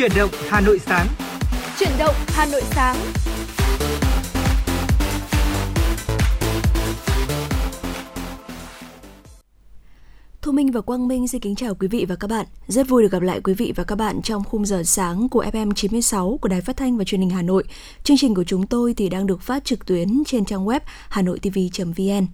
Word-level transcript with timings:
Chuyển 0.00 0.12
động 0.16 0.30
Hà 0.48 0.60
Nội 0.60 0.78
sáng. 0.78 1.06
Chuyển 1.78 1.90
động 1.98 2.14
Hà 2.26 2.46
Nội 2.46 2.62
sáng. 2.70 2.96
Thu 10.42 10.52
Minh 10.52 10.72
và 10.72 10.80
Quang 10.80 11.08
Minh 11.08 11.28
xin 11.28 11.40
kính 11.40 11.54
chào 11.54 11.74
quý 11.74 11.88
vị 11.88 12.06
và 12.08 12.14
các 12.14 12.30
bạn. 12.30 12.46
Rất 12.66 12.88
vui 12.88 13.02
được 13.02 13.12
gặp 13.12 13.22
lại 13.22 13.40
quý 13.40 13.54
vị 13.54 13.72
và 13.76 13.84
các 13.84 13.96
bạn 13.96 14.22
trong 14.22 14.44
khung 14.44 14.66
giờ 14.66 14.82
sáng 14.84 15.28
của 15.28 15.44
FM 15.44 15.72
96 15.72 16.38
của 16.42 16.48
Đài 16.48 16.60
Phát 16.60 16.76
thanh 16.76 16.96
và 16.96 17.04
Truyền 17.04 17.20
hình 17.20 17.30
Hà 17.30 17.42
Nội. 17.42 17.64
Chương 18.04 18.16
trình 18.16 18.34
của 18.34 18.44
chúng 18.44 18.66
tôi 18.66 18.94
thì 18.94 19.08
đang 19.08 19.26
được 19.26 19.42
phát 19.42 19.64
trực 19.64 19.86
tuyến 19.86 20.22
trên 20.26 20.44
trang 20.44 20.66
web 20.66 20.80
hanoitv.vn. 21.08 22.26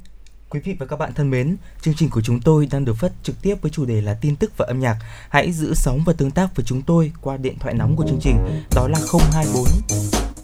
Quý 0.56 0.62
vị 0.64 0.76
và 0.78 0.86
các 0.86 0.98
bạn 0.98 1.14
thân 1.14 1.30
mến, 1.30 1.56
chương 1.80 1.94
trình 1.94 2.10
của 2.10 2.20
chúng 2.20 2.40
tôi 2.40 2.68
đang 2.70 2.84
được 2.84 2.96
phát 2.96 3.12
trực 3.22 3.42
tiếp 3.42 3.54
với 3.62 3.70
chủ 3.70 3.84
đề 3.84 4.00
là 4.00 4.14
tin 4.20 4.36
tức 4.36 4.52
và 4.56 4.66
âm 4.68 4.80
nhạc. 4.80 4.96
Hãy 5.28 5.52
giữ 5.52 5.74
sóng 5.74 6.00
và 6.06 6.12
tương 6.12 6.30
tác 6.30 6.56
với 6.56 6.64
chúng 6.64 6.82
tôi 6.82 7.12
qua 7.20 7.36
điện 7.36 7.58
thoại 7.58 7.74
nóng 7.74 7.96
của 7.96 8.04
chương 8.08 8.20
trình, 8.22 8.36
đó 8.74 8.88
là 8.88 8.98
024 9.32 9.64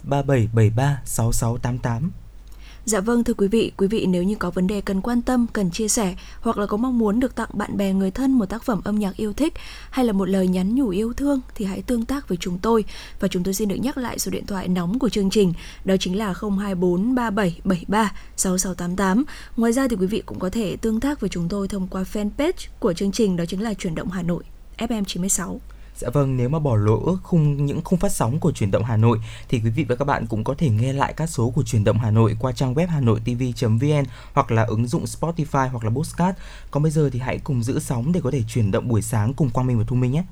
3773 0.02 1.02
6688 1.04 2.10
Dạ 2.84 3.00
vâng 3.00 3.24
thưa 3.24 3.34
quý 3.34 3.48
vị, 3.48 3.72
quý 3.76 3.86
vị 3.86 4.06
nếu 4.06 4.22
như 4.22 4.34
có 4.34 4.50
vấn 4.50 4.66
đề 4.66 4.80
cần 4.80 5.00
quan 5.00 5.22
tâm, 5.22 5.46
cần 5.52 5.70
chia 5.70 5.88
sẻ 5.88 6.14
hoặc 6.40 6.58
là 6.58 6.66
có 6.66 6.76
mong 6.76 6.98
muốn 6.98 7.20
được 7.20 7.34
tặng 7.34 7.48
bạn 7.52 7.76
bè 7.76 7.92
người 7.92 8.10
thân 8.10 8.32
một 8.32 8.46
tác 8.46 8.62
phẩm 8.62 8.80
âm 8.84 8.98
nhạc 8.98 9.16
yêu 9.16 9.32
thích 9.32 9.54
hay 9.90 10.04
là 10.04 10.12
một 10.12 10.28
lời 10.28 10.48
nhắn 10.48 10.74
nhủ 10.74 10.88
yêu 10.88 11.12
thương 11.12 11.40
thì 11.54 11.64
hãy 11.64 11.82
tương 11.82 12.04
tác 12.04 12.28
với 12.28 12.38
chúng 12.40 12.58
tôi 12.58 12.84
và 13.20 13.28
chúng 13.28 13.42
tôi 13.42 13.54
xin 13.54 13.68
được 13.68 13.76
nhắc 13.76 13.98
lại 13.98 14.18
số 14.18 14.30
điện 14.30 14.46
thoại 14.46 14.68
nóng 14.68 14.98
của 14.98 15.08
chương 15.08 15.30
trình 15.30 15.52
đó 15.84 15.94
chính 16.00 16.18
là 16.18 16.34
024 16.40 17.14
3773 17.14 18.12
6688. 18.36 19.24
Ngoài 19.56 19.72
ra 19.72 19.88
thì 19.88 19.96
quý 19.96 20.06
vị 20.06 20.22
cũng 20.26 20.38
có 20.38 20.50
thể 20.50 20.76
tương 20.76 21.00
tác 21.00 21.20
với 21.20 21.30
chúng 21.30 21.48
tôi 21.48 21.68
thông 21.68 21.88
qua 21.88 22.02
fanpage 22.12 22.68
của 22.78 22.92
chương 22.92 23.12
trình 23.12 23.36
đó 23.36 23.44
chính 23.48 23.62
là 23.62 23.74
chuyển 23.74 23.94
động 23.94 24.10
Hà 24.10 24.22
Nội 24.22 24.42
FM 24.78 25.04
96. 25.04 25.60
Dạ 26.02 26.10
vâng, 26.10 26.36
nếu 26.36 26.48
mà 26.48 26.58
bỏ 26.58 26.76
lỡ 26.76 27.16
khung 27.22 27.66
những 27.66 27.80
khung 27.84 27.98
phát 27.98 28.12
sóng 28.12 28.40
của 28.40 28.52
truyền 28.52 28.70
động 28.70 28.84
Hà 28.84 28.96
Nội 28.96 29.18
thì 29.48 29.60
quý 29.64 29.70
vị 29.70 29.84
và 29.84 29.94
các 29.94 30.04
bạn 30.04 30.26
cũng 30.26 30.44
có 30.44 30.54
thể 30.58 30.70
nghe 30.70 30.92
lại 30.92 31.12
các 31.16 31.26
số 31.26 31.50
của 31.50 31.62
truyền 31.62 31.84
động 31.84 31.98
Hà 31.98 32.10
Nội 32.10 32.36
qua 32.40 32.52
trang 32.52 32.74
web 32.74 32.86
hanoitv.vn 32.86 34.04
hoặc 34.32 34.50
là 34.50 34.62
ứng 34.62 34.86
dụng 34.86 35.04
Spotify 35.04 35.68
hoặc 35.68 35.84
là 35.84 35.90
Postcard. 35.90 36.38
Còn 36.70 36.82
bây 36.82 36.92
giờ 36.92 37.10
thì 37.12 37.18
hãy 37.18 37.38
cùng 37.38 37.62
giữ 37.62 37.78
sóng 37.78 38.12
để 38.12 38.20
có 38.24 38.30
thể 38.30 38.42
chuyển 38.48 38.70
động 38.70 38.88
buổi 38.88 39.02
sáng 39.02 39.34
cùng 39.34 39.50
Quang 39.50 39.66
Minh 39.66 39.78
và 39.78 39.84
Thu 39.88 39.96
Minh 39.96 40.12
nhé. 40.12 40.24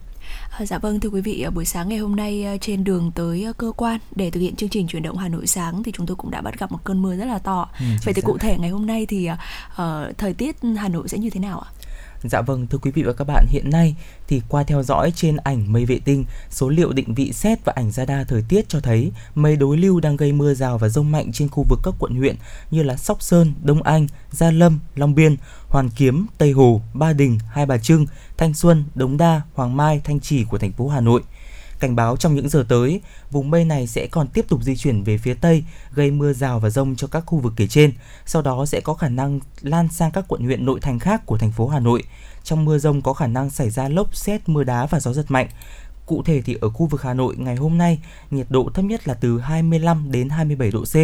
À, 0.50 0.66
dạ 0.66 0.78
vâng 0.78 1.00
thưa 1.00 1.08
quý 1.08 1.20
vị, 1.20 1.46
buổi 1.54 1.64
sáng 1.64 1.88
ngày 1.88 1.98
hôm 1.98 2.16
nay 2.16 2.44
à, 2.44 2.56
trên 2.60 2.84
đường 2.84 3.12
tới 3.14 3.46
cơ 3.58 3.72
quan 3.76 4.00
để 4.14 4.30
thực 4.30 4.40
hiện 4.40 4.56
chương 4.56 4.68
trình 4.68 4.86
chuyển 4.86 5.02
động 5.02 5.16
Hà 5.16 5.28
Nội 5.28 5.46
sáng 5.46 5.82
thì 5.82 5.92
chúng 5.92 6.06
tôi 6.06 6.16
cũng 6.16 6.30
đã 6.30 6.40
bắt 6.40 6.58
gặp 6.58 6.72
một 6.72 6.78
cơn 6.84 7.02
mưa 7.02 7.16
rất 7.16 7.24
là 7.24 7.38
to. 7.38 7.68
Ừ, 7.78 7.84
Vậy 8.04 8.14
thì 8.14 8.22
cụ 8.22 8.38
thể 8.38 8.58
ngày 8.58 8.70
hôm 8.70 8.86
nay 8.86 9.06
thì 9.06 9.28
uh, 9.30 9.78
thời 10.18 10.34
tiết 10.34 10.56
Hà 10.76 10.88
Nội 10.88 11.08
sẽ 11.08 11.18
như 11.18 11.30
thế 11.30 11.40
nào 11.40 11.58
ạ? 11.58 11.70
Dạ 12.22 12.40
vâng, 12.40 12.66
thưa 12.66 12.78
quý 12.78 12.90
vị 12.90 13.02
và 13.02 13.12
các 13.12 13.24
bạn, 13.24 13.46
hiện 13.48 13.70
nay 13.70 13.94
thì 14.28 14.42
qua 14.48 14.62
theo 14.62 14.82
dõi 14.82 15.12
trên 15.14 15.36
ảnh 15.36 15.72
mây 15.72 15.86
vệ 15.86 15.98
tinh, 16.04 16.24
số 16.50 16.68
liệu 16.68 16.92
định 16.92 17.14
vị 17.14 17.32
xét 17.32 17.64
và 17.64 17.72
ảnh 17.76 17.90
radar 17.90 18.28
thời 18.28 18.42
tiết 18.48 18.68
cho 18.68 18.80
thấy 18.80 19.12
mây 19.34 19.56
đối 19.56 19.76
lưu 19.76 20.00
đang 20.00 20.16
gây 20.16 20.32
mưa 20.32 20.54
rào 20.54 20.78
và 20.78 20.88
rông 20.88 21.12
mạnh 21.12 21.32
trên 21.32 21.48
khu 21.48 21.66
vực 21.68 21.80
các 21.82 21.94
quận 21.98 22.14
huyện 22.14 22.36
như 22.70 22.82
là 22.82 22.96
Sóc 22.96 23.22
Sơn, 23.22 23.52
Đông 23.62 23.82
Anh, 23.82 24.06
Gia 24.30 24.50
Lâm, 24.50 24.78
Long 24.94 25.14
Biên, 25.14 25.36
Hoàn 25.68 25.88
Kiếm, 25.90 26.26
Tây 26.38 26.50
Hồ, 26.50 26.82
Ba 26.94 27.12
Đình, 27.12 27.38
Hai 27.50 27.66
Bà 27.66 27.78
Trưng, 27.78 28.06
Thanh 28.36 28.54
Xuân, 28.54 28.84
Đống 28.94 29.16
Đa, 29.16 29.40
Hoàng 29.54 29.76
Mai, 29.76 30.00
Thanh 30.04 30.20
Trì 30.20 30.44
của 30.44 30.58
thành 30.58 30.72
phố 30.72 30.88
Hà 30.88 31.00
Nội. 31.00 31.22
Cảnh 31.80 31.96
báo 31.96 32.16
trong 32.16 32.34
những 32.34 32.48
giờ 32.48 32.64
tới, 32.68 33.00
vùng 33.30 33.50
mây 33.50 33.64
này 33.64 33.86
sẽ 33.86 34.06
còn 34.06 34.26
tiếp 34.26 34.44
tục 34.48 34.62
di 34.62 34.76
chuyển 34.76 35.02
về 35.02 35.18
phía 35.18 35.34
Tây, 35.34 35.64
gây 35.94 36.10
mưa 36.10 36.32
rào 36.32 36.60
và 36.60 36.70
rông 36.70 36.96
cho 36.96 37.06
các 37.06 37.22
khu 37.26 37.38
vực 37.38 37.52
kể 37.56 37.66
trên. 37.66 37.92
Sau 38.26 38.42
đó 38.42 38.66
sẽ 38.66 38.80
có 38.80 38.94
khả 38.94 39.08
năng 39.08 39.40
lan 39.60 39.88
sang 39.88 40.10
các 40.10 40.24
quận 40.28 40.44
huyện 40.44 40.66
nội 40.66 40.80
thành 40.80 40.98
khác 40.98 41.26
của 41.26 41.38
thành 41.38 41.52
phố 41.52 41.68
Hà 41.68 41.80
Nội. 41.80 42.02
Trong 42.44 42.64
mưa 42.64 42.78
rông 42.78 43.02
có 43.02 43.12
khả 43.12 43.26
năng 43.26 43.50
xảy 43.50 43.70
ra 43.70 43.88
lốc, 43.88 44.16
xét, 44.16 44.48
mưa 44.48 44.64
đá 44.64 44.86
và 44.86 45.00
gió 45.00 45.12
giật 45.12 45.24
mạnh. 45.28 45.48
Cụ 46.06 46.22
thể 46.22 46.42
thì 46.42 46.56
ở 46.60 46.70
khu 46.70 46.86
vực 46.86 47.02
Hà 47.02 47.14
Nội 47.14 47.36
ngày 47.36 47.56
hôm 47.56 47.78
nay, 47.78 47.98
nhiệt 48.30 48.46
độ 48.50 48.70
thấp 48.74 48.84
nhất 48.84 49.08
là 49.08 49.14
từ 49.14 49.40
25 49.40 50.12
đến 50.12 50.28
27 50.28 50.70
độ 50.70 50.84
C, 50.84 50.96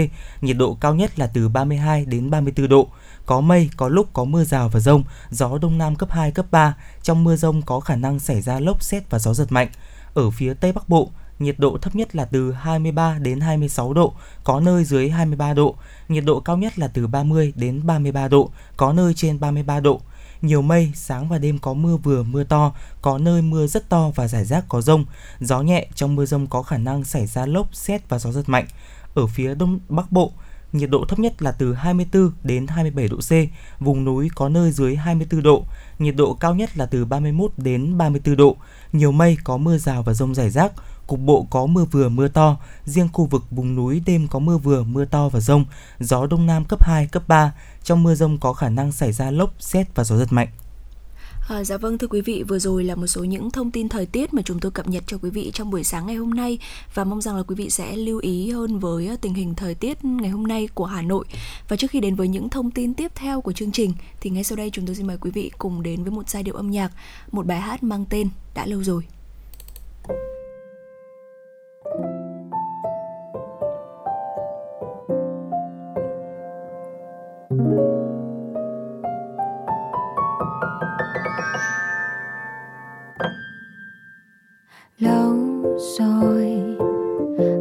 nhiệt 0.42 0.56
độ 0.56 0.74
cao 0.80 0.94
nhất 0.94 1.18
là 1.18 1.26
từ 1.26 1.48
32 1.48 2.04
đến 2.04 2.30
34 2.30 2.68
độ. 2.68 2.88
Có 3.26 3.40
mây, 3.40 3.70
có 3.76 3.88
lúc 3.88 4.08
có 4.12 4.24
mưa 4.24 4.44
rào 4.44 4.68
và 4.68 4.80
rông, 4.80 5.04
gió 5.30 5.58
đông 5.58 5.78
nam 5.78 5.96
cấp 5.96 6.10
2, 6.10 6.30
cấp 6.30 6.46
3. 6.50 6.76
Trong 7.02 7.24
mưa 7.24 7.36
rông 7.36 7.62
có 7.62 7.80
khả 7.80 7.96
năng 7.96 8.20
xảy 8.20 8.40
ra 8.40 8.60
lốc, 8.60 8.82
xét 8.82 9.10
và 9.10 9.18
gió 9.18 9.34
giật 9.34 9.52
mạnh. 9.52 9.68
Ở 10.16 10.30
phía 10.30 10.54
Tây 10.54 10.72
Bắc 10.72 10.88
Bộ, 10.88 11.10
nhiệt 11.38 11.58
độ 11.58 11.78
thấp 11.82 11.94
nhất 11.94 12.16
là 12.16 12.24
từ 12.24 12.52
23 12.52 13.18
đến 13.18 13.40
26 13.40 13.92
độ, 13.92 14.12
có 14.44 14.60
nơi 14.60 14.84
dưới 14.84 15.10
23 15.10 15.54
độ, 15.54 15.74
nhiệt 16.08 16.24
độ 16.24 16.40
cao 16.40 16.56
nhất 16.56 16.78
là 16.78 16.88
từ 16.88 17.06
30 17.06 17.52
đến 17.56 17.86
33 17.86 18.28
độ, 18.28 18.50
có 18.76 18.92
nơi 18.92 19.14
trên 19.14 19.40
33 19.40 19.80
độ. 19.80 20.00
Nhiều 20.42 20.62
mây, 20.62 20.92
sáng 20.94 21.28
và 21.28 21.38
đêm 21.38 21.58
có 21.58 21.74
mưa 21.74 21.96
vừa 21.96 22.22
mưa 22.22 22.44
to, 22.44 22.74
có 23.02 23.18
nơi 23.18 23.42
mưa 23.42 23.66
rất 23.66 23.88
to 23.88 24.10
và 24.14 24.28
rải 24.28 24.44
rác 24.44 24.64
có 24.68 24.80
rông. 24.80 25.04
Gió 25.40 25.60
nhẹ, 25.60 25.86
trong 25.94 26.16
mưa 26.16 26.26
rông 26.26 26.46
có 26.46 26.62
khả 26.62 26.78
năng 26.78 27.04
xảy 27.04 27.26
ra 27.26 27.46
lốc, 27.46 27.74
xét 27.74 28.08
và 28.08 28.18
gió 28.18 28.32
giật 28.32 28.48
mạnh. 28.48 28.66
Ở 29.14 29.26
phía 29.26 29.54
đông 29.54 29.78
bắc 29.88 30.12
bộ, 30.12 30.32
nhiệt 30.76 30.90
độ 30.90 31.04
thấp 31.08 31.18
nhất 31.18 31.42
là 31.42 31.52
từ 31.52 31.74
24 31.74 32.30
đến 32.42 32.66
27 32.66 33.08
độ 33.08 33.16
C, 33.16 33.32
vùng 33.80 34.04
núi 34.04 34.28
có 34.34 34.48
nơi 34.48 34.72
dưới 34.72 34.96
24 34.96 35.42
độ, 35.42 35.64
nhiệt 35.98 36.16
độ 36.16 36.34
cao 36.34 36.54
nhất 36.54 36.78
là 36.78 36.86
từ 36.86 37.04
31 37.04 37.50
đến 37.56 37.98
34 37.98 38.36
độ, 38.36 38.56
nhiều 38.92 39.12
mây 39.12 39.36
có 39.44 39.56
mưa 39.56 39.78
rào 39.78 40.02
và 40.02 40.14
rông 40.14 40.34
rải 40.34 40.50
rác, 40.50 40.72
cục 41.06 41.20
bộ 41.20 41.46
có 41.50 41.66
mưa 41.66 41.84
vừa 41.84 42.08
mưa 42.08 42.28
to, 42.28 42.56
riêng 42.84 43.08
khu 43.12 43.26
vực 43.26 43.42
vùng 43.50 43.74
núi 43.74 44.02
đêm 44.06 44.28
có 44.28 44.38
mưa 44.38 44.58
vừa 44.58 44.82
mưa 44.82 45.04
to 45.04 45.28
và 45.28 45.40
rông, 45.40 45.64
gió 45.98 46.26
đông 46.26 46.46
nam 46.46 46.64
cấp 46.64 46.84
2, 46.84 47.06
cấp 47.06 47.22
3, 47.28 47.52
trong 47.82 48.02
mưa 48.02 48.14
rông 48.14 48.38
có 48.38 48.52
khả 48.52 48.68
năng 48.68 48.92
xảy 48.92 49.12
ra 49.12 49.30
lốc, 49.30 49.52
xét 49.58 49.94
và 49.94 50.04
gió 50.04 50.16
giật 50.16 50.32
mạnh. 50.32 50.48
À, 51.48 51.64
dạ 51.64 51.76
vâng 51.76 51.98
thưa 51.98 52.06
quý 52.06 52.20
vị, 52.20 52.42
vừa 52.42 52.58
rồi 52.58 52.84
là 52.84 52.94
một 52.94 53.06
số 53.06 53.24
những 53.24 53.50
thông 53.50 53.70
tin 53.70 53.88
thời 53.88 54.06
tiết 54.06 54.34
mà 54.34 54.42
chúng 54.42 54.60
tôi 54.60 54.70
cập 54.70 54.88
nhật 54.88 55.04
cho 55.06 55.18
quý 55.22 55.30
vị 55.30 55.50
trong 55.54 55.70
buổi 55.70 55.84
sáng 55.84 56.06
ngày 56.06 56.16
hôm 56.16 56.30
nay 56.30 56.58
và 56.94 57.04
mong 57.04 57.20
rằng 57.20 57.36
là 57.36 57.42
quý 57.42 57.54
vị 57.54 57.70
sẽ 57.70 57.96
lưu 57.96 58.18
ý 58.18 58.50
hơn 58.50 58.78
với 58.78 59.08
à, 59.08 59.16
tình 59.20 59.34
hình 59.34 59.54
thời 59.54 59.74
tiết 59.74 60.04
ngày 60.04 60.30
hôm 60.30 60.46
nay 60.46 60.68
của 60.74 60.84
Hà 60.84 61.02
Nội. 61.02 61.24
Và 61.68 61.76
trước 61.76 61.90
khi 61.90 62.00
đến 62.00 62.14
với 62.14 62.28
những 62.28 62.48
thông 62.48 62.70
tin 62.70 62.94
tiếp 62.94 63.12
theo 63.14 63.40
của 63.40 63.52
chương 63.52 63.72
trình 63.72 63.92
thì 64.20 64.30
ngay 64.30 64.44
sau 64.44 64.56
đây 64.56 64.70
chúng 64.70 64.86
tôi 64.86 64.94
xin 64.94 65.06
mời 65.06 65.16
quý 65.20 65.30
vị 65.30 65.50
cùng 65.58 65.82
đến 65.82 66.02
với 66.02 66.12
một 66.12 66.28
giai 66.28 66.42
điệu 66.42 66.54
âm 66.54 66.70
nhạc, 66.70 66.92
một 67.32 67.46
bài 67.46 67.60
hát 67.60 67.82
mang 67.82 68.04
tên 68.10 68.28
Đã 68.54 68.66
lâu 68.66 68.82
rồi. 68.84 69.02
Lâu 85.00 85.34
rồi, 85.98 86.42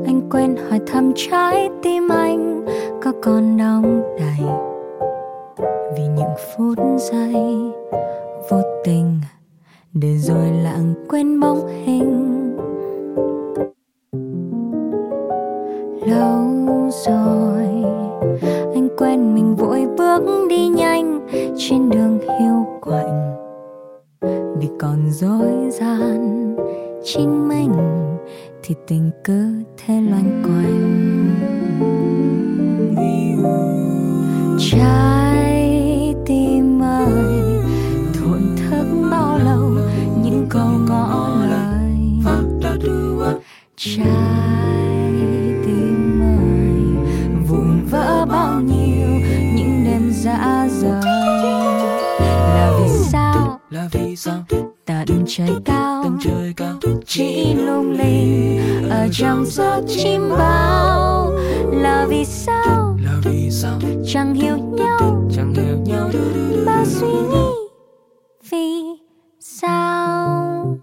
anh 0.06 0.22
quên 0.32 0.56
hỏi 0.56 0.80
thăm 0.88 1.12
trái 1.16 1.70
tim 1.84 2.10
anh, 2.10 2.66
có 3.04 3.12
còn 3.22 3.58
đong 3.58 4.02
đầy. 4.20 4.50
Vì 5.98 6.04
những 6.08 6.36
phút 6.38 6.78
giây 6.98 7.56
vô 8.50 8.62
tình, 8.84 9.20
để 9.94 10.18
rồi 10.18 10.52
lãng 10.64 10.94
quên 11.10 11.40
bóng 11.40 11.68
hình. 11.68 12.56
Lâu 16.08 16.46
rồi, 17.06 17.68
anh 18.74 18.88
quen 18.98 19.36
mình 19.36 19.56
vội 19.56 19.88
bước 19.98 20.48
đi 20.50 20.68
nhanh 20.68 21.28
trên 21.58 21.90
đường 21.90 22.20
hiu 22.20 22.66
quạnh. 22.82 23.36
Vì 24.60 24.70
còn 24.80 25.00
dối 25.12 25.70
gian 25.72 26.35
chính 27.06 27.48
mình 27.48 27.72
thì 28.64 28.76
tình 28.88 29.12
cứ 29.24 29.64
thế 29.78 30.02
loanh 30.02 30.44
quanh. 30.44 31.06
Trái 34.72 36.16
tim 36.26 36.84
ơi 36.84 37.44
thổn 38.14 38.42
thức 38.58 39.08
bao 39.12 39.38
lâu 39.38 39.70
những 40.24 40.46
câu 40.50 40.68
ngỏ 40.88 41.30
lời. 41.50 41.94
Trái 43.76 44.15
trong 59.18 59.46
giấc 59.46 59.82
chim 59.88 60.30
bao. 60.30 61.32
Là 61.72 62.06
vì 62.10 62.26
sao? 62.26 62.98
Là 63.04 63.20
vì 63.24 63.50
sao? 63.52 63.80
Chẳng 64.08 64.34
hiểu 64.34 64.58
nhau. 64.58 65.30
Chẳng 65.36 65.54
hiểu 65.54 65.78
nhau. 65.86 66.10
Bao 66.66 66.86
suy 66.86 67.08
nghĩ. 67.08 67.50
Vì 68.52 68.84
sao? 69.40 70.78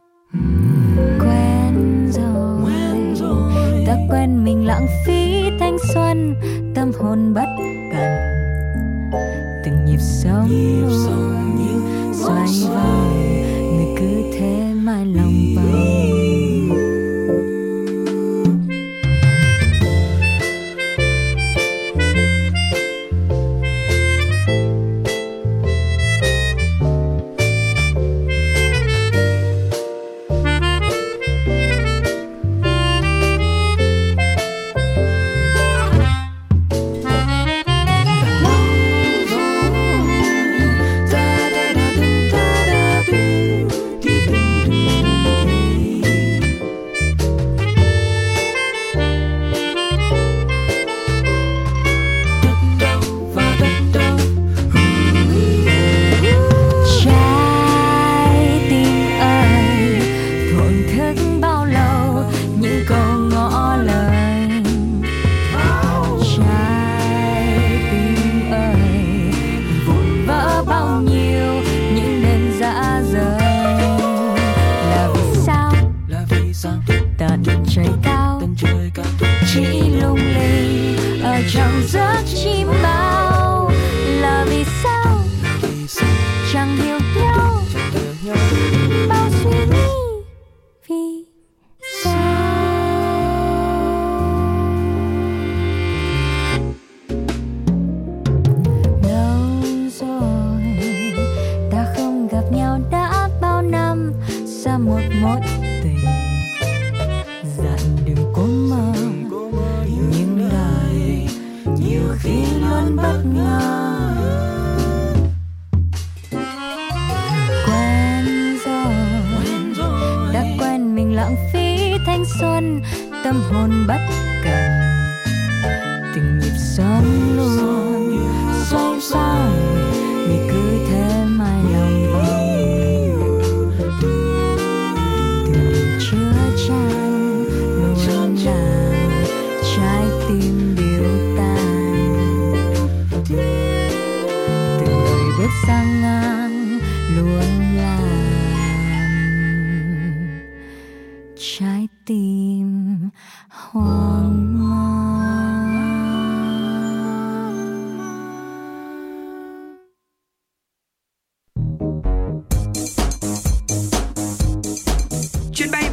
Quen 1.20 2.11
rồi. 2.12 3.52
Ta 3.87 3.96
quen 4.11 4.44
mình 4.44 4.67
lãng 4.67 4.87
phí 5.06 5.43
thanh 5.61 5.76
xuân. 5.94 6.34
Tâm 6.75 6.93
hồn 7.00 7.34
bất 7.34 7.46
cần 7.93 8.12
từng 9.64 9.84
nhịp 9.84 10.00
sống. 10.00 10.49
Xoay 10.49 11.17
vòng 11.17 11.31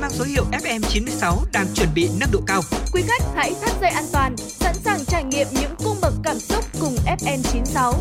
mang 0.09 0.17
số 0.17 0.25
hiệu 0.25 0.45
FM96 0.51 1.37
đang 1.53 1.67
chuẩn 1.75 1.89
bị 1.95 2.09
nâng 2.19 2.31
độ 2.31 2.39
cao. 2.47 2.61
Quý 2.93 3.03
khách 3.07 3.23
hãy 3.35 3.53
thắt 3.61 3.71
dây 3.81 3.89
an 3.89 4.05
toàn, 4.11 4.35
sẵn 4.37 4.75
sàng 4.85 5.05
trải 5.05 5.23
nghiệm 5.23 5.47
những 5.51 5.75
cung 5.83 5.97
bậc 6.01 6.13
cảm 6.23 6.39
xúc 6.39 6.65
cùng 6.79 6.95
FN96. 7.19 7.93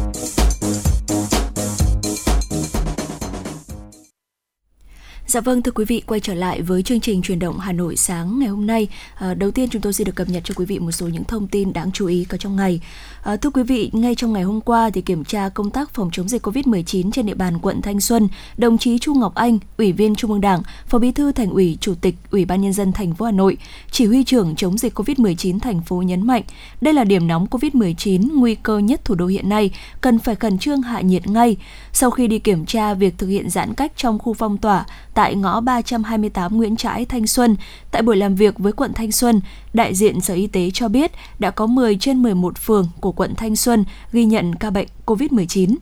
Dạ 5.28 5.40
vâng 5.40 5.62
thưa 5.62 5.72
quý 5.72 5.84
vị 5.84 6.02
quay 6.06 6.20
trở 6.20 6.34
lại 6.34 6.62
với 6.62 6.82
chương 6.82 7.00
trình 7.00 7.22
truyền 7.22 7.38
động 7.38 7.58
Hà 7.58 7.72
Nội 7.72 7.96
sáng 7.96 8.38
ngày 8.38 8.48
hôm 8.48 8.66
nay. 8.66 8.88
À, 9.14 9.34
đầu 9.34 9.50
tiên 9.50 9.68
chúng 9.70 9.82
tôi 9.82 9.92
xin 9.92 10.04
được 10.04 10.14
cập 10.14 10.28
nhật 10.28 10.42
cho 10.44 10.54
quý 10.56 10.64
vị 10.64 10.78
một 10.78 10.90
số 10.90 11.08
những 11.08 11.24
thông 11.24 11.46
tin 11.46 11.72
đáng 11.72 11.92
chú 11.92 12.06
ý 12.06 12.24
có 12.24 12.36
trong 12.36 12.56
ngày. 12.56 12.80
À, 13.22 13.36
thưa 13.36 13.50
quý 13.50 13.62
vị, 13.62 13.90
ngay 13.92 14.14
trong 14.14 14.32
ngày 14.32 14.42
hôm 14.42 14.60
qua 14.60 14.90
thì 14.90 15.00
kiểm 15.00 15.24
tra 15.24 15.48
công 15.48 15.70
tác 15.70 15.94
phòng 15.94 16.10
chống 16.12 16.28
dịch 16.28 16.46
Covid-19 16.46 17.10
trên 17.10 17.26
địa 17.26 17.34
bàn 17.34 17.58
quận 17.58 17.82
Thanh 17.82 18.00
Xuân, 18.00 18.28
đồng 18.56 18.78
chí 18.78 18.98
Chu 18.98 19.14
Ngọc 19.14 19.34
Anh, 19.34 19.58
Ủy 19.78 19.92
viên 19.92 20.14
Trung 20.14 20.30
ương 20.30 20.40
Đảng, 20.40 20.62
Phó 20.86 20.98
Bí 20.98 21.12
thư 21.12 21.32
Thành 21.32 21.50
ủy, 21.50 21.78
Chủ 21.80 21.94
tịch 22.00 22.14
Ủy 22.30 22.44
ban 22.44 22.60
nhân 22.60 22.72
dân 22.72 22.92
thành 22.92 23.14
phố 23.14 23.24
Hà 23.24 23.32
Nội, 23.32 23.56
chỉ 23.90 24.06
huy 24.06 24.24
trưởng 24.24 24.56
chống 24.56 24.78
dịch 24.78 24.98
Covid-19 24.98 25.58
thành 25.58 25.80
phố 25.82 26.02
nhấn 26.02 26.26
mạnh, 26.26 26.42
đây 26.80 26.94
là 26.94 27.04
điểm 27.04 27.26
nóng 27.26 27.46
Covid-19 27.46 28.38
nguy 28.38 28.54
cơ 28.54 28.78
nhất 28.78 29.04
thủ 29.04 29.14
đô 29.14 29.26
hiện 29.26 29.48
nay, 29.48 29.70
cần 30.00 30.18
phải 30.18 30.34
khẩn 30.34 30.58
trương 30.58 30.82
hạ 30.82 31.00
nhiệt 31.00 31.26
ngay. 31.26 31.56
Sau 31.92 32.10
khi 32.10 32.26
đi 32.26 32.38
kiểm 32.38 32.66
tra 32.66 32.94
việc 32.94 33.18
thực 33.18 33.26
hiện 33.26 33.50
giãn 33.50 33.74
cách 33.74 33.92
trong 33.96 34.18
khu 34.18 34.34
phong 34.34 34.58
tỏa 34.58 34.86
tại 35.18 35.34
ngõ 35.34 35.60
328 35.60 36.56
Nguyễn 36.56 36.76
Trãi, 36.76 37.04
Thanh 37.04 37.26
Xuân, 37.26 37.56
tại 37.90 38.02
buổi 38.02 38.16
làm 38.16 38.34
việc 38.34 38.58
với 38.58 38.72
quận 38.72 38.92
Thanh 38.92 39.12
Xuân, 39.12 39.40
đại 39.72 39.94
diện 39.94 40.20
Sở 40.20 40.34
Y 40.34 40.46
tế 40.46 40.70
cho 40.70 40.88
biết 40.88 41.12
đã 41.38 41.50
có 41.50 41.66
10 41.66 41.96
trên 42.00 42.22
11 42.22 42.58
phường 42.58 42.88
của 43.00 43.12
quận 43.12 43.34
Thanh 43.34 43.56
Xuân 43.56 43.84
ghi 44.12 44.24
nhận 44.24 44.54
ca 44.54 44.70
bệnh 44.70 44.88
COVID-19. 45.06 45.74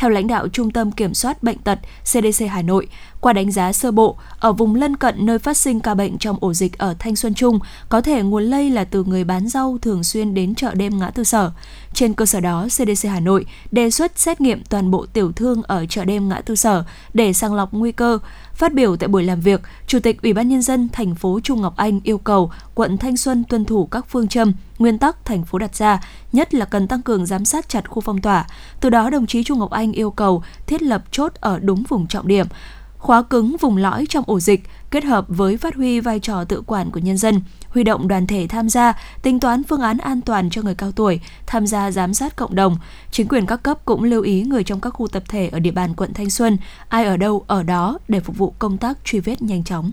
Theo 0.00 0.10
lãnh 0.10 0.26
đạo 0.26 0.48
Trung 0.48 0.70
tâm 0.70 0.92
Kiểm 0.92 1.14
soát 1.14 1.42
Bệnh 1.42 1.58
tật 1.58 1.78
CDC 2.04 2.44
Hà 2.50 2.62
Nội, 2.62 2.86
qua 3.20 3.32
đánh 3.32 3.50
giá 3.50 3.72
sơ 3.72 3.90
bộ, 3.90 4.16
ở 4.38 4.52
vùng 4.52 4.74
lân 4.74 4.96
cận 4.96 5.26
nơi 5.26 5.38
phát 5.38 5.56
sinh 5.56 5.80
ca 5.80 5.94
bệnh 5.94 6.18
trong 6.18 6.36
ổ 6.40 6.54
dịch 6.54 6.78
ở 6.78 6.94
Thanh 6.98 7.16
Xuân 7.16 7.34
Trung, 7.34 7.58
có 7.88 8.00
thể 8.00 8.22
nguồn 8.22 8.42
lây 8.44 8.70
là 8.70 8.84
từ 8.84 9.04
người 9.04 9.24
bán 9.24 9.48
rau 9.48 9.78
thường 9.82 10.04
xuyên 10.04 10.34
đến 10.34 10.54
chợ 10.54 10.74
đêm 10.74 10.98
ngã 10.98 11.10
tư 11.10 11.24
sở. 11.24 11.50
Trên 11.94 12.14
cơ 12.14 12.26
sở 12.26 12.40
đó, 12.40 12.66
CDC 12.68 13.08
Hà 13.08 13.20
Nội 13.20 13.46
đề 13.70 13.90
xuất 13.90 14.18
xét 14.18 14.40
nghiệm 14.40 14.64
toàn 14.64 14.90
bộ 14.90 15.06
tiểu 15.06 15.32
thương 15.32 15.62
ở 15.62 15.86
chợ 15.86 16.04
đêm 16.04 16.28
ngã 16.28 16.40
tư 16.40 16.54
sở 16.54 16.84
để 17.14 17.32
sàng 17.32 17.54
lọc 17.54 17.72
nguy 17.72 17.92
cơ. 17.92 18.18
Phát 18.54 18.74
biểu 18.74 18.96
tại 18.96 19.08
buổi 19.08 19.24
làm 19.24 19.40
việc, 19.40 19.60
Chủ 19.86 19.98
tịch 20.00 20.22
Ủy 20.22 20.32
ban 20.32 20.48
nhân 20.48 20.62
dân 20.62 20.88
thành 20.92 21.14
phố 21.14 21.40
Trung 21.42 21.60
Ngọc 21.60 21.76
Anh 21.76 22.00
yêu 22.04 22.18
cầu 22.18 22.50
quận 22.74 22.98
Thanh 22.98 23.16
Xuân 23.16 23.44
tuân 23.48 23.64
thủ 23.64 23.86
các 23.86 24.06
phương 24.08 24.28
châm, 24.28 24.52
nguyên 24.80 24.98
tắc 24.98 25.24
thành 25.24 25.44
phố 25.44 25.58
đặt 25.58 25.74
ra, 25.74 26.00
nhất 26.32 26.54
là 26.54 26.64
cần 26.64 26.88
tăng 26.88 27.02
cường 27.02 27.26
giám 27.26 27.44
sát 27.44 27.68
chặt 27.68 27.90
khu 27.90 28.00
phong 28.00 28.20
tỏa. 28.20 28.46
Từ 28.80 28.90
đó, 28.90 29.10
đồng 29.10 29.26
chí 29.26 29.44
Trung 29.44 29.58
Ngọc 29.58 29.70
Anh 29.70 29.92
yêu 29.92 30.10
cầu 30.10 30.42
thiết 30.66 30.82
lập 30.82 31.04
chốt 31.10 31.32
ở 31.34 31.58
đúng 31.58 31.82
vùng 31.88 32.06
trọng 32.06 32.28
điểm, 32.28 32.46
khóa 32.98 33.22
cứng 33.22 33.56
vùng 33.60 33.76
lõi 33.76 34.06
trong 34.08 34.24
ổ 34.26 34.40
dịch, 34.40 34.62
kết 34.90 35.04
hợp 35.04 35.24
với 35.28 35.56
phát 35.56 35.74
huy 35.74 36.00
vai 36.00 36.20
trò 36.20 36.44
tự 36.44 36.62
quản 36.66 36.90
của 36.90 37.00
nhân 37.00 37.16
dân, 37.16 37.42
huy 37.68 37.84
động 37.84 38.08
đoàn 38.08 38.26
thể 38.26 38.46
tham 38.48 38.68
gia, 38.68 38.92
tính 39.22 39.40
toán 39.40 39.62
phương 39.64 39.80
án 39.80 39.98
an 39.98 40.20
toàn 40.20 40.50
cho 40.50 40.62
người 40.62 40.74
cao 40.74 40.92
tuổi, 40.92 41.20
tham 41.46 41.66
gia 41.66 41.90
giám 41.90 42.14
sát 42.14 42.36
cộng 42.36 42.54
đồng. 42.54 42.76
Chính 43.10 43.28
quyền 43.28 43.46
các 43.46 43.62
cấp 43.62 43.78
cũng 43.84 44.04
lưu 44.04 44.22
ý 44.22 44.42
người 44.42 44.64
trong 44.64 44.80
các 44.80 44.90
khu 44.90 45.08
tập 45.08 45.22
thể 45.28 45.48
ở 45.48 45.60
địa 45.60 45.70
bàn 45.70 45.94
quận 45.94 46.14
Thanh 46.14 46.30
Xuân, 46.30 46.56
ai 46.88 47.04
ở 47.04 47.16
đâu 47.16 47.44
ở 47.46 47.62
đó 47.62 47.98
để 48.08 48.20
phục 48.20 48.38
vụ 48.38 48.54
công 48.58 48.78
tác 48.78 48.98
truy 49.04 49.20
vết 49.20 49.42
nhanh 49.42 49.64
chóng. 49.64 49.90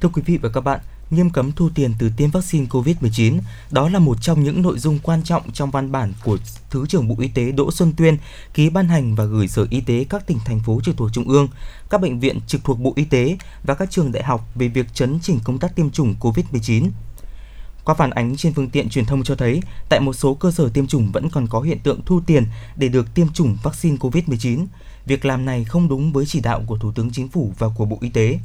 Thưa 0.00 0.08
quý 0.12 0.22
vị 0.26 0.38
và 0.42 0.48
các 0.54 0.60
bạn, 0.60 0.80
nghiêm 1.10 1.30
cấm 1.30 1.52
thu 1.52 1.70
tiền 1.74 1.94
từ 1.98 2.10
tiêm 2.16 2.30
vaccine 2.30 2.66
COVID-19. 2.66 3.38
Đó 3.70 3.88
là 3.88 3.98
một 3.98 4.22
trong 4.22 4.42
những 4.42 4.62
nội 4.62 4.78
dung 4.78 4.98
quan 4.98 5.22
trọng 5.22 5.52
trong 5.52 5.70
văn 5.70 5.92
bản 5.92 6.12
của 6.24 6.38
Thứ 6.70 6.86
trưởng 6.86 7.08
Bộ 7.08 7.16
Y 7.18 7.28
tế 7.28 7.52
Đỗ 7.52 7.70
Xuân 7.70 7.92
Tuyên 7.96 8.16
ký 8.54 8.70
ban 8.70 8.88
hành 8.88 9.14
và 9.14 9.24
gửi 9.24 9.48
Sở 9.48 9.66
Y 9.70 9.80
tế 9.80 10.06
các 10.10 10.26
tỉnh, 10.26 10.38
thành 10.44 10.60
phố 10.60 10.80
trực 10.84 10.96
thuộc 10.96 11.12
Trung 11.12 11.28
ương, 11.28 11.48
các 11.90 12.00
bệnh 12.00 12.20
viện 12.20 12.40
trực 12.46 12.64
thuộc 12.64 12.80
Bộ 12.80 12.92
Y 12.96 13.04
tế 13.04 13.36
và 13.64 13.74
các 13.74 13.90
trường 13.90 14.12
đại 14.12 14.22
học 14.22 14.48
về 14.54 14.68
việc 14.68 14.94
chấn 14.94 15.18
chỉnh 15.22 15.40
công 15.44 15.58
tác 15.58 15.76
tiêm 15.76 15.90
chủng 15.90 16.14
COVID-19. 16.20 16.90
Qua 17.84 17.94
phản 17.94 18.10
ánh 18.10 18.36
trên 18.36 18.52
phương 18.52 18.70
tiện 18.70 18.88
truyền 18.88 19.04
thông 19.04 19.24
cho 19.24 19.34
thấy, 19.34 19.60
tại 19.88 20.00
một 20.00 20.12
số 20.12 20.34
cơ 20.34 20.50
sở 20.50 20.68
tiêm 20.68 20.86
chủng 20.86 21.12
vẫn 21.12 21.30
còn 21.30 21.46
có 21.46 21.60
hiện 21.60 21.78
tượng 21.78 22.00
thu 22.06 22.20
tiền 22.26 22.46
để 22.76 22.88
được 22.88 23.14
tiêm 23.14 23.28
chủng 23.28 23.56
vaccine 23.62 23.96
COVID-19. 23.96 24.66
Việc 25.06 25.24
làm 25.24 25.44
này 25.44 25.64
không 25.64 25.88
đúng 25.88 26.12
với 26.12 26.26
chỉ 26.26 26.40
đạo 26.40 26.62
của 26.66 26.78
Thủ 26.78 26.92
tướng 26.92 27.10
Chính 27.10 27.28
phủ 27.28 27.52
và 27.58 27.68
của 27.68 27.84
Bộ 27.84 27.98
Y 28.00 28.08
tế. 28.08 28.38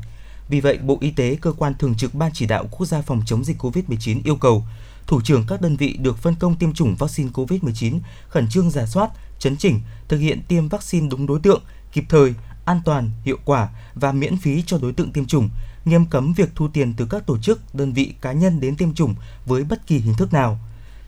Vì 0.50 0.62
vậy, 0.62 0.78
Bộ 0.78 0.98
Y 1.02 1.12
tế, 1.12 1.38
cơ 1.42 1.52
quan 1.52 1.74
thường 1.80 1.96
trực 1.96 2.14
Ban 2.14 2.32
chỉ 2.34 2.46
đạo 2.46 2.66
quốc 2.72 2.86
gia 2.86 3.02
phòng 3.02 3.22
chống 3.26 3.44
dịch 3.44 3.58
COVID-19 3.62 4.22
yêu 4.24 4.36
cầu 4.36 4.66
thủ 5.12 5.22
trưởng 5.22 5.46
các 5.48 5.62
đơn 5.62 5.76
vị 5.76 5.98
được 6.02 6.18
phân 6.18 6.36
công 6.36 6.56
tiêm 6.56 6.74
chủng 6.74 6.96
vaccine 6.96 7.30
COVID-19 7.34 8.00
khẩn 8.30 8.48
trương 8.50 8.70
giả 8.70 8.86
soát, 8.86 9.10
chấn 9.40 9.58
chỉnh, 9.58 9.80
thực 10.08 10.18
hiện 10.18 10.42
tiêm 10.48 10.68
vaccine 10.68 11.08
đúng 11.10 11.28
đối 11.28 11.40
tượng, 11.40 11.62
kịp 11.94 12.04
thời, 12.10 12.34
an 12.66 12.82
toàn, 12.86 13.10
hiệu 13.24 13.38
quả 13.46 13.70
và 13.94 14.12
miễn 14.12 14.38
phí 14.38 14.64
cho 14.66 14.78
đối 14.78 14.94
tượng 14.94 15.12
tiêm 15.12 15.26
chủng, 15.26 15.50
nghiêm 15.86 16.06
cấm 16.06 16.34
việc 16.34 16.50
thu 16.56 16.68
tiền 16.68 16.94
từ 16.98 17.08
các 17.10 17.26
tổ 17.26 17.38
chức, 17.38 17.76
đơn 17.76 17.94
vị 17.94 18.14
cá 18.22 18.32
nhân 18.32 18.60
đến 18.60 18.76
tiêm 18.76 18.94
chủng 18.94 19.16
với 19.46 19.64
bất 19.64 19.88
kỳ 19.88 19.98
hình 19.98 20.14
thức 20.18 20.34
nào. 20.34 20.60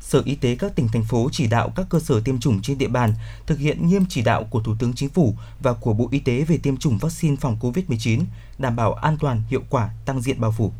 Sở 0.08 0.22
Y 0.26 0.36
tế 0.36 0.56
các 0.56 0.76
tỉnh 0.76 0.88
thành 0.88 1.04
phố 1.04 1.30
chỉ 1.32 1.48
đạo 1.48 1.72
các 1.76 1.86
cơ 1.90 2.00
sở 2.00 2.20
tiêm 2.20 2.40
chủng 2.40 2.62
trên 2.62 2.78
địa 2.78 2.88
bàn 2.88 3.14
thực 3.48 3.60
hiện 3.60 3.88
nghiêm 3.88 4.06
chỉ 4.10 4.22
đạo 4.22 4.44
của 4.44 4.62
Thủ 4.62 4.76
tướng 4.80 4.94
Chính 4.94 5.10
phủ 5.10 5.34
và 5.62 5.74
của 5.74 5.94
Bộ 5.94 6.08
Y 6.12 6.20
tế 6.20 6.42
về 6.42 6.58
tiêm 6.58 6.78
chủng 6.78 6.98
vaccine 6.98 7.36
phòng 7.36 7.58
COVID-19, 7.62 8.22
đảm 8.58 8.76
bảo 8.76 8.94
an 8.94 9.18
toàn, 9.20 9.42
hiệu 9.50 9.62
quả, 9.70 9.90
tăng 10.06 10.22
diện 10.22 10.42
bao 10.42 10.54
phủ. 10.58 10.72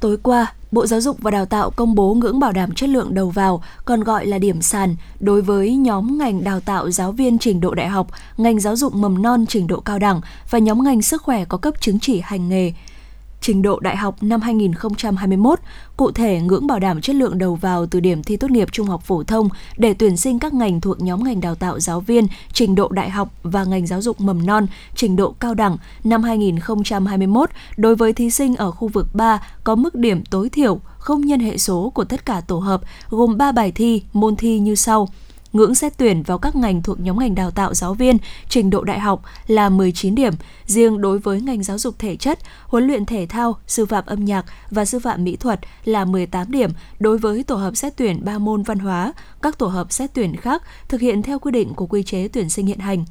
Tối 0.00 0.16
qua, 0.22 0.52
Bộ 0.72 0.86
Giáo 0.86 1.00
dục 1.00 1.16
và 1.20 1.30
Đào 1.30 1.46
tạo 1.46 1.70
công 1.70 1.94
bố 1.94 2.14
ngưỡng 2.14 2.40
bảo 2.40 2.52
đảm 2.52 2.74
chất 2.74 2.88
lượng 2.88 3.14
đầu 3.14 3.30
vào, 3.30 3.62
còn 3.84 4.04
gọi 4.04 4.26
là 4.26 4.38
điểm 4.38 4.62
sàn, 4.62 4.96
đối 5.20 5.42
với 5.42 5.76
nhóm 5.76 6.18
ngành 6.18 6.44
đào 6.44 6.60
tạo 6.60 6.90
giáo 6.90 7.12
viên 7.12 7.38
trình 7.38 7.60
độ 7.60 7.74
đại 7.74 7.88
học, 7.88 8.06
ngành 8.36 8.60
giáo 8.60 8.76
dục 8.76 8.94
mầm 8.94 9.22
non 9.22 9.46
trình 9.48 9.66
độ 9.66 9.80
cao 9.80 9.98
đẳng 9.98 10.20
và 10.50 10.58
nhóm 10.58 10.84
ngành 10.84 11.02
sức 11.02 11.22
khỏe 11.22 11.44
có 11.44 11.58
cấp 11.58 11.74
chứng 11.80 12.00
chỉ 12.00 12.20
hành 12.24 12.48
nghề 12.48 12.72
trình 13.40 13.62
độ 13.62 13.80
đại 13.80 13.96
học 13.96 14.22
năm 14.22 14.40
2021, 14.40 15.58
cụ 15.96 16.10
thể 16.10 16.40
ngưỡng 16.40 16.66
bảo 16.66 16.78
đảm 16.78 17.00
chất 17.00 17.16
lượng 17.16 17.38
đầu 17.38 17.54
vào 17.54 17.86
từ 17.86 18.00
điểm 18.00 18.22
thi 18.22 18.36
tốt 18.36 18.50
nghiệp 18.50 18.68
trung 18.72 18.86
học 18.86 19.02
phổ 19.02 19.22
thông 19.22 19.48
để 19.76 19.94
tuyển 19.94 20.16
sinh 20.16 20.38
các 20.38 20.54
ngành 20.54 20.80
thuộc 20.80 21.00
nhóm 21.00 21.24
ngành 21.24 21.40
đào 21.40 21.54
tạo 21.54 21.80
giáo 21.80 22.00
viên 22.00 22.26
trình 22.52 22.74
độ 22.74 22.88
đại 22.88 23.10
học 23.10 23.28
và 23.42 23.64
ngành 23.64 23.86
giáo 23.86 24.02
dục 24.02 24.20
mầm 24.20 24.46
non 24.46 24.66
trình 24.94 25.16
độ 25.16 25.34
cao 25.40 25.54
đẳng 25.54 25.76
năm 26.04 26.22
2021 26.22 27.50
đối 27.76 27.96
với 27.96 28.12
thí 28.12 28.30
sinh 28.30 28.56
ở 28.56 28.70
khu 28.70 28.88
vực 28.88 29.14
3 29.14 29.42
có 29.64 29.74
mức 29.74 29.94
điểm 29.94 30.24
tối 30.24 30.48
thiểu 30.48 30.80
không 30.98 31.20
nhân 31.20 31.40
hệ 31.40 31.58
số 31.58 31.90
của 31.94 32.04
tất 32.04 32.26
cả 32.26 32.40
tổ 32.40 32.58
hợp 32.58 32.80
gồm 33.10 33.38
3 33.38 33.52
bài 33.52 33.72
thi, 33.72 34.02
môn 34.12 34.36
thi 34.36 34.58
như 34.58 34.74
sau 34.74 35.08
ngưỡng 35.52 35.74
xét 35.74 35.92
tuyển 35.96 36.22
vào 36.22 36.38
các 36.38 36.56
ngành 36.56 36.82
thuộc 36.82 37.00
nhóm 37.00 37.18
ngành 37.18 37.34
đào 37.34 37.50
tạo 37.50 37.74
giáo 37.74 37.94
viên 37.94 38.16
trình 38.48 38.70
độ 38.70 38.84
đại 38.84 39.00
học 39.00 39.22
là 39.46 39.68
19 39.68 40.14
điểm, 40.14 40.32
riêng 40.66 41.00
đối 41.00 41.18
với 41.18 41.40
ngành 41.40 41.62
giáo 41.62 41.78
dục 41.78 41.98
thể 41.98 42.16
chất, 42.16 42.38
huấn 42.66 42.86
luyện 42.86 43.06
thể 43.06 43.26
thao, 43.26 43.58
sư 43.66 43.86
phạm 43.86 44.04
âm 44.06 44.24
nhạc 44.24 44.46
và 44.70 44.84
sư 44.84 44.98
phạm 44.98 45.24
mỹ 45.24 45.36
thuật 45.36 45.60
là 45.84 46.04
18 46.04 46.50
điểm 46.50 46.70
đối 46.98 47.18
với 47.18 47.42
tổ 47.42 47.56
hợp 47.56 47.76
xét 47.76 47.96
tuyển 47.96 48.24
3 48.24 48.38
môn 48.38 48.62
văn 48.62 48.78
hóa, 48.78 49.12
các 49.42 49.58
tổ 49.58 49.66
hợp 49.66 49.92
xét 49.92 50.10
tuyển 50.14 50.36
khác 50.36 50.62
thực 50.88 51.00
hiện 51.00 51.22
theo 51.22 51.38
quy 51.38 51.50
định 51.52 51.74
của 51.74 51.86
quy 51.86 52.02
chế 52.02 52.28
tuyển 52.28 52.48
sinh 52.48 52.66
hiện 52.66 52.78
hành. 52.78 53.04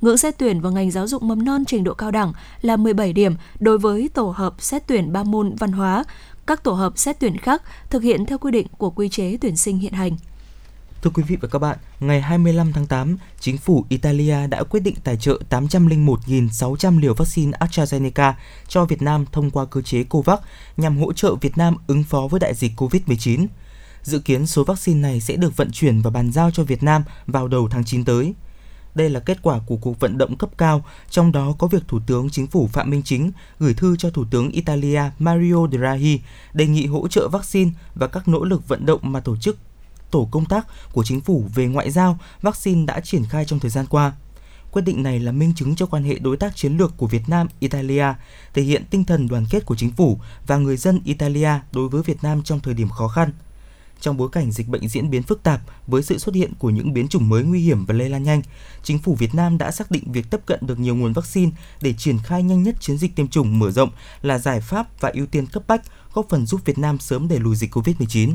Ngưỡng 0.00 0.16
xét 0.16 0.38
tuyển 0.38 0.60
vào 0.60 0.72
ngành 0.72 0.90
giáo 0.90 1.06
dục 1.06 1.22
mầm 1.22 1.44
non 1.44 1.64
trình 1.64 1.84
độ 1.84 1.94
cao 1.94 2.10
đẳng 2.10 2.32
là 2.62 2.76
17 2.76 3.12
điểm 3.12 3.34
đối 3.60 3.78
với 3.78 4.08
tổ 4.14 4.34
hợp 4.36 4.54
xét 4.58 4.86
tuyển 4.86 5.12
3 5.12 5.22
môn 5.22 5.54
văn 5.54 5.72
hóa, 5.72 6.04
các 6.46 6.64
tổ 6.64 6.72
hợp 6.72 6.98
xét 6.98 7.20
tuyển 7.20 7.36
khác 7.36 7.62
thực 7.90 8.02
hiện 8.02 8.26
theo 8.26 8.38
quy 8.38 8.50
định 8.50 8.66
của 8.78 8.90
quy 8.90 9.08
chế 9.08 9.36
tuyển 9.40 9.56
sinh 9.56 9.78
hiện 9.78 9.92
hành. 9.92 10.16
Thưa 11.02 11.10
quý 11.14 11.22
vị 11.22 11.36
và 11.40 11.48
các 11.48 11.58
bạn, 11.58 11.78
ngày 12.00 12.20
25 12.20 12.72
tháng 12.72 12.86
8, 12.86 13.16
chính 13.40 13.58
phủ 13.58 13.84
Italia 13.88 14.46
đã 14.46 14.62
quyết 14.62 14.80
định 14.80 14.94
tài 15.04 15.16
trợ 15.16 15.38
801.600 15.50 17.00
liều 17.00 17.14
vaccine 17.14 17.58
AstraZeneca 17.58 18.32
cho 18.68 18.84
Việt 18.84 19.02
Nam 19.02 19.24
thông 19.32 19.50
qua 19.50 19.64
cơ 19.64 19.80
chế 19.80 20.04
COVAX 20.04 20.38
nhằm 20.76 20.98
hỗ 20.98 21.12
trợ 21.12 21.34
Việt 21.34 21.58
Nam 21.58 21.76
ứng 21.86 22.04
phó 22.04 22.28
với 22.30 22.40
đại 22.40 22.54
dịch 22.54 22.72
COVID-19. 22.76 23.46
Dự 24.02 24.18
kiến 24.18 24.46
số 24.46 24.64
vaccine 24.64 25.00
này 25.00 25.20
sẽ 25.20 25.36
được 25.36 25.56
vận 25.56 25.70
chuyển 25.70 26.02
và 26.02 26.10
bàn 26.10 26.32
giao 26.32 26.50
cho 26.50 26.62
Việt 26.62 26.82
Nam 26.82 27.02
vào 27.26 27.48
đầu 27.48 27.68
tháng 27.68 27.84
9 27.84 28.04
tới. 28.04 28.34
Đây 28.94 29.10
là 29.10 29.20
kết 29.20 29.38
quả 29.42 29.60
của 29.66 29.76
cuộc 29.76 30.00
vận 30.00 30.18
động 30.18 30.36
cấp 30.36 30.50
cao, 30.58 30.84
trong 31.10 31.32
đó 31.32 31.54
có 31.58 31.66
việc 31.66 31.82
Thủ 31.88 32.00
tướng 32.06 32.30
Chính 32.30 32.46
phủ 32.46 32.68
Phạm 32.72 32.90
Minh 32.90 33.02
Chính 33.04 33.30
gửi 33.58 33.74
thư 33.74 33.96
cho 33.96 34.10
Thủ 34.10 34.24
tướng 34.30 34.50
Italia 34.50 35.02
Mario 35.18 35.66
Draghi 35.72 36.20
đề 36.52 36.66
nghị 36.66 36.86
hỗ 36.86 37.08
trợ 37.08 37.28
vaccine 37.28 37.70
và 37.94 38.06
các 38.06 38.28
nỗ 38.28 38.44
lực 38.44 38.68
vận 38.68 38.86
động 38.86 39.00
mà 39.02 39.20
tổ 39.20 39.36
chức 39.36 39.56
tổ 40.10 40.28
công 40.30 40.44
tác 40.44 40.66
của 40.92 41.04
chính 41.04 41.20
phủ 41.20 41.44
về 41.54 41.66
ngoại 41.66 41.90
giao, 41.90 42.18
vaccine 42.42 42.86
đã 42.86 43.00
triển 43.00 43.24
khai 43.24 43.44
trong 43.44 43.58
thời 43.58 43.70
gian 43.70 43.86
qua. 43.86 44.12
Quyết 44.72 44.82
định 44.82 45.02
này 45.02 45.20
là 45.20 45.32
minh 45.32 45.52
chứng 45.56 45.76
cho 45.76 45.86
quan 45.86 46.04
hệ 46.04 46.18
đối 46.18 46.36
tác 46.36 46.56
chiến 46.56 46.76
lược 46.76 46.96
của 46.96 47.06
Việt 47.06 47.28
Nam 47.28 47.48
Italia, 47.60 48.06
thể 48.54 48.62
hiện 48.62 48.84
tinh 48.90 49.04
thần 49.04 49.28
đoàn 49.28 49.44
kết 49.50 49.66
của 49.66 49.76
chính 49.76 49.92
phủ 49.92 50.18
và 50.46 50.56
người 50.56 50.76
dân 50.76 51.00
Italia 51.04 51.50
đối 51.72 51.88
với 51.88 52.02
Việt 52.02 52.22
Nam 52.22 52.42
trong 52.42 52.60
thời 52.60 52.74
điểm 52.74 52.88
khó 52.88 53.08
khăn. 53.08 53.32
Trong 54.00 54.16
bối 54.16 54.28
cảnh 54.32 54.52
dịch 54.52 54.68
bệnh 54.68 54.88
diễn 54.88 55.10
biến 55.10 55.22
phức 55.22 55.42
tạp 55.42 55.60
với 55.86 56.02
sự 56.02 56.18
xuất 56.18 56.34
hiện 56.34 56.52
của 56.58 56.70
những 56.70 56.94
biến 56.94 57.08
chủng 57.08 57.28
mới 57.28 57.42
nguy 57.44 57.60
hiểm 57.60 57.84
và 57.84 57.94
lây 57.94 58.08
lan 58.08 58.22
nhanh, 58.22 58.42
chính 58.82 58.98
phủ 58.98 59.14
Việt 59.14 59.34
Nam 59.34 59.58
đã 59.58 59.70
xác 59.70 59.90
định 59.90 60.12
việc 60.12 60.30
tiếp 60.30 60.40
cận 60.46 60.58
được 60.62 60.78
nhiều 60.78 60.96
nguồn 60.96 61.12
vaccine 61.12 61.52
để 61.80 61.94
triển 61.98 62.18
khai 62.18 62.42
nhanh 62.42 62.62
nhất 62.62 62.74
chiến 62.80 62.98
dịch 62.98 63.16
tiêm 63.16 63.28
chủng 63.28 63.58
mở 63.58 63.70
rộng 63.70 63.90
là 64.22 64.38
giải 64.38 64.60
pháp 64.60 65.00
và 65.00 65.10
ưu 65.14 65.26
tiên 65.26 65.46
cấp 65.46 65.62
bách, 65.66 65.82
góp 66.14 66.26
phần 66.28 66.46
giúp 66.46 66.60
Việt 66.64 66.78
Nam 66.78 66.98
sớm 66.98 67.28
đẩy 67.28 67.38
lùi 67.38 67.56
dịch 67.56 67.74
COVID-19. 67.74 68.34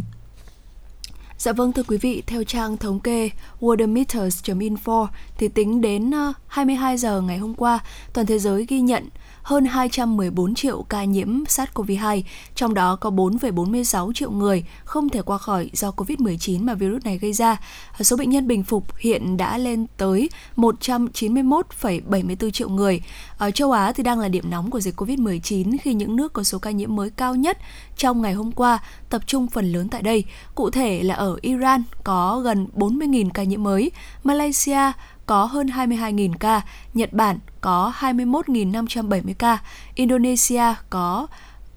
Dạ 1.44 1.54
vâng 1.54 1.74
thưa 1.74 1.84
quý 1.88 1.98
vị, 1.98 2.24
theo 2.28 2.44
trang 2.44 2.78
thống 2.78 3.00
kê 3.00 3.30
worldometers.info 3.60 5.08
thì 5.38 5.48
tính 5.48 5.82
đến 5.82 6.12
ờ, 6.12 6.34
22 6.48 6.98
giờ 6.98 7.22
ngày 7.22 7.38
hôm 7.38 7.54
qua, 7.54 7.80
toàn 8.14 8.28
thế 8.28 8.40
giới 8.40 8.66
ghi 8.70 8.80
nhận 8.80 9.10
hơn 9.44 9.66
214 9.66 10.56
triệu 10.56 10.84
ca 10.90 11.04
nhiễm 11.04 11.44
SARS-CoV-2, 11.44 12.22
trong 12.56 12.74
đó 12.74 12.96
có 12.96 13.10
4,46 13.10 14.14
triệu 14.14 14.32
người 14.32 14.64
không 14.84 15.10
thể 15.10 15.22
qua 15.22 15.38
khỏi 15.38 15.70
do 15.74 15.92
COVID-19 15.92 16.64
mà 16.64 16.74
virus 16.74 17.04
này 17.06 17.18
gây 17.18 17.34
ra. 17.34 17.60
Số 18.00 18.18
bệnh 18.18 18.30
nhân 18.30 18.48
bình 18.48 18.64
phục 18.64 18.96
hiện 18.98 19.38
đã 19.38 19.58
lên 19.58 19.86
tới 19.98 20.30
191,74 20.56 22.52
triệu 22.52 22.70
người. 22.70 23.02
Ở 23.38 23.52
châu 23.52 23.72
Á 23.72 23.92
thì 23.92 24.04
đang 24.04 24.20
là 24.20 24.28
điểm 24.28 24.50
nóng 24.50 24.70
của 24.70 24.80
dịch 24.80 24.96
COVID-19 25.02 25.78
khi 25.82 25.94
những 25.94 26.16
nước 26.16 26.34
có 26.34 26.44
số 26.44 26.60
ca 26.60 26.72
nhiễm 26.72 26.96
mới 26.96 27.10
cao 27.10 27.36
nhất 27.36 27.58
trong 27.98 28.22
ngày 28.22 28.34
hôm 28.34 28.52
qua 28.52 28.80
tập 29.10 29.22
trung 29.28 29.48
phần 29.48 29.72
lớn 29.72 29.90
tại 29.90 30.02
đây. 30.02 30.24
Cụ 30.56 30.70
thể 30.70 31.04
là 31.04 31.16
ở 31.16 31.38
Iran 31.42 31.84
có 32.04 32.40
gần 32.40 32.68
40.000 32.76 33.30
ca 33.34 33.44
nhiễm 33.44 33.64
mới, 33.64 33.92
Malaysia 34.24 34.92
có 35.26 35.46
hơn 35.46 35.68
22.000 35.68 36.34
ca, 36.40 36.62
Nhật 36.94 37.14
Bản 37.14 37.40
có 37.62 37.94
21.570 38.00 39.34
ca, 39.40 39.58
Indonesia 39.96 40.64
có 40.90 41.28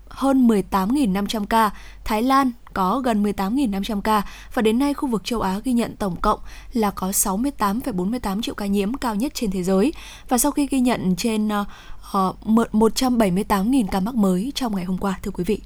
hơn 0.09 0.49
18.500 0.49 1.47
ca, 1.47 1.71
Thái 2.05 2.23
Lan 2.23 2.51
có 2.75 3.01
gần 3.05 3.23
18.500 3.23 4.01
ca 4.01 4.23
và 4.55 4.63
đến 4.63 4.79
nay 4.79 4.95
khu 4.95 5.09
vực 5.09 5.25
châu 5.25 5.41
Á 5.41 5.61
ghi 5.65 5.73
nhận 5.73 5.97
tổng 5.97 6.17
cộng 6.17 6.41
là 6.73 6.91
có 6.91 7.11
68,48 7.11 8.43
triệu 8.43 8.55
ca 8.55 8.67
nhiễm 8.67 8.95
cao 8.95 9.15
nhất 9.15 9.35
trên 9.35 9.51
thế 9.51 9.63
giới 9.63 9.93
và 10.29 10.39
sau 10.39 10.53
khi 10.53 10.67
ghi 10.67 10.81
nhận 10.81 11.17
trên 11.17 11.49
ờ, 11.49 11.65
ờ, 12.13 12.29
uh, 12.29 12.75
178.000 12.75 13.87
ca 13.89 14.01
mắc 14.01 14.15
mới 14.15 14.53
trong 14.55 14.77
ngày 14.77 14.85
hôm 14.85 14.99
qua 14.99 15.19
thưa 15.23 15.31
quý 15.31 15.45
vị. 15.45 15.61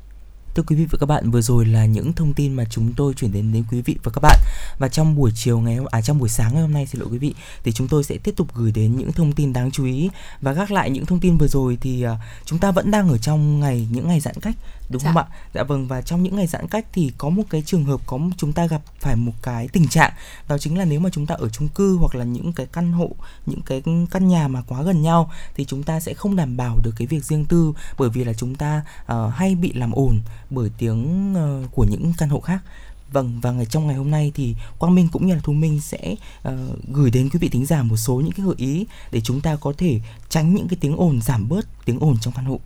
Thưa 0.54 0.62
quý 0.62 0.76
vị 0.76 0.87
và 0.90 0.99
các 1.00 1.07
bạn, 1.07 1.30
vừa 1.30 1.40
rồi 1.40 1.66
là 1.66 1.87
những 1.87 2.12
thông 2.12 2.35
tin 2.35 2.52
mà 2.52 2.64
chúng 2.71 2.92
tôi 2.97 3.14
chuyển 3.14 3.33
đến 3.33 3.52
đến 3.52 3.64
quý 3.71 3.83
vị 3.83 3.97
và 4.02 4.12
các 4.14 4.21
bạn. 4.23 4.38
Và 4.78 4.88
trong 4.88 5.16
buổi 5.16 5.30
chiều 5.35 5.61
ngày 5.61 5.78
à 5.90 6.02
trong 6.02 6.19
buổi 6.19 6.28
sáng 6.28 6.54
ngày 6.54 6.62
hôm 6.62 6.73
nay 6.73 6.87
xin 6.87 7.00
lỗi 7.00 7.09
quý 7.12 7.19
vị 7.19 7.35
thì 7.64 7.73
chúng 7.73 7.88
tôi 7.88 8.04
sẽ 8.04 8.19
tiếp 8.19 8.35
tục 8.37 8.49
gửi 8.54 8.73
đến 8.73 8.97
những 8.97 9.12
thông 9.12 9.33
tin 9.33 9.52
đáng 9.52 9.71
chú 9.71 9.85
ý 9.85 10.11
và 10.40 10.52
gác 10.52 10.71
lại 10.71 10.90
những 10.90 11.07
thông 11.07 11.21
tin 11.21 11.37
vừa 11.37 11.49
rồi 11.49 11.78
thì 11.80 12.07
uh, 12.07 12.12
chúng 12.45 12.59
ta 12.59 12.71
vẫn 12.71 12.90
đang 12.90 13.09
ở 13.09 13.19
trong 13.19 13.61
ngày 13.61 13.88
những 13.90 14.09
ngày 14.09 14.21
giãn 14.21 14.35
cách 14.40 14.57
đúng 14.88 15.02
dạ. 15.02 15.12
không 15.12 15.23
ạ? 15.23 15.26
Dạ 15.54 15.62
vâng 15.62 15.87
và 15.87 16.02
trong 16.02 16.23
những 16.23 16.37
ngày 16.37 16.47
giãn 16.47 16.69
cách 16.69 16.87
thì 16.92 17.12
có 17.19 17.28
một 17.28 17.42
cái 17.50 17.62
trường 17.66 17.85
hợp 17.85 18.00
có 18.07 18.19
chúng 18.37 18.52
ta 18.52 18.66
gặp 18.66 18.83
phải 19.00 19.16
một 19.16 19.33
cái 19.42 19.69
tình 19.69 19.88
trạng 19.88 20.12
đó 20.49 20.59
chính 20.59 20.78
là 20.78 20.85
nếu 20.85 21.00
mà 21.00 21.11
chúng 21.12 21.26
ta 21.26 21.35
ở 21.35 21.49
chung 21.49 21.69
cư 21.69 21.97
hoặc 21.97 22.14
là 22.14 22.25
những 22.25 22.52
cái 22.52 22.66
căn 22.73 22.92
hộ, 22.92 23.11
những 23.47 23.62
cái 23.62 23.83
căn 24.11 24.28
nhà 24.28 24.49
mà 24.49 24.62
quá 24.62 24.83
gần 24.83 25.02
nhau 25.02 25.30
thì 25.54 25.64
chúng 25.64 25.83
ta 25.83 26.00
sẽ 26.00 26.14
không 26.14 26.37
đảm 26.37 26.57
bảo 26.57 26.78
được 26.83 26.92
cái 26.97 27.07
việc 27.07 27.25
riêng 27.25 27.45
tư 27.45 27.73
bởi 27.99 28.11
vì 28.11 28.25
là 28.25 28.33
chúng 28.33 28.54
ta 28.54 28.83
uh, 29.12 29.35
hay 29.35 29.54
bị 29.54 29.73
làm 29.73 29.92
ồn 29.92 30.21
bởi 30.50 30.71
tiếng 30.78 31.33
uh, 31.35 31.71
của 31.73 31.85
những 31.85 32.12
căn 32.19 32.28
hộ 32.28 32.40
khác 32.40 32.62
Vâng 33.12 33.40
và 33.40 33.52
ngày 33.52 33.66
trong 33.66 33.87
ngày 33.87 33.97
hôm 33.97 34.11
nay 34.11 34.33
thì 34.35 34.54
Quang 34.78 34.95
Minh 34.95 35.09
cũng 35.12 35.26
như 35.26 35.35
là 35.35 35.40
Thu 35.42 35.52
Minh 35.52 35.80
sẽ 35.80 36.14
uh, 36.49 36.54
gửi 36.92 37.11
đến 37.11 37.28
quý 37.33 37.38
vị 37.38 37.49
thính 37.49 37.66
giả 37.66 37.83
một 37.83 37.97
số 37.97 38.14
những 38.14 38.33
cái 38.33 38.47
gợi 38.47 38.54
ý 38.59 38.87
để 39.12 39.21
chúng 39.21 39.40
ta 39.40 39.57
có 39.57 39.73
thể 39.78 40.00
tránh 40.28 40.54
những 40.54 40.69
cái 40.69 40.78
tiếng 40.80 40.97
ồn 40.97 41.21
giảm 41.21 41.49
bớt 41.49 41.85
tiếng 41.85 41.99
ồn 41.99 42.16
trong 42.21 42.35
căn 42.35 42.45
hộ. 42.45 42.61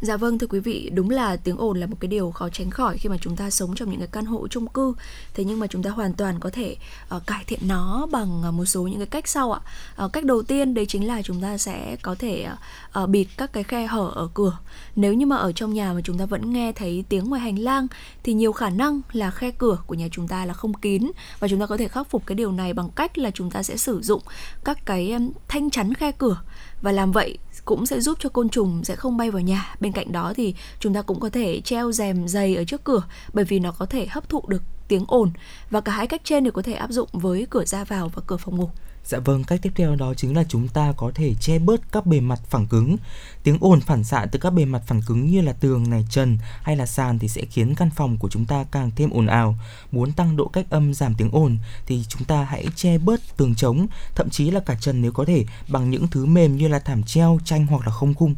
Dạ 0.00 0.16
vâng 0.16 0.38
thưa 0.38 0.46
quý 0.46 0.60
vị, 0.60 0.90
đúng 0.94 1.10
là 1.10 1.36
tiếng 1.36 1.56
ồn 1.56 1.80
là 1.80 1.86
một 1.86 1.96
cái 2.00 2.08
điều 2.08 2.30
khó 2.30 2.48
tránh 2.48 2.70
khỏi 2.70 2.98
khi 2.98 3.08
mà 3.08 3.16
chúng 3.20 3.36
ta 3.36 3.50
sống 3.50 3.74
trong 3.74 3.90
những 3.90 4.00
cái 4.00 4.08
căn 4.12 4.24
hộ 4.24 4.48
chung 4.48 4.66
cư. 4.66 4.94
Thế 5.34 5.44
nhưng 5.44 5.58
mà 5.58 5.66
chúng 5.66 5.82
ta 5.82 5.90
hoàn 5.90 6.12
toàn 6.12 6.40
có 6.40 6.50
thể 6.50 6.76
uh, 7.16 7.26
cải 7.26 7.44
thiện 7.46 7.60
nó 7.66 8.06
bằng 8.12 8.42
uh, 8.48 8.54
một 8.54 8.64
số 8.64 8.82
những 8.82 8.98
cái 8.98 9.06
cách 9.06 9.28
sau 9.28 9.52
ạ. 9.52 9.60
Uh, 10.04 10.12
cách 10.12 10.24
đầu 10.24 10.42
tiên 10.42 10.74
đấy 10.74 10.86
chính 10.86 11.06
là 11.06 11.22
chúng 11.22 11.42
ta 11.42 11.58
sẽ 11.58 11.96
có 12.02 12.14
thể 12.18 12.46
uh, 12.52 13.02
uh, 13.02 13.08
bịt 13.08 13.26
các 13.36 13.52
cái 13.52 13.62
khe 13.62 13.86
hở 13.86 14.10
ở 14.14 14.28
cửa. 14.34 14.58
Nếu 14.96 15.14
như 15.14 15.26
mà 15.26 15.36
ở 15.36 15.52
trong 15.52 15.74
nhà 15.74 15.92
mà 15.92 16.00
chúng 16.04 16.18
ta 16.18 16.26
vẫn 16.26 16.52
nghe 16.52 16.72
thấy 16.72 17.04
tiếng 17.08 17.28
ngoài 17.28 17.40
hành 17.40 17.58
lang 17.58 17.86
thì 18.22 18.32
nhiều 18.32 18.52
khả 18.52 18.70
năng 18.70 19.00
là 19.12 19.30
khe 19.30 19.50
cửa 19.50 19.78
của 19.86 19.94
nhà 19.94 20.08
chúng 20.12 20.28
ta 20.28 20.44
là 20.44 20.54
không 20.54 20.74
kín 20.74 21.10
và 21.38 21.48
chúng 21.48 21.60
ta 21.60 21.66
có 21.66 21.76
thể 21.76 21.88
khắc 21.88 22.10
phục 22.10 22.26
cái 22.26 22.34
điều 22.34 22.52
này 22.52 22.74
bằng 22.74 22.90
cách 22.90 23.18
là 23.18 23.30
chúng 23.30 23.50
ta 23.50 23.62
sẽ 23.62 23.76
sử 23.76 24.00
dụng 24.02 24.22
các 24.64 24.86
cái 24.86 25.16
thanh 25.48 25.70
chắn 25.70 25.94
khe 25.94 26.12
cửa 26.12 26.36
và 26.82 26.92
làm 26.92 27.12
vậy 27.12 27.38
cũng 27.68 27.86
sẽ 27.86 28.00
giúp 28.00 28.18
cho 28.20 28.28
côn 28.28 28.48
trùng 28.48 28.84
sẽ 28.84 28.96
không 28.96 29.16
bay 29.16 29.30
vào 29.30 29.42
nhà. 29.42 29.74
Bên 29.80 29.92
cạnh 29.92 30.12
đó 30.12 30.32
thì 30.36 30.54
chúng 30.80 30.94
ta 30.94 31.02
cũng 31.02 31.20
có 31.20 31.30
thể 31.30 31.60
treo 31.60 31.92
rèm 31.92 32.28
dày 32.28 32.56
ở 32.56 32.64
trước 32.64 32.84
cửa, 32.84 33.02
bởi 33.32 33.44
vì 33.44 33.58
nó 33.58 33.72
có 33.72 33.86
thể 33.86 34.06
hấp 34.06 34.28
thụ 34.28 34.42
được 34.48 34.62
tiếng 34.88 35.04
ồn 35.08 35.30
và 35.70 35.80
cả 35.80 35.92
hai 35.92 36.06
cách 36.06 36.20
trên 36.24 36.44
đều 36.44 36.52
có 36.52 36.62
thể 36.62 36.72
áp 36.72 36.90
dụng 36.90 37.08
với 37.12 37.46
cửa 37.50 37.64
ra 37.64 37.84
vào 37.84 38.10
và 38.14 38.22
cửa 38.26 38.36
phòng 38.36 38.56
ngủ. 38.56 38.70
Dạ 39.08 39.18
vâng, 39.18 39.44
cách 39.44 39.62
tiếp 39.62 39.72
theo 39.76 39.96
đó 39.96 40.14
chính 40.14 40.36
là 40.36 40.44
chúng 40.48 40.68
ta 40.68 40.92
có 40.96 41.12
thể 41.14 41.34
che 41.40 41.58
bớt 41.58 41.92
các 41.92 42.06
bề 42.06 42.20
mặt 42.20 42.40
phẳng 42.48 42.66
cứng. 42.66 42.96
Tiếng 43.42 43.58
ồn 43.60 43.80
phản 43.80 44.04
xạ 44.04 44.26
từ 44.32 44.38
các 44.38 44.50
bề 44.50 44.64
mặt 44.64 44.82
phẳng 44.86 45.02
cứng 45.06 45.30
như 45.30 45.40
là 45.40 45.52
tường 45.52 45.90
này, 45.90 46.06
trần 46.10 46.38
hay 46.62 46.76
là 46.76 46.86
sàn 46.86 47.18
thì 47.18 47.28
sẽ 47.28 47.44
khiến 47.50 47.74
căn 47.74 47.90
phòng 47.90 48.16
của 48.18 48.28
chúng 48.28 48.44
ta 48.44 48.64
càng 48.70 48.90
thêm 48.96 49.10
ồn 49.10 49.26
ào. 49.26 49.58
Muốn 49.92 50.12
tăng 50.12 50.36
độ 50.36 50.48
cách 50.48 50.66
âm 50.70 50.94
giảm 50.94 51.14
tiếng 51.14 51.30
ồn 51.30 51.58
thì 51.86 52.04
chúng 52.08 52.24
ta 52.24 52.44
hãy 52.44 52.66
che 52.76 52.98
bớt 52.98 53.36
tường 53.36 53.54
trống, 53.54 53.86
thậm 54.14 54.30
chí 54.30 54.50
là 54.50 54.60
cả 54.60 54.76
trần 54.80 55.02
nếu 55.02 55.12
có 55.12 55.24
thể 55.24 55.44
bằng 55.68 55.90
những 55.90 56.08
thứ 56.08 56.26
mềm 56.26 56.56
như 56.56 56.68
là 56.68 56.78
thảm 56.78 57.02
treo, 57.02 57.38
tranh 57.44 57.66
hoặc 57.66 57.86
là 57.86 57.92
không 57.92 58.14
khung. 58.14 58.34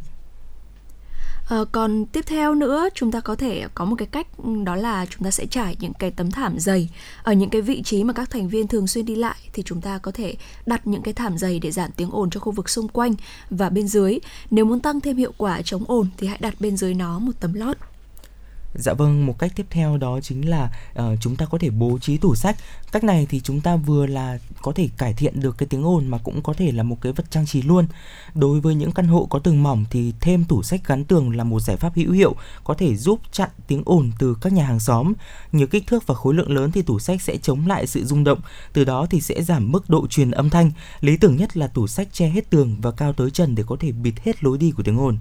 À, 1.51 1.57
còn 1.71 2.05
tiếp 2.05 2.25
theo 2.25 2.55
nữa 2.55 2.89
chúng 2.93 3.11
ta 3.11 3.19
có 3.19 3.35
thể 3.35 3.67
có 3.75 3.85
một 3.85 3.95
cái 3.95 4.07
cách 4.11 4.27
đó 4.63 4.75
là 4.75 5.05
chúng 5.05 5.23
ta 5.23 5.31
sẽ 5.31 5.45
trải 5.45 5.75
những 5.79 5.93
cái 5.93 6.11
tấm 6.11 6.31
thảm 6.31 6.59
dày 6.59 6.89
ở 7.23 7.33
những 7.33 7.49
cái 7.49 7.61
vị 7.61 7.81
trí 7.81 8.03
mà 8.03 8.13
các 8.13 8.29
thành 8.29 8.49
viên 8.49 8.67
thường 8.67 8.87
xuyên 8.87 9.05
đi 9.05 9.15
lại 9.15 9.35
thì 9.53 9.63
chúng 9.63 9.81
ta 9.81 9.97
có 9.97 10.11
thể 10.11 10.35
đặt 10.65 10.87
những 10.87 11.01
cái 11.01 11.13
thảm 11.13 11.37
dày 11.37 11.59
để 11.59 11.71
giảm 11.71 11.91
tiếng 11.95 12.11
ồn 12.11 12.29
cho 12.29 12.39
khu 12.39 12.51
vực 12.51 12.69
xung 12.69 12.87
quanh 12.87 13.15
và 13.49 13.69
bên 13.69 13.87
dưới. 13.87 14.19
Nếu 14.51 14.65
muốn 14.65 14.79
tăng 14.79 15.01
thêm 15.01 15.17
hiệu 15.17 15.31
quả 15.37 15.61
chống 15.61 15.83
ồn 15.87 16.07
thì 16.17 16.27
hãy 16.27 16.37
đặt 16.41 16.53
bên 16.59 16.77
dưới 16.77 16.93
nó 16.93 17.19
một 17.19 17.33
tấm 17.39 17.53
lót. 17.53 17.77
Dạ 18.73 18.93
vâng, 18.93 19.25
một 19.25 19.39
cách 19.39 19.51
tiếp 19.55 19.65
theo 19.69 19.97
đó 19.97 20.19
chính 20.21 20.49
là 20.49 20.71
uh, 20.99 21.03
chúng 21.21 21.35
ta 21.35 21.45
có 21.45 21.57
thể 21.57 21.69
bố 21.69 21.99
trí 22.01 22.17
tủ 22.17 22.35
sách. 22.35 22.57
Cách 22.91 23.03
này 23.03 23.27
thì 23.29 23.39
chúng 23.39 23.61
ta 23.61 23.75
vừa 23.75 24.05
là 24.05 24.37
có 24.61 24.71
thể 24.71 24.89
cải 24.97 25.13
thiện 25.13 25.39
được 25.39 25.57
cái 25.57 25.67
tiếng 25.67 25.85
ồn 25.85 26.07
mà 26.07 26.17
cũng 26.17 26.41
có 26.41 26.53
thể 26.53 26.71
là 26.71 26.83
một 26.83 26.97
cái 27.01 27.13
vật 27.13 27.31
trang 27.31 27.45
trí 27.45 27.61
luôn. 27.61 27.87
Đối 28.35 28.59
với 28.59 28.75
những 28.75 28.91
căn 28.91 29.07
hộ 29.07 29.27
có 29.29 29.39
tường 29.39 29.63
mỏng 29.63 29.85
thì 29.89 30.13
thêm 30.19 30.43
tủ 30.43 30.63
sách 30.63 30.81
gắn 30.87 31.05
tường 31.05 31.35
là 31.35 31.43
một 31.43 31.59
giải 31.59 31.77
pháp 31.77 31.95
hữu 31.95 32.11
hiệu 32.11 32.35
có 32.63 32.73
thể 32.73 32.95
giúp 32.95 33.19
chặn 33.31 33.49
tiếng 33.67 33.81
ồn 33.85 34.11
từ 34.19 34.37
các 34.41 34.53
nhà 34.53 34.65
hàng 34.65 34.79
xóm. 34.79 35.13
Nhiều 35.51 35.67
kích 35.67 35.87
thước 35.87 36.07
và 36.07 36.15
khối 36.15 36.33
lượng 36.33 36.51
lớn 36.51 36.71
thì 36.71 36.81
tủ 36.81 36.99
sách 36.99 37.21
sẽ 37.21 37.37
chống 37.37 37.67
lại 37.67 37.87
sự 37.87 38.05
rung 38.05 38.23
động, 38.23 38.39
từ 38.73 38.83
đó 38.83 39.05
thì 39.09 39.21
sẽ 39.21 39.43
giảm 39.43 39.71
mức 39.71 39.89
độ 39.89 40.07
truyền 40.07 40.31
âm 40.31 40.49
thanh. 40.49 40.71
Lý 41.01 41.17
tưởng 41.17 41.35
nhất 41.35 41.57
là 41.57 41.67
tủ 41.67 41.87
sách 41.87 42.07
che 42.13 42.27
hết 42.27 42.49
tường 42.49 42.77
và 42.81 42.91
cao 42.91 43.13
tới 43.13 43.31
trần 43.31 43.55
để 43.55 43.63
có 43.67 43.75
thể 43.79 43.91
bịt 43.91 44.13
hết 44.23 44.43
lối 44.43 44.57
đi 44.57 44.71
của 44.71 44.83
tiếng 44.83 44.99
ồn. 44.99 45.17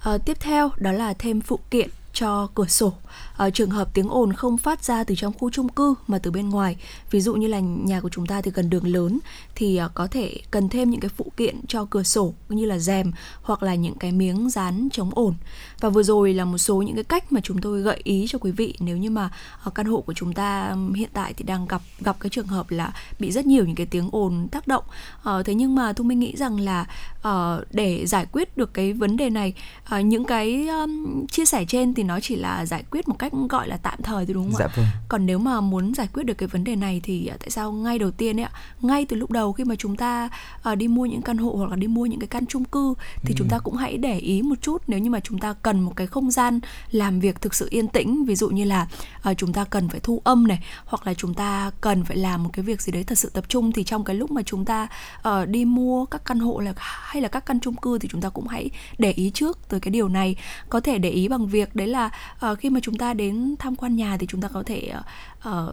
À, 0.00 0.18
tiếp 0.18 0.36
theo 0.40 0.70
đó 0.76 0.92
là 0.92 1.14
thêm 1.18 1.40
phụ 1.40 1.58
kiện 1.70 1.88
cho 2.14 2.48
cửa 2.54 2.66
sổ. 2.66 2.92
À, 3.36 3.50
trường 3.50 3.70
hợp 3.70 3.94
tiếng 3.94 4.08
ồn 4.08 4.32
không 4.32 4.58
phát 4.58 4.84
ra 4.84 5.04
từ 5.04 5.14
trong 5.14 5.32
khu 5.38 5.50
chung 5.50 5.68
cư 5.68 5.94
mà 6.06 6.18
từ 6.18 6.30
bên 6.30 6.48
ngoài 6.48 6.76
ví 7.10 7.20
dụ 7.20 7.34
như 7.34 7.46
là 7.46 7.60
nhà 7.60 8.00
của 8.00 8.08
chúng 8.08 8.26
ta 8.26 8.40
thì 8.40 8.50
gần 8.54 8.70
đường 8.70 8.86
lớn 8.86 9.18
thì 9.54 9.76
à, 9.76 9.88
có 9.94 10.06
thể 10.06 10.40
cần 10.50 10.68
thêm 10.68 10.90
những 10.90 11.00
cái 11.00 11.08
phụ 11.08 11.32
kiện 11.36 11.56
cho 11.68 11.84
cửa 11.84 12.02
sổ 12.02 12.34
như 12.48 12.64
là 12.64 12.78
rèm 12.78 13.12
hoặc 13.42 13.62
là 13.62 13.74
những 13.74 13.94
cái 13.94 14.12
miếng 14.12 14.50
dán 14.50 14.88
chống 14.92 15.10
ồn. 15.14 15.34
Và 15.80 15.88
vừa 15.88 16.02
rồi 16.02 16.34
là 16.34 16.44
một 16.44 16.58
số 16.58 16.82
những 16.82 16.94
cái 16.94 17.04
cách 17.04 17.32
mà 17.32 17.40
chúng 17.40 17.60
tôi 17.60 17.82
gợi 17.82 18.00
ý 18.04 18.26
cho 18.28 18.38
quý 18.38 18.50
vị. 18.50 18.74
Nếu 18.78 18.96
như 18.96 19.10
mà 19.10 19.30
ở 19.62 19.70
căn 19.70 19.86
hộ 19.86 20.00
của 20.00 20.14
chúng 20.14 20.32
ta 20.32 20.76
hiện 20.94 21.10
tại 21.12 21.34
thì 21.36 21.44
đang 21.44 21.66
gặp 21.66 21.82
gặp 22.00 22.16
cái 22.20 22.30
trường 22.30 22.46
hợp 22.46 22.70
là 22.70 22.92
bị 23.18 23.32
rất 23.32 23.46
nhiều 23.46 23.64
những 23.64 23.74
cái 23.74 23.86
tiếng 23.86 24.08
ồn 24.12 24.48
tác 24.48 24.66
động. 24.66 24.84
À, 25.24 25.42
thế 25.44 25.54
nhưng 25.54 25.74
mà 25.74 25.92
thu 25.92 26.04
minh 26.04 26.20
nghĩ 26.20 26.36
rằng 26.36 26.60
là 26.60 26.86
à, 27.22 27.58
để 27.70 28.06
giải 28.06 28.26
quyết 28.32 28.56
được 28.56 28.74
cái 28.74 28.92
vấn 28.92 29.16
đề 29.16 29.30
này 29.30 29.54
à, 29.84 30.00
những 30.00 30.24
cái 30.24 30.68
um, 30.68 31.26
chia 31.26 31.44
sẻ 31.44 31.64
trên 31.68 31.94
thì 31.94 32.03
nó 32.06 32.20
chỉ 32.20 32.36
là 32.36 32.66
giải 32.66 32.84
quyết 32.90 33.08
một 33.08 33.18
cách 33.18 33.32
gọi 33.48 33.68
là 33.68 33.76
tạm 33.76 33.98
thời 34.02 34.26
thôi 34.26 34.34
đúng 34.34 34.44
không 34.52 34.58
Dạ 34.58 34.64
ạ? 34.66 34.72
vâng. 34.76 34.86
Còn 35.08 35.26
nếu 35.26 35.38
mà 35.38 35.60
muốn 35.60 35.94
giải 35.94 36.08
quyết 36.14 36.22
được 36.26 36.34
cái 36.34 36.46
vấn 36.48 36.64
đề 36.64 36.76
này 36.76 37.00
thì 37.04 37.26
à, 37.26 37.36
tại 37.40 37.50
sao 37.50 37.72
ngay 37.72 37.98
đầu 37.98 38.10
tiên 38.10 38.40
ấy 38.40 38.44
ạ, 38.44 38.50
ngay 38.80 39.04
từ 39.04 39.16
lúc 39.16 39.30
đầu 39.30 39.52
khi 39.52 39.64
mà 39.64 39.74
chúng 39.78 39.96
ta 39.96 40.28
à, 40.62 40.74
đi 40.74 40.88
mua 40.88 41.06
những 41.06 41.22
căn 41.22 41.38
hộ 41.38 41.50
hoặc 41.58 41.70
là 41.70 41.76
đi 41.76 41.86
mua 41.86 42.06
những 42.06 42.20
cái 42.20 42.26
căn 42.26 42.46
chung 42.46 42.64
cư 42.64 42.94
thì 43.22 43.34
chúng 43.36 43.48
ta 43.48 43.58
cũng 43.58 43.76
hãy 43.76 43.96
để 43.96 44.18
ý 44.18 44.42
một 44.42 44.54
chút 44.62 44.82
nếu 44.86 44.98
như 44.98 45.10
mà 45.10 45.20
chúng 45.20 45.38
ta 45.38 45.54
cần 45.62 45.80
một 45.80 45.92
cái 45.96 46.06
không 46.06 46.30
gian 46.30 46.60
làm 46.90 47.20
việc 47.20 47.40
thực 47.40 47.54
sự 47.54 47.66
yên 47.70 47.88
tĩnh, 47.88 48.24
ví 48.24 48.34
dụ 48.36 48.48
như 48.50 48.64
là 48.64 48.86
à, 49.22 49.34
chúng 49.34 49.52
ta 49.52 49.64
cần 49.64 49.88
phải 49.88 50.00
thu 50.00 50.20
âm 50.24 50.46
này 50.48 50.58
hoặc 50.86 51.06
là 51.06 51.14
chúng 51.14 51.34
ta 51.34 51.70
cần 51.80 52.04
phải 52.04 52.16
làm 52.16 52.42
một 52.44 52.50
cái 52.52 52.62
việc 52.62 52.82
gì 52.82 52.92
đấy 52.92 53.04
thật 53.04 53.18
sự 53.18 53.30
tập 53.30 53.44
trung 53.48 53.72
thì 53.72 53.84
trong 53.84 54.04
cái 54.04 54.16
lúc 54.16 54.30
mà 54.30 54.42
chúng 54.42 54.64
ta 54.64 54.88
ờ, 55.22 55.46
đi 55.46 55.64
mua 55.64 56.04
các 56.04 56.22
căn 56.24 56.38
hộ 56.38 56.60
là 56.60 56.72
hay 56.78 57.22
là 57.22 57.28
các 57.28 57.46
căn 57.46 57.60
chung 57.60 57.76
cư 57.76 57.98
thì 57.98 58.08
chúng 58.12 58.20
ta 58.20 58.28
cũng 58.28 58.46
hãy 58.46 58.70
để 58.98 59.10
ý 59.12 59.30
trước 59.30 59.68
tới 59.68 59.80
cái 59.80 59.90
điều 59.90 60.08
này 60.08 60.36
có 60.68 60.80
thể 60.80 60.98
để 60.98 61.10
ý 61.10 61.28
bằng 61.28 61.46
việc 61.46 61.74
đấy 61.76 61.86
là 61.88 61.93
ờ, 62.38 62.54
khi 62.54 62.70
mà 62.70 62.80
chúng 62.82 62.98
ta 62.98 63.14
đến 63.14 63.54
tham 63.58 63.76
quan 63.76 63.96
nhà 63.96 64.16
thì 64.20 64.26
chúng 64.26 64.40
ta 64.40 64.48
có 64.48 64.62
thể 64.66 64.92
ờ, 65.40 65.72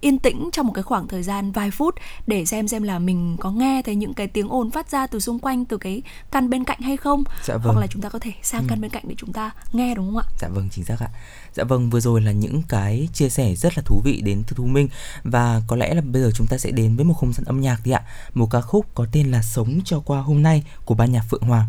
yên 0.00 0.18
tĩnh 0.18 0.48
trong 0.52 0.66
một 0.66 0.72
cái 0.72 0.82
khoảng 0.82 1.08
thời 1.08 1.22
gian 1.22 1.52
vài 1.52 1.70
phút 1.70 1.94
để 2.26 2.44
xem 2.44 2.68
xem 2.68 2.82
là 2.82 2.98
mình 2.98 3.36
có 3.40 3.50
nghe 3.50 3.82
thấy 3.82 3.94
những 3.94 4.14
cái 4.14 4.26
tiếng 4.26 4.48
ồn 4.48 4.70
phát 4.70 4.90
ra 4.90 5.06
từ 5.06 5.20
xung 5.20 5.38
quanh 5.38 5.64
từ 5.64 5.76
cái 5.76 6.02
căn 6.30 6.50
bên 6.50 6.64
cạnh 6.64 6.80
hay 6.80 6.96
không 6.96 7.24
Dạ 7.44 7.54
vâng. 7.56 7.74
hoặc 7.74 7.80
là 7.80 7.86
chúng 7.86 8.02
ta 8.02 8.08
có 8.08 8.18
thể 8.18 8.32
sang 8.42 8.64
căn 8.68 8.80
bên 8.80 8.90
cạnh 8.90 9.02
để 9.08 9.14
chúng 9.18 9.32
ta 9.32 9.50
nghe 9.72 9.94
đúng 9.94 10.06
không 10.06 10.16
ạ 10.16 10.24
Dạ 10.40 10.48
vâng 10.48 10.68
chính 10.72 10.84
xác 10.84 10.96
ạ. 11.00 11.08
Dạ 11.54 11.64
vâng 11.64 11.90
vừa 11.90 12.00
rồi 12.00 12.20
là 12.20 12.32
những 12.32 12.62
cái 12.68 13.08
chia 13.12 13.28
sẻ 13.28 13.54
rất 13.54 13.72
là 13.78 13.82
thú 13.86 14.00
vị 14.04 14.20
đến 14.24 14.42
từ 14.48 14.54
Thu 14.56 14.66
Minh 14.66 14.88
và 15.24 15.62
có 15.66 15.76
lẽ 15.76 15.94
là 15.94 16.00
bây 16.00 16.22
giờ 16.22 16.30
chúng 16.34 16.46
ta 16.46 16.58
sẽ 16.58 16.70
đến 16.70 16.96
với 16.96 17.04
một 17.04 17.14
không 17.14 17.32
gian 17.32 17.44
âm 17.44 17.60
nhạc 17.60 17.80
đi 17.84 17.90
ạ. 17.90 18.02
Một 18.34 18.46
ca 18.50 18.60
khúc 18.60 18.86
có 18.94 19.06
tên 19.12 19.30
là 19.30 19.42
Sống 19.42 19.80
cho 19.84 20.00
qua 20.00 20.20
hôm 20.20 20.42
nay 20.42 20.64
của 20.84 20.94
ban 20.94 21.12
nhạc 21.12 21.22
Phượng 21.30 21.42
Hoàng. 21.42 21.66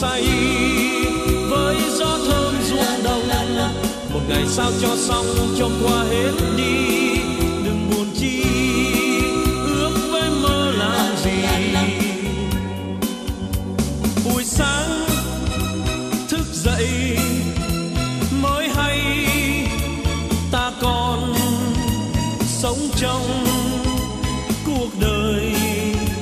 Say, 0.00 0.22
với 1.50 1.76
gió 1.98 2.18
thơm 2.28 2.54
ruộng 2.68 3.02
đồng 3.04 3.28
một 4.12 4.20
ngày 4.28 4.44
sao 4.48 4.70
cho 4.82 4.96
xong 4.96 5.26
cho 5.58 5.68
qua 5.82 6.04
hết 6.10 6.32
đi. 6.56 7.18
Đừng 7.64 7.90
buồn 7.90 8.06
chi, 8.18 8.42
ước 9.66 9.90
với 10.10 10.30
mơ 10.30 10.72
làm 10.78 11.16
gì? 11.24 11.30
Buổi 14.24 14.44
sáng, 14.44 15.06
thức 16.28 16.46
dậy, 16.52 17.18
mới 18.42 18.68
hay, 18.68 19.00
ta 20.52 20.72
còn 20.80 21.34
sống 22.46 22.78
trong 23.00 23.44
cuộc 24.66 24.88
đời. 25.00 25.52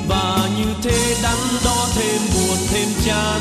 Và 0.09 0.49
như 0.59 0.65
thế 0.83 1.17
đắn 1.23 1.39
đo 1.65 1.87
thêm 1.95 2.21
buồn, 2.35 2.57
thêm 2.71 2.89
chán 3.07 3.41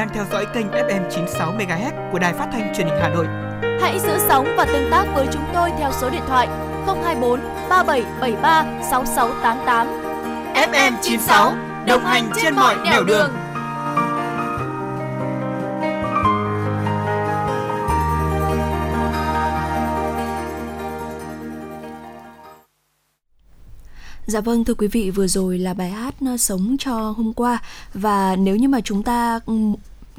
đang 0.00 0.08
theo 0.14 0.24
dõi 0.32 0.46
kênh 0.54 0.66
FM 0.70 1.10
96 1.10 1.52
MHz 1.52 2.12
của 2.12 2.18
Đài 2.18 2.32
Phát 2.32 2.48
thanh 2.52 2.72
Truyền 2.76 2.86
hình 2.86 2.96
Hà 3.00 3.08
Nội. 3.08 3.26
Hãy 3.80 3.98
giữ 4.00 4.18
sóng 4.28 4.54
và 4.56 4.64
tương 4.64 4.90
tác 4.90 5.04
với 5.14 5.26
chúng 5.32 5.42
tôi 5.54 5.70
theo 5.78 5.92
số 6.00 6.10
điện 6.10 6.22
thoại 6.28 6.48
024 6.86 7.40
3773 7.68 8.64
6688. 8.90 9.86
FM 10.54 10.92
96 11.02 11.54
đồng 11.86 12.04
hành 12.04 12.30
trên 12.42 12.54
mọi 12.54 12.76
nẻo 12.84 13.04
đường. 13.04 13.30
Dạ 24.26 24.40
vâng 24.40 24.64
thưa 24.64 24.74
quý 24.74 24.88
vị 24.88 25.10
vừa 25.10 25.26
rồi 25.26 25.58
là 25.58 25.74
bài 25.74 25.90
hát 25.90 26.14
sống 26.38 26.76
cho 26.78 26.92
hôm 26.92 27.32
qua 27.32 27.58
và 27.94 28.36
nếu 28.36 28.56
như 28.56 28.68
mà 28.68 28.80
chúng 28.80 29.02
ta 29.02 29.40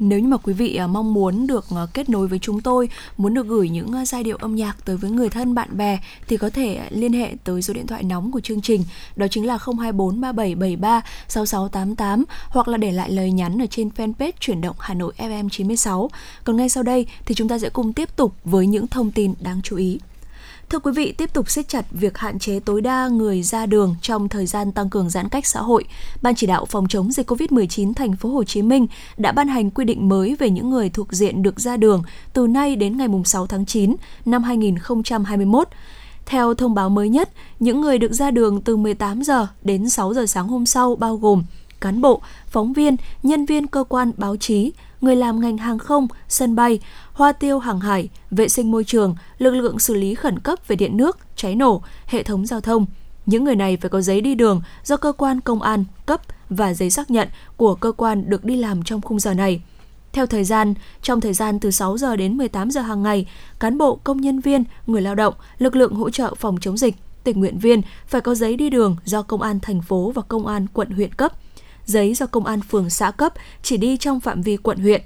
nếu 0.08 0.18
như 0.20 0.28
mà 0.28 0.36
quý 0.36 0.52
vị 0.52 0.76
à, 0.76 0.86
mong 0.86 1.14
muốn 1.14 1.46
được 1.46 1.64
à, 1.70 1.86
kết 1.94 2.08
nối 2.08 2.28
với 2.28 2.38
chúng 2.38 2.60
tôi, 2.60 2.88
muốn 3.16 3.34
được 3.34 3.46
gửi 3.46 3.68
những 3.68 3.92
à, 3.92 4.04
giai 4.04 4.24
điệu 4.24 4.36
âm 4.36 4.54
nhạc 4.54 4.84
tới 4.84 4.96
với 4.96 5.10
người 5.10 5.28
thân 5.28 5.54
bạn 5.54 5.76
bè 5.76 5.98
thì 6.28 6.36
có 6.36 6.50
thể 6.50 6.80
liên 6.90 7.12
hệ 7.12 7.34
tới 7.44 7.62
số 7.62 7.74
điện 7.74 7.86
thoại 7.86 8.02
nóng 8.02 8.32
của 8.32 8.40
chương 8.40 8.60
trình, 8.60 8.84
đó 9.16 9.26
chính 9.30 9.46
là 9.46 9.58
024 9.58 10.20
3773 10.20 11.02
6688 11.28 12.24
hoặc 12.48 12.68
là 12.68 12.78
để 12.78 12.92
lại 12.92 13.10
lời 13.10 13.32
nhắn 13.32 13.62
ở 13.62 13.66
trên 13.70 13.88
fanpage 13.96 14.32
chuyển 14.40 14.60
động 14.60 14.76
Hà 14.78 14.94
Nội 14.94 15.12
FM 15.18 15.48
96. 15.48 16.10
Còn 16.44 16.56
ngay 16.56 16.68
sau 16.68 16.82
đây 16.82 17.06
thì 17.26 17.34
chúng 17.34 17.48
ta 17.48 17.58
sẽ 17.58 17.70
cùng 17.70 17.92
tiếp 17.92 18.16
tục 18.16 18.34
với 18.44 18.66
những 18.66 18.86
thông 18.86 19.10
tin 19.10 19.34
đáng 19.40 19.60
chú 19.62 19.76
ý. 19.76 19.98
Thưa 20.72 20.78
quý 20.78 20.92
vị, 20.92 21.12
tiếp 21.12 21.32
tục 21.32 21.50
siết 21.50 21.68
chặt 21.68 21.84
việc 21.90 22.18
hạn 22.18 22.38
chế 22.38 22.60
tối 22.60 22.80
đa 22.80 23.08
người 23.08 23.42
ra 23.42 23.66
đường 23.66 23.94
trong 24.02 24.28
thời 24.28 24.46
gian 24.46 24.72
tăng 24.72 24.90
cường 24.90 25.10
giãn 25.10 25.28
cách 25.28 25.46
xã 25.46 25.60
hội. 25.60 25.84
Ban 26.22 26.34
chỉ 26.34 26.46
đạo 26.46 26.64
phòng 26.64 26.88
chống 26.88 27.12
dịch 27.12 27.30
COVID-19 27.30 27.94
thành 27.94 28.16
phố 28.16 28.28
Hồ 28.28 28.44
Chí 28.44 28.62
Minh 28.62 28.86
đã 29.16 29.32
ban 29.32 29.48
hành 29.48 29.70
quy 29.70 29.84
định 29.84 30.08
mới 30.08 30.36
về 30.38 30.50
những 30.50 30.70
người 30.70 30.90
thuộc 30.90 31.12
diện 31.12 31.42
được 31.42 31.60
ra 31.60 31.76
đường 31.76 32.02
từ 32.32 32.46
nay 32.46 32.76
đến 32.76 32.96
ngày 32.96 33.08
6 33.24 33.46
tháng 33.46 33.66
9 33.66 33.96
năm 34.24 34.42
2021. 34.42 35.68
Theo 36.26 36.54
thông 36.54 36.74
báo 36.74 36.88
mới 36.88 37.08
nhất, 37.08 37.30
những 37.60 37.80
người 37.80 37.98
được 37.98 38.12
ra 38.12 38.30
đường 38.30 38.60
từ 38.60 38.76
18 38.76 39.22
giờ 39.22 39.46
đến 39.62 39.90
6 39.90 40.14
giờ 40.14 40.26
sáng 40.26 40.48
hôm 40.48 40.66
sau 40.66 40.96
bao 40.96 41.16
gồm 41.16 41.42
cán 41.80 42.00
bộ, 42.00 42.22
phóng 42.46 42.72
viên, 42.72 42.96
nhân 43.22 43.46
viên 43.46 43.66
cơ 43.66 43.84
quan 43.88 44.12
báo 44.16 44.36
chí, 44.36 44.72
người 45.00 45.16
làm 45.16 45.40
ngành 45.40 45.58
hàng 45.58 45.78
không, 45.78 46.08
sân 46.28 46.56
bay, 46.56 46.80
hoa 47.12 47.32
tiêu 47.32 47.58
hàng 47.58 47.80
hải, 47.80 48.08
vệ 48.30 48.48
sinh 48.48 48.70
môi 48.70 48.84
trường, 48.84 49.14
lực 49.38 49.50
lượng 49.50 49.78
xử 49.78 49.94
lý 49.94 50.14
khẩn 50.14 50.38
cấp 50.38 50.58
về 50.68 50.76
điện 50.76 50.96
nước, 50.96 51.18
cháy 51.36 51.54
nổ, 51.54 51.82
hệ 52.06 52.22
thống 52.22 52.46
giao 52.46 52.60
thông. 52.60 52.86
Những 53.26 53.44
người 53.44 53.56
này 53.56 53.76
phải 53.76 53.90
có 53.90 54.00
giấy 54.00 54.20
đi 54.20 54.34
đường 54.34 54.62
do 54.84 54.96
cơ 54.96 55.12
quan 55.12 55.40
công 55.40 55.62
an 55.62 55.84
cấp 56.06 56.20
và 56.50 56.74
giấy 56.74 56.90
xác 56.90 57.10
nhận 57.10 57.28
của 57.56 57.74
cơ 57.74 57.92
quan 57.92 58.30
được 58.30 58.44
đi 58.44 58.56
làm 58.56 58.82
trong 58.82 59.00
khung 59.00 59.20
giờ 59.20 59.34
này. 59.34 59.62
Theo 60.12 60.26
thời 60.26 60.44
gian, 60.44 60.74
trong 61.02 61.20
thời 61.20 61.32
gian 61.32 61.60
từ 61.60 61.70
6 61.70 61.98
giờ 61.98 62.16
đến 62.16 62.36
18 62.36 62.70
giờ 62.70 62.80
hàng 62.80 63.02
ngày, 63.02 63.26
cán 63.60 63.78
bộ, 63.78 63.96
công 64.04 64.20
nhân 64.20 64.40
viên, 64.40 64.64
người 64.86 65.02
lao 65.02 65.14
động, 65.14 65.34
lực 65.58 65.76
lượng 65.76 65.94
hỗ 65.94 66.10
trợ 66.10 66.34
phòng 66.34 66.56
chống 66.60 66.76
dịch, 66.76 66.94
tình 67.24 67.40
nguyện 67.40 67.58
viên 67.58 67.80
phải 68.06 68.20
có 68.20 68.34
giấy 68.34 68.56
đi 68.56 68.70
đường 68.70 68.96
do 69.04 69.22
công 69.22 69.42
an 69.42 69.60
thành 69.60 69.82
phố 69.82 70.10
và 70.10 70.22
công 70.22 70.46
an 70.46 70.66
quận 70.72 70.90
huyện 70.90 71.14
cấp. 71.14 71.32
Giấy 71.84 72.14
do 72.14 72.26
công 72.26 72.46
an 72.46 72.60
phường 72.60 72.90
xã 72.90 73.10
cấp 73.10 73.32
chỉ 73.62 73.76
đi 73.76 73.96
trong 73.96 74.20
phạm 74.20 74.42
vi 74.42 74.56
quận 74.56 74.78
huyện. 74.78 75.02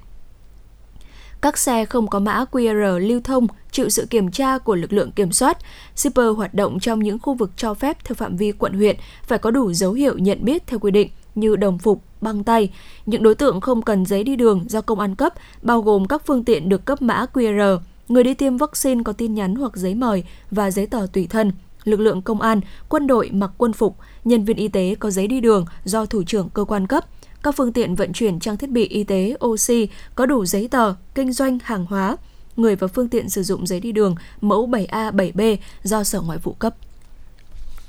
Các 1.41 1.57
xe 1.57 1.85
không 1.85 2.07
có 2.07 2.19
mã 2.19 2.45
QR 2.51 2.99
lưu 2.99 3.21
thông 3.23 3.47
chịu 3.71 3.89
sự 3.89 4.05
kiểm 4.09 4.31
tra 4.31 4.57
của 4.57 4.75
lực 4.75 4.93
lượng 4.93 5.11
kiểm 5.11 5.31
soát. 5.31 5.57
Shipper 5.95 6.35
hoạt 6.35 6.53
động 6.53 6.79
trong 6.79 6.99
những 6.99 7.19
khu 7.19 7.33
vực 7.33 7.51
cho 7.57 7.73
phép 7.73 7.97
theo 8.03 8.15
phạm 8.15 8.37
vi 8.37 8.51
quận 8.51 8.73
huyện 8.73 8.95
phải 9.23 9.39
có 9.39 9.51
đủ 9.51 9.73
dấu 9.73 9.93
hiệu 9.93 10.17
nhận 10.17 10.45
biết 10.45 10.67
theo 10.67 10.79
quy 10.79 10.91
định 10.91 11.09
như 11.35 11.55
đồng 11.55 11.77
phục, 11.77 12.01
băng 12.21 12.43
tay. 12.43 12.69
Những 13.05 13.23
đối 13.23 13.35
tượng 13.35 13.61
không 13.61 13.81
cần 13.81 14.05
giấy 14.05 14.23
đi 14.23 14.35
đường 14.35 14.65
do 14.67 14.81
công 14.81 14.99
an 14.99 15.15
cấp, 15.15 15.33
bao 15.61 15.81
gồm 15.81 16.07
các 16.07 16.21
phương 16.25 16.43
tiện 16.43 16.69
được 16.69 16.85
cấp 16.85 17.01
mã 17.01 17.25
QR, 17.33 17.79
người 18.07 18.23
đi 18.23 18.33
tiêm 18.33 18.57
vaccine 18.57 19.03
có 19.03 19.13
tin 19.13 19.33
nhắn 19.33 19.55
hoặc 19.55 19.75
giấy 19.75 19.95
mời 19.95 20.23
và 20.51 20.71
giấy 20.71 20.87
tờ 20.87 21.07
tùy 21.13 21.27
thân 21.29 21.51
lực 21.83 21.99
lượng 21.99 22.21
công 22.21 22.41
an, 22.41 22.61
quân 22.89 23.07
đội 23.07 23.29
mặc 23.31 23.51
quân 23.57 23.73
phục, 23.73 23.95
nhân 24.25 24.43
viên 24.43 24.57
y 24.57 24.67
tế 24.67 24.95
có 24.99 25.11
giấy 25.11 25.27
đi 25.27 25.41
đường 25.41 25.65
do 25.83 26.05
thủ 26.05 26.23
trưởng 26.23 26.49
cơ 26.49 26.63
quan 26.63 26.87
cấp, 26.87 27.05
các 27.43 27.55
phương 27.55 27.73
tiện 27.73 27.95
vận 27.95 28.13
chuyển 28.13 28.39
trang 28.39 28.57
thiết 28.57 28.69
bị 28.69 28.87
y 28.87 29.03
tế, 29.03 29.35
oxy 29.45 29.87
có 30.15 30.25
đủ 30.25 30.45
giấy 30.45 30.67
tờ, 30.67 30.93
kinh 31.15 31.33
doanh 31.33 31.57
hàng 31.63 31.85
hóa, 31.85 32.17
người 32.55 32.75
và 32.75 32.87
phương 32.87 33.09
tiện 33.09 33.29
sử 33.29 33.43
dụng 33.43 33.67
giấy 33.67 33.79
đi 33.79 33.91
đường 33.91 34.15
mẫu 34.41 34.67
7A, 34.67 35.11
7B 35.11 35.57
do 35.83 36.03
Sở 36.03 36.21
Ngoại 36.21 36.39
vụ 36.43 36.53
cấp 36.53 36.75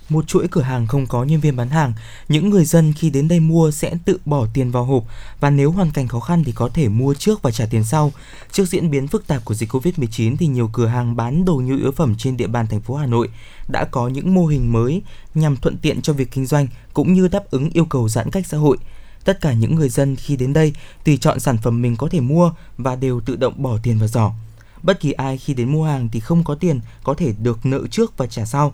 một 0.08 0.26
chuỗi 0.26 0.48
cửa 0.50 0.62
hàng 0.62 0.86
không 0.86 1.06
có 1.06 1.24
nhân 1.24 1.40
viên 1.40 1.56
bán 1.56 1.68
hàng, 1.68 1.92
những 2.28 2.50
người 2.50 2.64
dân 2.64 2.92
khi 2.92 3.10
đến 3.10 3.28
đây 3.28 3.40
mua 3.40 3.70
sẽ 3.70 3.94
tự 4.04 4.18
bỏ 4.24 4.46
tiền 4.54 4.70
vào 4.70 4.84
hộp 4.84 5.04
và 5.40 5.50
nếu 5.50 5.70
hoàn 5.70 5.90
cảnh 5.90 6.08
khó 6.08 6.20
khăn 6.20 6.44
thì 6.44 6.52
có 6.52 6.68
thể 6.74 6.88
mua 6.88 7.14
trước 7.14 7.42
và 7.42 7.50
trả 7.50 7.66
tiền 7.66 7.84
sau. 7.84 8.12
Trước 8.52 8.64
diễn 8.64 8.90
biến 8.90 9.06
phức 9.08 9.26
tạp 9.26 9.44
của 9.44 9.54
dịch 9.54 9.72
Covid-19 9.72 10.36
thì 10.38 10.46
nhiều 10.46 10.70
cửa 10.72 10.86
hàng 10.86 11.16
bán 11.16 11.44
đồ 11.44 11.54
nhu 11.64 11.76
yếu 11.76 11.92
phẩm 11.92 12.14
trên 12.18 12.36
địa 12.36 12.46
bàn 12.46 12.66
thành 12.66 12.80
phố 12.80 12.94
Hà 12.94 13.06
Nội 13.06 13.28
đã 13.68 13.84
có 13.84 14.08
những 14.08 14.34
mô 14.34 14.46
hình 14.46 14.72
mới 14.72 15.02
nhằm 15.34 15.56
thuận 15.56 15.76
tiện 15.76 16.02
cho 16.02 16.12
việc 16.12 16.30
kinh 16.30 16.46
doanh 16.46 16.66
cũng 16.92 17.12
như 17.12 17.28
đáp 17.28 17.50
ứng 17.50 17.70
yêu 17.70 17.84
cầu 17.84 18.08
giãn 18.08 18.30
cách 18.30 18.46
xã 18.46 18.56
hội. 18.56 18.76
Tất 19.28 19.40
cả 19.40 19.52
những 19.52 19.74
người 19.74 19.88
dân 19.88 20.16
khi 20.16 20.36
đến 20.36 20.52
đây 20.52 20.72
tùy 21.04 21.16
chọn 21.16 21.40
sản 21.40 21.58
phẩm 21.62 21.82
mình 21.82 21.96
có 21.96 22.08
thể 22.10 22.20
mua 22.20 22.52
và 22.78 22.96
đều 22.96 23.20
tự 23.20 23.36
động 23.36 23.62
bỏ 23.62 23.78
tiền 23.82 23.98
vào 23.98 24.08
giỏ. 24.08 24.32
Bất 24.82 25.00
kỳ 25.00 25.12
ai 25.12 25.38
khi 25.38 25.54
đến 25.54 25.72
mua 25.72 25.84
hàng 25.84 26.08
thì 26.12 26.20
không 26.20 26.44
có 26.44 26.54
tiền 26.54 26.80
có 27.02 27.14
thể 27.14 27.34
được 27.42 27.66
nợ 27.66 27.86
trước 27.90 28.16
và 28.16 28.26
trả 28.26 28.44
sau. 28.44 28.72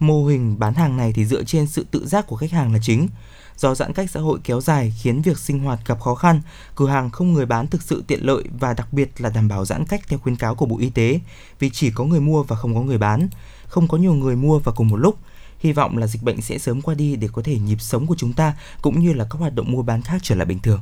Mô 0.00 0.26
hình 0.26 0.58
bán 0.58 0.74
hàng 0.74 0.96
này 0.96 1.12
thì 1.12 1.24
dựa 1.24 1.44
trên 1.44 1.66
sự 1.66 1.86
tự 1.90 2.06
giác 2.06 2.26
của 2.26 2.36
khách 2.36 2.50
hàng 2.50 2.72
là 2.72 2.78
chính. 2.82 3.08
Do 3.56 3.74
giãn 3.74 3.92
cách 3.92 4.10
xã 4.10 4.20
hội 4.20 4.38
kéo 4.44 4.60
dài 4.60 4.94
khiến 5.00 5.22
việc 5.22 5.38
sinh 5.38 5.58
hoạt 5.58 5.78
gặp 5.86 6.00
khó 6.00 6.14
khăn, 6.14 6.40
cửa 6.74 6.88
hàng 6.88 7.10
không 7.10 7.32
người 7.32 7.46
bán 7.46 7.66
thực 7.66 7.82
sự 7.82 8.04
tiện 8.06 8.26
lợi 8.26 8.44
và 8.60 8.74
đặc 8.74 8.92
biệt 8.92 9.20
là 9.20 9.30
đảm 9.30 9.48
bảo 9.48 9.64
giãn 9.64 9.84
cách 9.84 10.00
theo 10.08 10.18
khuyến 10.18 10.36
cáo 10.36 10.54
của 10.54 10.66
Bộ 10.66 10.78
Y 10.78 10.90
tế, 10.90 11.20
vì 11.58 11.70
chỉ 11.70 11.90
có 11.90 12.04
người 12.04 12.20
mua 12.20 12.42
và 12.42 12.56
không 12.56 12.74
có 12.74 12.80
người 12.80 12.98
bán, 12.98 13.28
không 13.66 13.88
có 13.88 13.98
nhiều 13.98 14.14
người 14.14 14.36
mua 14.36 14.58
vào 14.58 14.74
cùng 14.74 14.88
một 14.88 14.96
lúc. 14.96 15.18
Hy 15.58 15.72
vọng 15.72 15.98
là 15.98 16.06
dịch 16.06 16.22
bệnh 16.22 16.40
sẽ 16.40 16.58
sớm 16.58 16.82
qua 16.82 16.94
đi 16.94 17.16
để 17.16 17.28
có 17.32 17.42
thể 17.42 17.58
nhịp 17.58 17.80
sống 17.80 18.06
của 18.06 18.16
chúng 18.18 18.32
ta 18.32 18.54
cũng 18.82 19.00
như 19.00 19.12
là 19.12 19.24
các 19.30 19.38
hoạt 19.38 19.54
động 19.54 19.72
mua 19.72 19.82
bán 19.82 20.02
khác 20.02 20.18
trở 20.22 20.34
lại 20.34 20.46
bình 20.46 20.58
thường. 20.62 20.80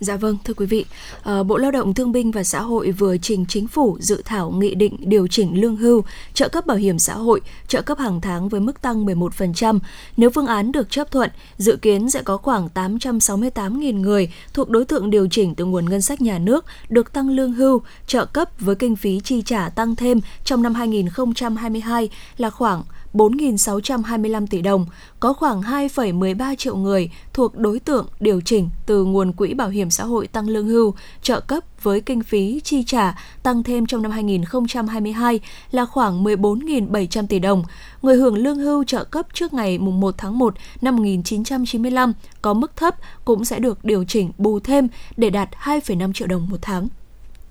Dạ 0.00 0.16
vâng, 0.16 0.36
thưa 0.44 0.54
quý 0.54 0.66
vị, 0.66 0.84
ờ, 1.22 1.42
Bộ 1.44 1.56
Lao 1.56 1.70
động 1.70 1.94
Thương 1.94 2.12
binh 2.12 2.30
và 2.30 2.44
Xã 2.44 2.60
hội 2.60 2.90
vừa 2.90 3.16
trình 3.16 3.46
chính 3.48 3.68
phủ 3.68 3.98
dự 4.00 4.22
thảo 4.24 4.50
nghị 4.50 4.74
định 4.74 4.96
điều 5.00 5.26
chỉnh 5.26 5.60
lương 5.60 5.76
hưu, 5.76 6.04
trợ 6.34 6.48
cấp 6.48 6.66
bảo 6.66 6.76
hiểm 6.76 6.98
xã 6.98 7.14
hội, 7.14 7.40
trợ 7.68 7.82
cấp 7.82 7.98
hàng 7.98 8.20
tháng 8.20 8.48
với 8.48 8.60
mức 8.60 8.82
tăng 8.82 9.04
11%. 9.04 9.78
Nếu 10.16 10.30
phương 10.30 10.46
án 10.46 10.72
được 10.72 10.90
chấp 10.90 11.10
thuận, 11.10 11.30
dự 11.56 11.76
kiến 11.76 12.10
sẽ 12.10 12.22
có 12.22 12.36
khoảng 12.36 12.68
868.000 12.74 14.00
người 14.00 14.32
thuộc 14.54 14.70
đối 14.70 14.84
tượng 14.84 15.10
điều 15.10 15.28
chỉnh 15.30 15.54
từ 15.54 15.64
nguồn 15.64 15.90
ngân 15.90 16.02
sách 16.02 16.20
nhà 16.20 16.38
nước 16.38 16.64
được 16.88 17.12
tăng 17.12 17.30
lương 17.30 17.52
hưu, 17.52 17.82
trợ 18.06 18.26
cấp 18.26 18.50
với 18.60 18.74
kinh 18.74 18.96
phí 18.96 19.20
chi 19.24 19.42
trả 19.42 19.68
tăng 19.68 19.96
thêm 19.96 20.20
trong 20.44 20.62
năm 20.62 20.74
2022 20.74 22.10
là 22.36 22.50
khoảng 22.50 22.82
4.625 23.14 24.46
tỷ 24.46 24.62
đồng, 24.62 24.86
có 25.20 25.32
khoảng 25.32 25.62
2,13 25.62 26.54
triệu 26.54 26.76
người 26.76 27.10
thuộc 27.32 27.56
đối 27.56 27.80
tượng 27.80 28.06
điều 28.20 28.40
chỉnh 28.40 28.70
từ 28.86 29.04
nguồn 29.04 29.32
quỹ 29.32 29.54
bảo 29.54 29.68
hiểm 29.68 29.90
xã 29.90 30.04
hội 30.04 30.26
tăng 30.26 30.48
lương 30.48 30.66
hưu, 30.66 30.94
trợ 31.22 31.40
cấp 31.40 31.64
với 31.82 32.00
kinh 32.00 32.22
phí 32.22 32.60
chi 32.64 32.84
trả 32.86 33.18
tăng 33.42 33.62
thêm 33.62 33.86
trong 33.86 34.02
năm 34.02 34.10
2022 34.10 35.40
là 35.70 35.84
khoảng 35.84 36.24
14.700 36.24 37.26
tỷ 37.26 37.38
đồng. 37.38 37.64
Người 38.02 38.16
hưởng 38.16 38.34
lương 38.34 38.58
hưu 38.58 38.84
trợ 38.84 39.04
cấp 39.04 39.26
trước 39.32 39.52
ngày 39.52 39.78
1 39.78 40.14
tháng 40.18 40.38
1 40.38 40.54
năm 40.80 40.96
1995 40.96 42.12
có 42.42 42.54
mức 42.54 42.76
thấp 42.76 42.94
cũng 43.24 43.44
sẽ 43.44 43.58
được 43.58 43.84
điều 43.84 44.04
chỉnh 44.04 44.32
bù 44.38 44.60
thêm 44.60 44.88
để 45.16 45.30
đạt 45.30 45.48
2,5 45.62 46.12
triệu 46.12 46.28
đồng 46.28 46.48
một 46.50 46.58
tháng. 46.62 46.88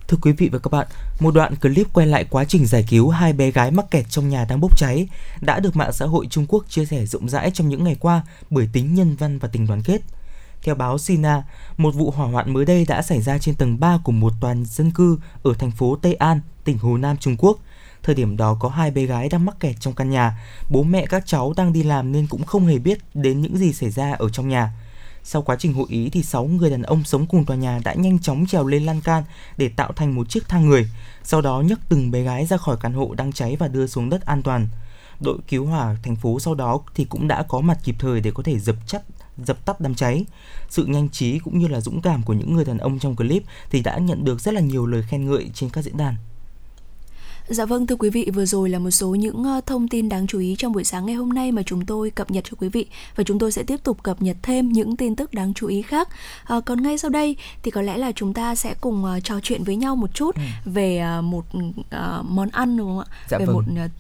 Thưa 0.08 0.18
quý 0.22 0.32
vị 0.32 0.50
và 0.50 0.60
các 0.60 0.72
bạn, 0.72 0.88
một 1.20 1.34
đoạn 1.34 1.56
clip 1.56 1.88
quay 1.94 2.08
lại 2.08 2.26
quá 2.30 2.46
trình 2.46 2.66
giải 2.66 2.86
cứu 2.90 3.10
hai 3.10 3.34
bé 3.34 3.52
gái 3.52 3.72
mắc 3.72 3.92
kẹt 3.92 4.06
trong 4.10 4.30
nhà 4.30 4.46
đang 4.50 4.60
bốc 4.60 4.78
cháy 4.78 5.08
đã 5.42 5.60
được 5.60 5.76
mạng 5.76 5.94
xã 5.94 6.06
hội 6.06 6.28
Trung 6.30 6.46
Quốc 6.50 6.66
chia 6.70 6.86
sẻ 6.86 7.06
rộng 7.06 7.30
rãi 7.30 7.52
trong 7.54 7.70
những 7.70 7.84
ngày 7.84 7.96
qua 8.00 8.22
bởi 8.50 8.70
tính 8.74 8.96
nhân 8.96 9.16
văn 9.16 9.40
và 9.40 9.48
tình 9.48 9.68
đoàn 9.68 9.82
kết. 9.82 10.02
Theo 10.64 10.76
báo 10.76 10.98
Sina, 10.98 11.44
một 11.78 11.96
vụ 11.96 12.12
hỏa 12.12 12.28
hoạn 12.28 12.54
mới 12.54 12.66
đây 12.66 12.86
đã 12.86 13.02
xảy 13.02 13.22
ra 13.22 13.38
trên 13.38 13.56
tầng 13.56 13.80
3 13.80 14.00
của 14.04 14.12
một 14.12 14.34
toàn 14.42 14.66
dân 14.66 14.92
cư 14.92 15.20
ở 15.44 15.54
thành 15.60 15.72
phố 15.72 15.98
Tây 16.02 16.14
An, 16.14 16.42
tỉnh 16.64 16.78
Hồ 16.78 16.98
Nam, 16.98 17.18
Trung 17.18 17.36
Quốc. 17.38 17.58
Thời 18.04 18.16
điểm 18.16 18.38
đó 18.38 18.58
có 18.60 18.70
hai 18.70 18.92
bé 18.92 19.06
gái 19.06 19.30
đang 19.30 19.46
mắc 19.46 19.60
kẹt 19.60 19.76
trong 19.80 19.94
căn 19.94 20.10
nhà. 20.10 20.40
Bố 20.70 20.84
mẹ 20.84 21.06
các 21.06 21.26
cháu 21.26 21.54
đang 21.58 21.74
đi 21.74 21.84
làm 21.84 22.12
nên 22.12 22.28
cũng 22.28 22.44
không 22.44 22.66
hề 22.66 22.78
biết 22.78 22.98
đến 23.14 23.42
những 23.42 23.58
gì 23.58 23.74
xảy 23.74 23.90
ra 23.90 24.12
ở 24.12 24.30
trong 24.30 24.50
nhà. 24.50 24.72
Sau 25.30 25.42
quá 25.42 25.56
trình 25.60 25.74
hội 25.74 25.86
ý 25.90 26.10
thì 26.10 26.24
6 26.24 26.46
người 26.46 26.70
đàn 26.70 26.82
ông 26.82 27.04
sống 27.04 27.26
cùng 27.26 27.46
tòa 27.46 27.58
nhà 27.58 27.80
đã 27.84 27.94
nhanh 27.94 28.20
chóng 28.20 28.46
trèo 28.46 28.68
lên 28.68 28.86
lan 28.86 29.02
can 29.02 29.24
để 29.58 29.70
tạo 29.70 29.92
thành 29.96 30.16
một 30.16 30.30
chiếc 30.30 30.50
thang 30.50 30.70
người. 30.70 30.90
Sau 31.24 31.42
đó 31.42 31.62
nhấc 31.62 31.80
từng 31.90 32.12
bé 32.12 32.22
gái 32.22 32.46
ra 32.46 32.58
khỏi 32.58 32.78
căn 32.80 32.94
hộ 32.94 33.14
đang 33.18 33.32
cháy 33.32 33.56
và 33.56 33.68
đưa 33.68 33.88
xuống 33.88 34.10
đất 34.10 34.26
an 34.26 34.44
toàn. 34.44 34.68
Đội 35.20 35.38
cứu 35.48 35.66
hỏa 35.66 35.96
thành 36.04 36.16
phố 36.16 36.40
sau 36.40 36.56
đó 36.56 36.80
thì 36.96 37.06
cũng 37.06 37.28
đã 37.28 37.44
có 37.44 37.62
mặt 37.62 37.78
kịp 37.84 37.96
thời 38.00 38.22
để 38.22 38.32
có 38.32 38.44
thể 38.44 38.60
dập 38.60 38.76
chắc, 38.88 39.02
dập 39.38 39.66
tắt 39.66 39.80
đám 39.80 39.96
cháy. 39.96 40.26
Sự 40.70 40.86
nhanh 40.86 41.10
trí 41.10 41.40
cũng 41.40 41.60
như 41.60 41.68
là 41.68 41.82
dũng 41.82 42.02
cảm 42.02 42.24
của 42.24 42.34
những 42.34 42.56
người 42.56 42.66
đàn 42.66 42.78
ông 42.78 43.00
trong 43.00 43.16
clip 43.16 43.44
thì 43.70 43.82
đã 43.82 43.98
nhận 43.98 44.24
được 44.24 44.42
rất 44.42 44.54
là 44.54 44.62
nhiều 44.62 44.86
lời 44.86 45.04
khen 45.08 45.26
ngợi 45.26 45.50
trên 45.54 45.70
các 45.70 45.84
diễn 45.84 45.98
đàn. 45.98 46.16
Dạ 47.50 47.66
vâng 47.66 47.88
thưa 47.88 47.96
quý 47.96 48.10
vị, 48.10 48.30
vừa 48.34 48.46
rồi 48.46 48.70
là 48.70 48.80
một 48.80 48.92
số 48.92 49.16
những 49.16 49.44
ờ, 49.44 49.62
thông 49.66 49.88
tin 49.88 50.10
đáng 50.10 50.28
chú 50.28 50.40
ý 50.40 50.56
trong 50.58 50.74
buổi 50.74 50.84
sáng 50.84 51.06
ngày 51.06 51.16
hôm 51.16 51.30
nay 51.30 51.52
mà 51.52 51.62
chúng 51.64 51.86
tôi 51.86 52.10
cập 52.10 52.32
nhật 52.32 52.44
cho 52.50 52.58
quý 52.60 52.70
vị 52.70 52.86
và 53.16 53.24
chúng 53.24 53.40
tôi 53.40 53.52
sẽ 53.52 53.64
tiếp 53.64 53.84
tục 53.84 54.04
cập 54.04 54.22
nhật 54.22 54.38
thêm 54.42 54.72
những 54.72 54.98
tin 54.98 55.16
tức 55.16 55.34
đáng 55.34 55.54
chú 55.54 55.68
ý 55.68 55.82
khác. 55.82 56.10
À, 56.44 56.60
còn 56.66 56.82
ngay 56.82 56.98
sau 56.98 57.10
đây 57.10 57.36
thì 57.64 57.72
có 57.72 57.82
lẽ 57.82 57.98
là 57.98 58.12
chúng 58.12 58.34
ta 58.34 58.56
sẽ 58.56 58.74
cùng 58.82 59.04
uh, 59.04 59.24
trò 59.24 59.40
chuyện 59.44 59.64
với 59.64 59.76
nhau 59.76 59.96
một 59.96 60.14
chút 60.14 60.36
ừ. 60.36 60.42
về 60.66 61.04
uh, 61.20 61.24
một 61.24 61.46
uh, 61.58 62.26
món 62.26 62.50
ăn 62.50 62.78
đúng 62.78 62.88
không 62.88 63.00
ạ? 63.00 63.06
Dạ 63.30 63.38
về 63.38 63.46
vâng. 63.46 63.56
một 63.56 63.64
uh, 63.86 63.92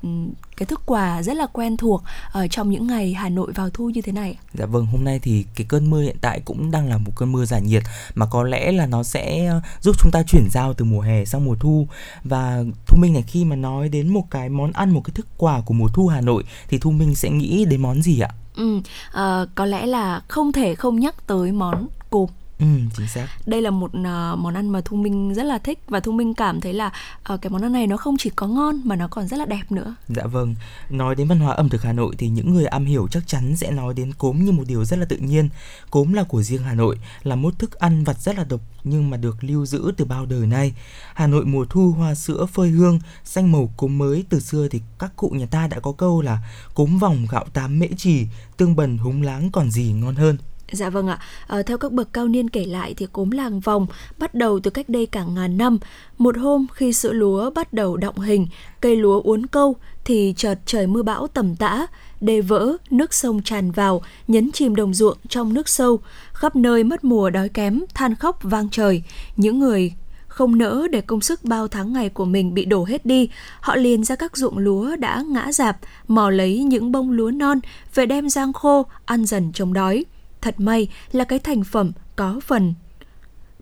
cái 0.58 0.66
thức 0.66 0.82
quà 0.86 1.24
rất 1.24 1.38
là 1.38 1.46
quen 1.46 1.78
thuộc 1.78 2.04
ở 2.32 2.48
trong 2.48 2.70
những 2.70 2.88
ngày 2.88 3.14
Hà 3.14 3.30
Nội 3.30 3.52
vào 3.52 3.70
thu 3.70 3.90
như 3.90 4.02
thế 4.02 4.12
này. 4.12 4.38
Dạ 4.54 4.66
vâng, 4.66 4.86
hôm 4.86 5.04
nay 5.04 5.20
thì 5.20 5.46
cái 5.56 5.68
cơn 5.70 5.90
mưa 5.90 6.02
hiện 6.02 6.18
tại 6.22 6.42
cũng 6.46 6.72
đang 6.72 6.90
là 6.90 6.98
một 6.98 7.12
cơn 7.16 7.32
mưa 7.32 7.46
giải 7.46 7.62
nhiệt 7.62 7.84
mà 8.16 8.26
có 8.26 8.44
lẽ 8.44 8.72
là 8.72 8.86
nó 8.86 9.04
sẽ 9.04 9.52
giúp 9.82 9.96
chúng 10.00 10.12
ta 10.12 10.24
chuyển 10.24 10.48
giao 10.52 10.74
từ 10.74 10.86
mùa 10.86 11.02
hè 11.02 11.26
sang 11.26 11.46
mùa 11.46 11.56
thu 11.60 11.88
và 12.24 12.64
Thu 12.88 12.98
Minh 13.02 13.14
này 13.14 13.24
khi 13.38 13.45
mà 13.45 13.56
nói 13.56 13.89
đến 13.89 14.08
một 14.08 14.32
cái 14.32 14.50
món 14.50 14.71
ăn 14.71 14.89
một 14.89 15.02
cái 15.04 15.12
thức 15.15 15.28
quà 15.38 15.62
của 15.62 15.73
mùa 15.73 15.88
thu 15.93 16.08
Hà 16.08 16.21
Nội 16.21 16.43
thì 16.67 16.78
Thu 16.78 16.91
Minh 16.91 17.15
sẽ 17.15 17.30
nghĩ 17.30 17.65
đến 17.65 17.82
món 17.82 18.02
gì 18.02 18.19
ạ? 18.19 18.30
Ừ, 18.56 18.82
à, 19.12 19.45
có 19.56 19.65
lẽ 19.65 19.86
là 19.86 20.21
không 20.28 20.52
thể 20.52 20.76
không 20.76 21.00
nhắc 21.00 21.28
tới 21.28 21.52
món 21.52 21.88
cốm 22.10 22.30
Ừ, 22.60 22.65
chính 22.98 23.08
xác. 23.08 23.28
Đây 23.46 23.62
là 23.62 23.70
một 23.70 23.86
uh, 23.86 24.39
món 24.39 24.54
ăn 24.54 24.70
mà 24.70 24.82
Thu 24.86 24.98
Minh 24.98 25.34
rất 25.34 25.43
là 25.43 25.58
thích 25.58 25.80
và 25.88 26.00
Thu 26.00 26.12
Minh 26.12 26.34
cảm 26.34 26.62
thấy 26.62 26.74
là 26.74 26.91
uh, 27.34 27.41
cái 27.41 27.50
món 27.50 27.62
ăn 27.62 27.72
này 27.72 27.88
nó 27.88 27.98
không 27.98 28.15
chỉ 28.20 28.30
có 28.30 28.48
ngon 28.48 28.82
mà 28.84 28.96
nó 28.96 29.08
còn 29.08 29.28
rất 29.28 29.38
là 29.38 29.46
đẹp 29.46 29.72
nữa. 29.72 29.96
Dạ 30.08 30.24
vâng. 30.24 30.56
Nói 30.89 31.15
đến 31.15 31.28
văn 31.28 31.39
hóa 31.39 31.54
ẩm 31.54 31.70
thực 31.70 31.84
Hà 31.84 31.93
Nội 31.93 32.15
thì 32.17 32.28
những 32.30 32.54
người 32.54 32.65
am 32.65 32.86
hiểu 32.86 33.08
chắc 33.12 33.28
chắn 33.28 33.56
sẽ 33.56 33.72
nói 33.72 33.93
đến 33.93 34.13
cốm 34.13 34.46
như 34.46 34.52
một 34.52 34.63
điều 34.67 34.86
rất 34.86 35.00
là 35.00 35.06
tự 35.06 35.17
nhiên. 35.17 35.50
Cốm 35.91 36.13
là 36.13 36.24
của 36.24 36.41
riêng 36.41 36.63
Hà 36.63 36.74
Nội, 36.74 37.00
là 37.24 37.36
một 37.36 37.60
thức 37.60 37.74
ăn 37.74 38.04
vặt 38.04 38.22
rất 38.22 38.38
là 38.38 38.43
độc 38.43 38.62
nhưng 38.84 39.10
mà 39.10 39.17
được 39.17 39.43
lưu 39.43 39.65
giữ 39.65 39.91
từ 39.98 40.06
bao 40.06 40.26
đời 40.26 40.48
nay. 40.48 40.74
Hà 41.13 41.28
Nội 41.28 41.46
mùa 41.46 41.65
thu 41.70 41.91
hoa 41.91 42.15
sữa 42.15 42.46
phơi 42.54 42.70
hương, 42.70 43.00
xanh 43.24 43.52
màu 43.52 43.74
cốm 43.78 43.98
mới 43.98 44.26
từ 44.30 44.39
xưa 44.39 44.67
thì 44.67 44.82
các 45.00 45.15
cụ 45.15 45.30
nhà 45.30 45.46
ta 45.46 45.67
đã 45.67 45.80
có 45.80 45.91
câu 45.91 46.22
là 46.22 46.39
cốm 46.74 46.98
vòng 46.98 47.28
gạo 47.30 47.46
tám 47.54 47.80
mễ 47.80 47.88
trì, 47.98 48.26
tương 48.58 48.76
bần 48.76 48.98
húng 48.98 49.22
láng 49.22 49.52
còn 49.52 49.72
gì 49.72 49.93
ngon 49.93 50.15
hơn. 50.15 50.38
Dạ 50.72 50.90
vâng 50.90 51.08
ạ, 51.08 51.20
à, 51.48 51.62
theo 51.62 51.78
các 51.78 51.92
bậc 51.92 52.14
cao 52.14 52.28
niên 52.28 52.50
kể 52.50 52.66
lại 52.66 52.94
thì 52.98 53.08
cốm 53.12 53.32
làng 53.32 53.60
vòng 53.60 53.88
bắt 54.18 54.34
đầu 54.34 54.60
từ 54.60 54.72
cách 54.72 54.90
đây 54.90 55.06
cả 55.06 55.24
ngàn 55.24 55.58
năm. 55.58 55.78
Một 56.18 56.38
hôm 56.38 56.68
khi 56.74 56.94
sữa 56.94 57.14
lúa 57.14 57.50
bắt 57.50 57.74
đầu 57.74 57.98
động 57.98 58.20
hình, 58.20 58.48
cây 58.82 58.96
lúa 58.96 59.22
uốn 59.22 59.46
câu 59.46 59.76
thì 60.06 60.34
chợt 60.38 60.60
trời 60.66 60.88
mưa 60.88 61.04
bão 61.04 61.28
tầm 61.28 61.56
tã, 61.56 61.88
đê 62.22 62.42
vỡ, 62.42 62.78
nước 62.90 63.14
sông 63.14 63.42
tràn 63.44 63.72
vào, 63.72 64.02
nhấn 64.28 64.52
chìm 64.52 64.76
đồng 64.76 64.94
ruộng 64.94 65.18
trong 65.30 65.54
nước 65.54 65.70
sâu. 65.70 66.00
Khắp 66.34 66.56
nơi 66.56 66.84
mất 66.84 67.04
mùa 67.04 67.30
đói 67.30 67.50
kém, 67.50 67.82
than 67.94 68.16
khóc 68.16 68.40
vang 68.42 68.70
trời. 68.70 69.04
Những 69.36 69.60
người 69.60 69.94
không 70.28 70.58
nỡ 70.58 70.88
để 70.92 71.02
công 71.02 71.22
sức 71.22 71.44
bao 71.44 71.68
tháng 71.68 71.94
ngày 71.94 72.10
của 72.10 72.26
mình 72.26 72.54
bị 72.54 72.66
đổ 72.66 72.86
hết 72.86 73.06
đi, 73.06 73.30
họ 73.60 73.76
liền 73.76 74.04
ra 74.04 74.16
các 74.16 74.38
ruộng 74.38 74.58
lúa 74.58 74.96
đã 74.96 75.24
ngã 75.28 75.52
rạp, 75.52 75.78
mò 76.08 76.30
lấy 76.30 76.64
những 76.64 76.92
bông 76.92 77.12
lúa 77.12 77.32
non 77.32 77.60
về 77.96 78.06
đem 78.06 78.30
rang 78.30 78.54
khô, 78.54 78.86
ăn 79.06 79.26
dần 79.26 79.52
chống 79.54 79.74
đói. 79.74 80.06
Thật 80.48 80.60
may 80.60 80.88
là 81.12 81.24
cái 81.24 81.40
thành 81.40 81.64
phẩm 81.64 81.92
có 82.16 82.40
phần 82.48 82.74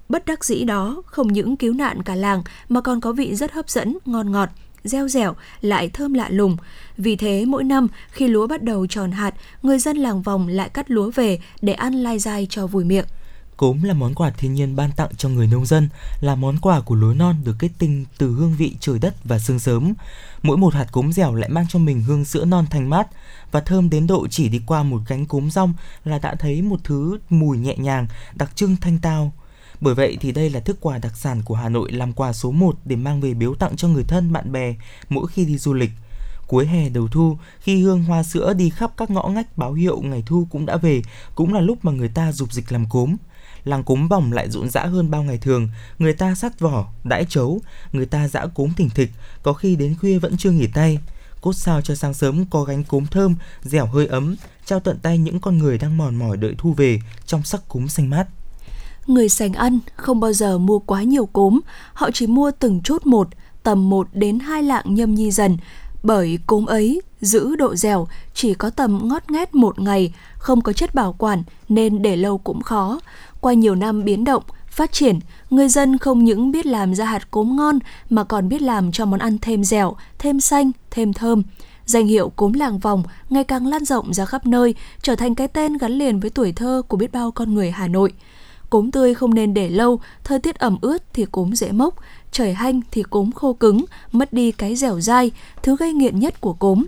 bất 0.10 0.26
đắc 0.26 0.46
dĩ 0.46 0.64
đó 0.64 1.04
không 1.06 1.34
những 1.34 1.58
cứu 1.58 1.74
nạn 1.74 2.04
cả 2.04 2.16
làng 2.16 2.44
mà 2.70 2.82
còn 2.82 3.02
có 3.02 3.12
vị 3.12 3.36
rất 3.36 3.52
hấp 3.52 3.70
dẫn, 3.70 3.98
ngon 4.06 4.32
ngọt, 4.32 4.50
reo 4.84 5.08
dẻo, 5.08 5.36
lại 5.62 5.90
thơm 5.90 6.14
lạ 6.14 6.30
lùng. 6.30 6.58
Vì 6.98 7.16
thế 7.16 7.46
mỗi 7.46 7.64
năm 7.64 7.88
khi 8.12 8.28
lúa 8.28 8.48
bắt 8.48 8.64
đầu 8.64 8.88
tròn 8.88 9.12
hạt, 9.12 9.34
người 9.62 9.80
dân 9.80 9.98
làng 9.98 10.22
vòng 10.22 10.48
lại 10.48 10.70
cắt 10.70 10.92
lúa 10.92 11.12
về 11.16 11.40
để 11.62 11.74
ăn 11.74 11.94
lai 11.94 12.20
dai 12.20 12.48
cho 12.50 12.68
vui 12.68 12.84
miệng. 12.84 13.06
Cốm 13.58 13.84
là 13.84 13.94
món 13.94 14.14
quà 14.16 14.30
thiên 14.30 14.54
nhiên 14.54 14.76
ban 14.76 14.92
tặng 14.92 15.10
cho 15.18 15.30
người 15.30 15.48
nông 15.48 15.66
dân, 15.66 15.90
là 16.22 16.36
món 16.36 16.58
quà 16.62 16.82
của 16.82 16.96
lúa 16.96 17.14
non 17.14 17.36
được 17.44 17.56
kết 17.60 17.70
tinh 17.78 18.06
từ 18.18 18.32
hương 18.32 18.56
vị 18.58 18.76
trời 18.80 19.00
đất 19.00 19.16
và 19.24 19.40
sương 19.40 19.60
sớm. 19.60 19.94
Mỗi 20.44 20.58
một 20.58 20.74
hạt 20.74 20.88
cốm 20.92 21.14
dẻo 21.14 21.36
lại 21.36 21.50
mang 21.50 21.66
cho 21.70 21.80
mình 21.80 22.02
hương 22.02 22.26
sữa 22.26 22.46
non 22.46 22.66
thanh 22.70 22.90
mát 22.90 23.08
và 23.56 23.62
thơm 23.62 23.90
đến 23.90 24.08
độ 24.08 24.28
chỉ 24.28 24.50
đi 24.50 24.62
qua 24.66 24.84
một 24.84 25.02
cánh 25.08 25.26
cốm 25.26 25.50
rong 25.50 25.74
là 26.06 26.20
đã 26.20 26.36
thấy 26.36 26.62
một 26.62 26.80
thứ 26.84 27.18
mùi 27.30 27.58
nhẹ 27.58 27.76
nhàng, 27.78 28.08
đặc 28.34 28.56
trưng 28.56 28.76
thanh 28.82 29.00
tao. 29.02 29.32
Bởi 29.82 29.96
vậy 29.96 30.18
thì 30.22 30.32
đây 30.32 30.50
là 30.50 30.60
thức 30.60 30.78
quà 30.82 30.98
đặc 30.98 31.18
sản 31.18 31.42
của 31.46 31.56
Hà 31.56 31.70
Nội 31.70 31.92
làm 31.92 32.14
quà 32.14 32.34
số 32.34 32.52
1 32.52 32.76
để 32.86 32.96
mang 32.96 33.22
về 33.22 33.34
biếu 33.34 33.56
tặng 33.56 33.76
cho 33.76 33.88
người 33.88 34.04
thân 34.04 34.34
bạn 34.34 34.52
bè 34.52 34.76
mỗi 35.10 35.28
khi 35.28 35.46
đi 35.46 35.58
du 35.58 35.74
lịch. 35.74 35.90
Cuối 36.48 36.68
hè 36.68 36.90
đầu 36.90 37.08
thu, 37.08 37.38
khi 37.60 37.82
hương 37.82 38.04
hoa 38.04 38.24
sữa 38.24 38.54
đi 38.54 38.70
khắp 38.70 38.92
các 38.98 39.10
ngõ 39.10 39.28
ngách 39.28 39.58
báo 39.58 39.74
hiệu 39.74 40.02
ngày 40.02 40.24
thu 40.26 40.48
cũng 40.52 40.66
đã 40.66 40.78
về, 40.78 41.02
cũng 41.36 41.54
là 41.54 41.62
lúc 41.62 41.86
mà 41.86 41.92
người 41.92 42.10
ta 42.10 42.32
dục 42.32 42.54
dịch 42.54 42.72
làm 42.72 42.90
cốm 42.90 43.16
làng 43.64 43.84
cốm 43.84 44.08
vòng 44.08 44.34
lại 44.34 44.50
rộn 44.50 44.70
rã 44.70 44.86
hơn 44.86 45.12
bao 45.12 45.24
ngày 45.24 45.38
thường. 45.38 45.70
Người 46.00 46.14
ta 46.14 46.36
sắt 46.36 46.60
vỏ, 46.60 46.88
đãi 47.04 47.26
chấu, 47.30 47.62
người 47.92 48.06
ta 48.06 48.28
dã 48.28 48.46
cốm 48.56 48.74
thỉnh 48.78 48.90
thịch, 48.90 49.12
có 49.44 49.54
khi 49.54 49.76
đến 49.76 49.96
khuya 50.02 50.20
vẫn 50.20 50.38
chưa 50.38 50.52
nghỉ 50.52 50.68
tay. 50.68 51.00
Cốt 51.46 51.54
sao 51.54 51.82
cho 51.82 51.96
sáng 51.96 52.14
sớm 52.14 52.46
có 52.46 52.64
gánh 52.64 52.84
cốm 52.84 53.06
thơm, 53.06 53.36
dẻo 53.62 53.86
hơi 53.86 54.08
ấm, 54.08 54.36
trao 54.66 54.80
tận 54.80 55.00
tay 55.02 55.18
những 55.18 55.40
con 55.40 55.58
người 55.58 55.78
đang 55.78 55.98
mòn 55.98 56.16
mỏi 56.16 56.38
đợi 56.38 56.56
thu 56.58 56.74
về 56.74 57.00
trong 57.26 57.44
sắc 57.44 57.62
cúm 57.68 57.88
xanh 57.88 58.10
mát. 58.10 58.28
Người 59.08 59.30
sành 59.30 59.54
ăn 59.54 59.80
không 59.96 60.20
bao 60.20 60.34
giờ 60.34 60.58
mua 60.58 60.80
quá 60.80 61.04
nhiều 61.04 61.26
cốm, 61.26 61.60
họ 61.94 62.12
chỉ 62.14 62.28
mua 62.28 62.52
từng 62.60 62.82
chút 62.82 63.06
một, 63.06 63.28
tầm 63.64 63.90
1 63.90 64.08
đến 64.14 64.40
2 64.40 64.64
lạng 64.64 64.96
nhâm 64.96 65.16
nhi 65.16 65.32
dần, 65.32 65.58
bởi 66.04 66.40
cốm 66.48 66.66
ấy 66.66 67.02
giữ 67.22 67.56
độ 67.56 67.76
dẻo 67.76 68.08
chỉ 68.34 68.54
có 68.54 68.70
tầm 68.70 69.00
ngót 69.04 69.32
nghét 69.32 69.56
một 69.56 69.80
ngày, 69.80 70.14
không 70.38 70.62
có 70.62 70.74
chất 70.74 70.96
bảo 70.96 71.14
quản 71.14 71.44
nên 71.70 72.02
để 72.02 72.16
lâu 72.16 72.38
cũng 72.38 72.62
khó. 72.62 73.00
Qua 73.42 73.54
nhiều 73.54 73.76
năm 73.76 74.04
biến 74.04 74.24
động, 74.24 74.44
phát 74.76 74.92
triển, 74.92 75.20
người 75.50 75.70
dân 75.70 75.98
không 75.98 76.24
những 76.24 76.52
biết 76.52 76.66
làm 76.66 76.96
ra 76.96 77.06
hạt 77.06 77.32
cốm 77.32 77.56
ngon 77.56 77.80
mà 78.10 78.24
còn 78.24 78.50
biết 78.50 78.62
làm 78.62 78.92
cho 78.92 79.06
món 79.06 79.20
ăn 79.20 79.38
thêm 79.42 79.64
dẻo, 79.64 79.96
thêm 80.20 80.40
xanh, 80.40 80.72
thêm 80.92 81.14
thơm. 81.14 81.44
Danh 81.86 82.08
hiệu 82.08 82.30
cốm 82.36 82.54
làng 82.54 82.80
vòng 82.80 83.04
ngày 83.30 83.44
càng 83.44 83.68
lan 83.68 83.86
rộng 83.86 84.14
ra 84.14 84.26
khắp 84.26 84.46
nơi, 84.46 84.76
trở 85.02 85.16
thành 85.16 85.36
cái 85.36 85.48
tên 85.48 85.78
gắn 85.78 85.92
liền 85.92 86.20
với 86.20 86.30
tuổi 86.30 86.52
thơ 86.52 86.82
của 86.88 86.98
biết 86.98 87.12
bao 87.12 87.32
con 87.32 87.54
người 87.54 87.72
Hà 87.72 87.88
Nội. 87.88 88.14
Cốm 88.70 88.92
tươi 88.92 89.14
không 89.14 89.34
nên 89.34 89.54
để 89.54 89.70
lâu, 89.70 90.00
thời 90.24 90.40
tiết 90.40 90.56
ẩm 90.56 90.78
ướt 90.82 91.04
thì 91.14 91.26
cốm 91.32 91.56
dễ 91.56 91.72
mốc, 91.72 91.96
trời 92.32 92.54
hanh 92.54 92.82
thì 92.92 93.04
cốm 93.04 93.32
khô 93.32 93.54
cứng, 93.54 93.86
mất 94.12 94.34
đi 94.34 94.52
cái 94.52 94.76
dẻo 94.76 95.00
dai, 95.02 95.32
thứ 95.64 95.76
gây 95.80 95.94
nghiện 95.94 96.20
nhất 96.20 96.42
của 96.42 96.54
cốm. 96.54 96.86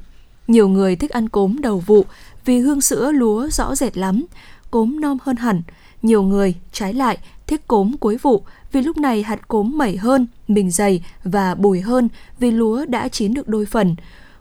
Nhiều 0.47 0.67
người 0.67 0.95
thích 0.95 1.11
ăn 1.11 1.29
cốm 1.29 1.61
đầu 1.61 1.79
vụ 1.79 2.05
vì 2.45 2.59
hương 2.59 2.81
sữa 2.81 3.11
lúa 3.11 3.49
rõ 3.49 3.75
rệt 3.75 3.97
lắm, 3.97 4.25
cốm 4.71 4.99
non 4.99 5.17
hơn 5.21 5.35
hẳn. 5.35 5.61
Nhiều 6.01 6.23
người, 6.23 6.55
trái 6.71 6.93
lại, 6.93 7.17
thích 7.47 7.67
cốm 7.67 7.97
cuối 7.97 8.17
vụ 8.17 8.43
vì 8.71 8.81
lúc 8.81 8.97
này 8.97 9.23
hạt 9.23 9.47
cốm 9.47 9.77
mẩy 9.77 9.97
hơn, 9.97 10.27
mình 10.47 10.71
dày 10.71 11.03
và 11.23 11.55
bùi 11.55 11.81
hơn 11.81 12.09
vì 12.39 12.51
lúa 12.51 12.85
đã 12.85 13.07
chín 13.07 13.33
được 13.33 13.47
đôi 13.47 13.65
phần. 13.65 13.95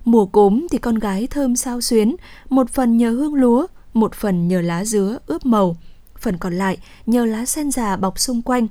Mùa 0.04 0.26
cốm 0.26 0.66
thì 0.70 0.78
con 0.78 0.98
gái 0.98 1.26
thơm 1.26 1.56
sao 1.56 1.80
xuyến, 1.80 2.16
một 2.48 2.70
phần 2.70 2.96
nhờ 2.96 3.10
hương 3.10 3.34
lúa, 3.34 3.66
một 3.94 4.14
phần 4.14 4.48
nhờ 4.48 4.60
lá 4.60 4.84
dứa 4.84 5.18
ướp 5.26 5.46
màu, 5.46 5.76
phần 6.18 6.38
còn 6.38 6.54
lại 6.54 6.78
nhờ 7.06 7.24
lá 7.24 7.46
sen 7.46 7.70
già 7.70 7.96
bọc 7.96 8.18
xung 8.18 8.42
quanh. 8.42 8.66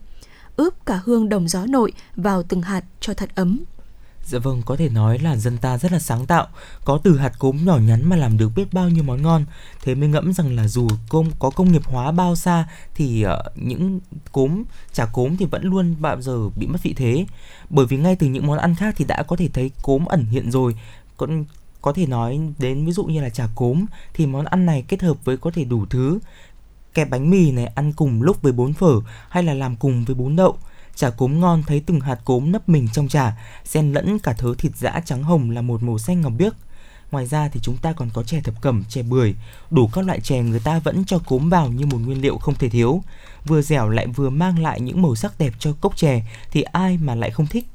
Ướp 0.55 0.85
cả 0.85 0.99
hương 1.05 1.29
đồng 1.29 1.47
gió 1.47 1.65
nội 1.65 1.93
vào 2.15 2.43
từng 2.43 2.61
hạt 2.61 2.83
cho 2.99 3.13
thật 3.13 3.29
ấm. 3.35 3.63
Dạ 4.25 4.39
vâng, 4.39 4.61
có 4.65 4.75
thể 4.75 4.89
nói 4.89 5.19
là 5.19 5.35
dân 5.35 5.57
ta 5.57 5.77
rất 5.77 5.91
là 5.91 5.99
sáng 5.99 6.25
tạo, 6.25 6.47
có 6.85 6.99
từ 7.03 7.17
hạt 7.17 7.39
cốm 7.39 7.65
nhỏ 7.65 7.77
nhắn 7.77 8.09
mà 8.09 8.15
làm 8.15 8.37
được 8.37 8.51
biết 8.55 8.73
bao 8.73 8.89
nhiêu 8.89 9.03
món 9.03 9.21
ngon. 9.21 9.45
Thế 9.83 9.95
mới 9.95 10.09
ngẫm 10.09 10.33
rằng 10.33 10.55
là 10.55 10.67
dù 10.67 10.87
công 11.09 11.31
có 11.39 11.49
công 11.49 11.71
nghiệp 11.71 11.81
hóa 11.85 12.11
bao 12.11 12.35
xa 12.35 12.67
thì 12.95 13.25
uh, 13.25 13.57
những 13.57 13.99
cốm, 14.31 14.63
chả 14.93 15.05
cốm 15.05 15.37
thì 15.37 15.45
vẫn 15.45 15.63
luôn 15.63 15.95
bao 15.99 16.21
giờ 16.21 16.49
bị 16.49 16.67
mất 16.67 16.83
vị 16.83 16.93
thế. 16.93 17.25
Bởi 17.69 17.85
vì 17.85 17.97
ngay 17.97 18.15
từ 18.15 18.27
những 18.27 18.47
món 18.47 18.57
ăn 18.57 18.75
khác 18.75 18.95
thì 18.97 19.05
đã 19.05 19.23
có 19.23 19.35
thể 19.35 19.49
thấy 19.53 19.71
cốm 19.81 20.05
ẩn 20.05 20.25
hiện 20.25 20.51
rồi. 20.51 20.75
Còn 21.17 21.45
có 21.81 21.93
thể 21.93 22.05
nói 22.05 22.39
đến 22.59 22.85
ví 22.85 22.91
dụ 22.91 23.05
như 23.05 23.21
là 23.21 23.29
chả 23.29 23.47
cốm 23.55 23.85
thì 24.13 24.25
món 24.25 24.45
ăn 24.45 24.65
này 24.65 24.83
kết 24.87 25.01
hợp 25.01 25.25
với 25.25 25.37
có 25.37 25.51
thể 25.51 25.63
đủ 25.63 25.85
thứ 25.85 26.19
kẹp 26.93 27.09
bánh 27.09 27.29
mì 27.29 27.51
này 27.51 27.65
ăn 27.65 27.93
cùng 27.93 28.21
lúc 28.21 28.41
với 28.41 28.51
bún 28.51 28.73
phở 28.73 28.93
hay 29.29 29.43
là 29.43 29.53
làm 29.53 29.75
cùng 29.75 30.05
với 30.05 30.15
bún 30.15 30.35
đậu 30.35 30.57
Chả 30.95 31.09
cốm 31.09 31.39
ngon 31.39 31.63
thấy 31.67 31.83
từng 31.85 31.99
hạt 31.99 32.19
cốm 32.25 32.51
nấp 32.51 32.69
mình 32.69 32.87
trong 32.93 33.07
chả, 33.07 33.37
xen 33.65 33.93
lẫn 33.93 34.19
cả 34.19 34.33
thớ 34.33 34.53
thịt 34.57 34.71
dã 34.75 35.01
trắng 35.05 35.23
hồng 35.23 35.51
là 35.51 35.61
một 35.61 35.83
màu 35.83 35.97
xanh 35.97 36.21
ngọc 36.21 36.33
biếc. 36.37 36.53
Ngoài 37.11 37.27
ra 37.27 37.49
thì 37.49 37.59
chúng 37.63 37.77
ta 37.77 37.93
còn 37.93 38.09
có 38.13 38.23
chè 38.23 38.41
thập 38.41 38.61
cẩm, 38.61 38.83
chè 38.89 39.01
bưởi, 39.01 39.35
đủ 39.71 39.87
các 39.87 40.05
loại 40.05 40.19
chè 40.19 40.41
người 40.41 40.59
ta 40.59 40.79
vẫn 40.79 41.05
cho 41.05 41.19
cốm 41.19 41.49
vào 41.49 41.67
như 41.67 41.85
một 41.85 41.97
nguyên 41.97 42.21
liệu 42.21 42.37
không 42.37 42.55
thể 42.55 42.69
thiếu. 42.69 43.03
Vừa 43.45 43.61
dẻo 43.61 43.89
lại 43.89 44.07
vừa 44.07 44.29
mang 44.29 44.59
lại 44.59 44.81
những 44.81 45.01
màu 45.01 45.15
sắc 45.15 45.39
đẹp 45.39 45.53
cho 45.59 45.73
cốc 45.81 45.97
chè 45.97 46.25
thì 46.51 46.61
ai 46.61 46.97
mà 46.97 47.15
lại 47.15 47.31
không 47.31 47.47
thích. 47.47 47.65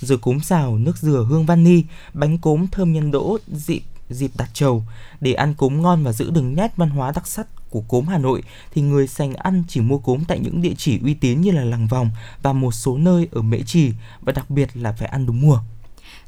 Rồi 0.00 0.18
cốm 0.18 0.40
xào, 0.40 0.78
nước 0.78 0.96
dừa 0.96 1.26
hương 1.28 1.46
vani, 1.46 1.82
bánh 2.14 2.38
cốm 2.38 2.66
thơm 2.66 2.92
nhân 2.92 3.10
đỗ 3.10 3.38
dịp 3.46 3.82
dịp 4.10 4.30
đặt 4.34 4.50
trầu 4.52 4.84
để 5.20 5.32
ăn 5.32 5.54
cốm 5.54 5.82
ngon 5.82 6.04
và 6.04 6.12
giữ 6.12 6.30
đừng 6.30 6.54
nét 6.54 6.76
văn 6.76 6.90
hóa 6.90 7.12
đặc 7.14 7.26
sắc 7.26 7.46
của 7.74 7.80
cốm 7.80 8.06
Hà 8.06 8.18
Nội 8.18 8.42
thì 8.74 8.82
người 8.82 9.06
sành 9.06 9.34
ăn 9.34 9.62
chỉ 9.68 9.80
mua 9.80 9.98
cốm 9.98 10.24
tại 10.28 10.38
những 10.38 10.62
địa 10.62 10.74
chỉ 10.76 10.98
uy 11.02 11.14
tín 11.14 11.40
như 11.40 11.50
là 11.50 11.64
Làng 11.64 11.86
Vòng 11.86 12.10
và 12.42 12.52
một 12.52 12.72
số 12.72 12.98
nơi 12.98 13.28
ở 13.32 13.42
Mễ 13.42 13.58
Trì 13.66 13.92
và 14.20 14.32
đặc 14.32 14.50
biệt 14.50 14.68
là 14.74 14.92
phải 14.92 15.08
ăn 15.08 15.26
đúng 15.26 15.40
mùa. 15.40 15.58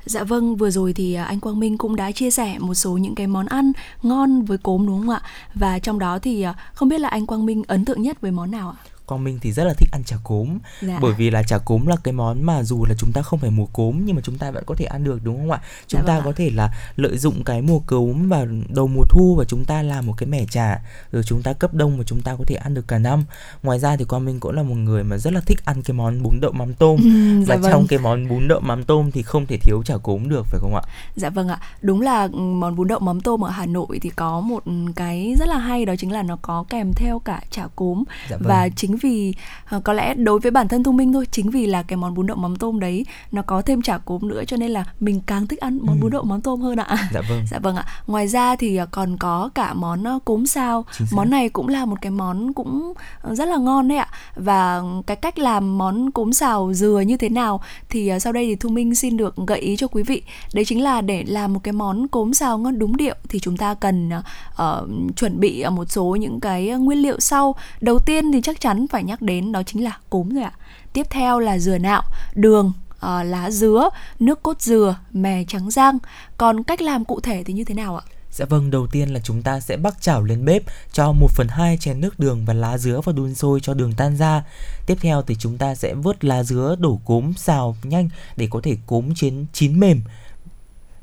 Dạ 0.05 0.25
vâng, 0.25 0.57
vừa 0.57 0.71
rồi 0.71 0.93
thì 0.93 1.15
à, 1.15 1.25
anh 1.25 1.41
Quang 1.41 1.61
Minh 1.61 1.79
cũng 1.79 1.97
đã 1.97 2.13
chia 2.13 2.31
sẻ 2.31 2.59
một 2.59 2.75
số 2.75 2.93
những 2.93 3.15
cái 3.15 3.27
món 3.27 3.47
ăn 3.47 3.73
ngon 4.03 4.43
với 4.43 4.59
cốm 4.59 4.87
đúng 4.87 5.01
không 5.01 5.11
ạ? 5.11 5.21
Và 5.55 5.79
trong 5.79 5.99
đó 5.99 6.19
thì 6.19 6.43
à, 6.43 6.55
không 6.75 6.89
biết 6.89 7.01
là 7.01 7.09
anh 7.09 7.27
Quang 7.27 7.47
Minh 7.47 7.63
ấn 7.67 7.85
tượng 7.85 8.03
nhất 8.03 8.21
với 8.21 8.31
món 8.31 8.51
nào 8.51 8.71
ạ? 8.71 8.77
Con 9.07 9.25
Minh 9.25 9.39
thì 9.43 9.53
rất 9.53 9.65
là 9.65 9.75
thích 9.75 9.89
ăn 9.93 10.03
chả 10.05 10.17
cốm. 10.25 10.59
Dạ. 10.83 10.99
bởi 11.03 11.13
vì 11.13 11.31
là 11.31 11.43
chả 11.43 11.59
cốm 11.59 11.87
là 11.87 11.97
cái 12.05 12.13
món 12.13 12.43
mà 12.43 12.63
dù 12.63 12.85
là 12.85 12.95
chúng 12.99 13.13
ta 13.13 13.23
không 13.23 13.39
phải 13.39 13.51
mùa 13.51 13.67
cốm 13.67 14.01
nhưng 14.05 14.17
mà 14.17 14.23
chúng 14.25 14.39
ta 14.39 14.51
vẫn 14.51 14.65
có 14.67 14.75
thể 14.75 14.85
ăn 14.85 15.05
được 15.05 15.19
đúng 15.25 15.37
không 15.37 15.51
ạ? 15.51 15.61
Chúng 15.87 16.01
dạ 16.01 16.07
ta 16.07 16.15
vâng 16.15 16.25
có 16.25 16.33
thể 16.37 16.51
là 16.51 16.71
lợi 16.97 17.19
dụng 17.19 17.45
cái 17.45 17.63
mùa 17.63 17.79
cốm 17.79 18.29
vào 18.29 18.47
đầu 18.69 18.87
mùa 18.87 19.05
thu 19.11 19.35
và 19.39 19.45
chúng 19.45 19.65
ta 19.65 19.83
làm 19.83 20.07
một 20.07 20.15
cái 20.17 20.27
mẻ 20.27 20.45
chả 20.51 20.81
rồi 21.13 21.23
chúng 21.27 21.43
ta 21.43 21.53
cấp 21.53 21.75
đông 21.75 21.99
và 21.99 22.05
chúng 22.07 22.23
ta 22.23 22.37
có 22.39 22.45
thể 22.47 22.55
ăn 22.55 22.75
được 22.75 22.89
cả 22.89 22.99
năm. 22.99 23.25
Ngoài 23.63 23.79
ra 23.79 23.97
thì 23.97 24.05
con 24.09 24.25
Minh 24.25 24.41
cũng 24.41 24.53
là 24.53 24.63
một 24.63 24.75
người 24.75 25.05
mà 25.05 25.19
rất 25.19 25.33
là 25.33 25.41
thích 25.41 25.65
ăn 25.65 25.83
cái 25.83 25.95
món 25.95 26.23
bún 26.23 26.41
đậu 26.41 26.53
mắm 26.53 26.75
tôm. 26.75 27.01
Ừ, 27.05 27.45
dạ 27.45 27.57
và 27.57 27.61
vâng. 27.63 27.73
trong 27.73 27.87
cái 27.87 27.99
món 27.99 28.29
bún 28.29 28.49
đậu 28.49 28.61
mắm 28.61 28.85
tôm 28.85 29.11
thì 29.11 29.23
không 29.23 29.47
thể 29.47 29.57
thiếu 29.57 29.83
chả 29.83 29.97
cốm 29.97 30.29
được 30.29 30.47
phải 30.47 30.61
không 30.61 30.75
ạ? 30.75 30.83
Dạ 31.17 31.31
vâng 31.31 31.49
ạ. 31.49 31.61
Đúng 31.83 32.01
là 32.01 32.29
món 32.33 32.77
bún 32.77 32.89
đậu 32.89 32.99
mắm 32.99 33.21
tôm 33.21 33.45
ở 33.45 33.51
Hà 33.51 33.67
Nội 33.67 33.99
thì 34.03 34.11
có 34.11 34.41
một 34.41 34.65
cái 34.97 35.35
rất 35.39 35.49
là 35.49 35.59
hay 35.59 35.85
đó 35.85 35.95
chính 35.99 36.13
là 36.13 36.23
nó 36.23 36.37
có 36.43 36.65
kèm 36.69 36.93
theo 36.93 37.19
cả 37.19 37.43
chả 37.51 37.67
cốm. 37.77 38.05
Dạ 38.31 38.37
vâng. 38.37 38.49
và 38.49 38.69
chính 38.77 38.96
vì 38.97 39.35
uh, 39.77 39.85
có 39.85 39.93
lẽ 39.93 40.15
đối 40.15 40.41
với 40.41 40.51
bản 40.51 40.69
thân 40.69 40.83
thu 40.83 40.93
minh 40.93 41.13
thôi 41.13 41.27
chính 41.31 41.51
vì 41.51 41.67
là 41.67 41.83
cái 41.83 41.97
món 41.97 42.15
bún 42.15 42.27
đậu 42.27 42.37
mắm 42.37 42.57
tôm 42.57 42.81
đấy 42.81 43.07
nó 43.33 43.43
có 43.43 43.63
thêm 43.63 43.83
chả 43.83 43.99
cốm 43.99 44.29
nữa 44.29 44.43
cho 44.47 44.57
nên 44.57 44.71
là 44.71 44.85
mình 45.01 45.21
càng 45.27 45.47
thích 45.47 45.61
ăn 45.61 45.79
món 45.83 45.97
ừ. 45.97 46.01
bún 46.03 46.11
đậu 46.11 46.23
mắm 46.23 46.41
tôm 46.41 46.61
hơn 46.61 46.77
ạ. 46.77 47.09
Dạ 47.15 47.21
vâng. 47.29 47.43
Dạ 47.51 47.59
vâng 47.59 47.77
ạ. 47.77 47.85
Ngoài 48.07 48.29
ra 48.29 48.57
thì 48.57 48.83
uh, 48.83 48.89
còn 48.91 49.17
có 49.17 49.51
cả 49.55 49.75
món 49.75 50.17
uh, 50.17 50.25
cốm 50.25 50.47
sao. 50.47 50.85
Món 51.13 51.31
này 51.31 51.49
cũng 51.49 51.69
là 51.69 51.85
một 51.85 51.97
cái 52.01 52.11
món 52.11 52.53
cũng 52.53 52.93
rất 53.31 53.49
là 53.49 53.57
ngon 53.57 53.89
đấy 53.89 53.99
ạ. 53.99 54.09
Và 54.37 54.83
cái 55.07 55.17
cách 55.17 55.39
làm 55.39 55.79
món 55.79 56.11
cốm 56.11 56.33
xào 56.33 56.73
dừa 56.73 57.03
như 57.07 57.17
thế 57.17 57.29
nào 57.29 57.61
thì 57.89 58.13
sau 58.21 58.33
đây 58.33 58.47
thì 58.47 58.57
thu 58.57 58.69
minh 58.69 58.95
xin 58.95 59.17
được 59.17 59.35
gợi 59.47 59.59
ý 59.59 59.77
cho 59.77 59.89
quý 59.89 60.03
vị. 60.03 60.23
Đấy 60.55 60.65
chính 60.65 60.83
là 60.83 61.01
để 61.01 61.25
làm 61.27 61.53
một 61.53 61.61
cái 61.63 61.73
món 61.73 62.09
cốm 62.09 62.35
xào 62.35 62.59
ngon 62.59 62.79
đúng 62.79 62.97
điệu 62.97 63.15
thì 63.29 63.39
chúng 63.39 63.57
ta 63.57 63.75
cần 63.75 64.11
uh, 64.53 64.89
chuẩn 65.17 65.41
bị 65.41 65.65
một 65.71 65.85
số 65.91 66.17
những 66.21 66.41
cái 66.41 66.69
nguyên 66.69 66.99
liệu 66.99 67.21
sau. 67.21 67.55
Đầu 67.81 67.99
tiên 67.99 68.33
thì 68.33 68.41
chắc 68.41 68.61
chắn 68.61 68.86
phải 68.89 69.05
nhắc 69.05 69.23
đến 69.23 69.53
đó 69.53 69.63
chính 69.63 69.85
là 69.85 69.99
cốm 70.11 70.29
rồi 70.29 70.43
ạ 70.43 70.53
tiếp 70.93 71.07
theo 71.11 71.39
là 71.39 71.59
dừa 71.59 71.79
nạo 71.79 72.03
đường 72.35 72.73
uh, 72.95 73.01
lá 73.25 73.51
dứa 73.51 73.89
nước 74.19 74.43
cốt 74.43 74.61
dừa 74.61 74.97
mè 75.13 75.45
trắng 75.49 75.71
rang 75.71 75.99
còn 76.37 76.65
cách 76.65 76.83
làm 76.83 77.05
cụ 77.05 77.21
thể 77.21 77.43
thì 77.45 77.53
như 77.53 77.65
thế 77.65 77.75
nào 77.75 77.97
ạ 77.97 78.05
Dạ 78.37 78.45
vâng, 78.49 78.71
đầu 78.71 78.87
tiên 78.87 79.09
là 79.09 79.21
chúng 79.21 79.43
ta 79.43 79.61
sẽ 79.61 79.77
bắc 79.77 80.03
chảo 80.03 80.23
lên 80.23 80.45
bếp 80.45 80.63
cho 80.93 81.13
1 81.13 81.31
phần 81.31 81.49
2 81.49 81.77
chén 81.77 82.01
nước 82.01 82.19
đường 82.19 82.45
và 82.45 82.55
lá 82.55 82.79
dứa 82.79 83.01
vào 83.01 83.15
đun 83.15 83.35
sôi 83.35 83.61
cho 83.61 83.75
đường 83.75 83.93
tan 83.97 84.17
ra. 84.17 84.45
Tiếp 84.87 84.99
theo 85.01 85.23
thì 85.23 85.37
chúng 85.39 85.59
ta 85.59 85.75
sẽ 85.75 85.95
vớt 85.95 86.25
lá 86.25 86.43
dứa 86.43 86.77
đổ 86.79 87.01
cốm 87.05 87.33
xào 87.37 87.77
nhanh 87.83 88.09
để 88.37 88.49
có 88.51 88.61
thể 88.63 88.77
cốm 88.87 89.15
chín 89.15 89.47
chín 89.53 89.81
mềm. 89.81 90.01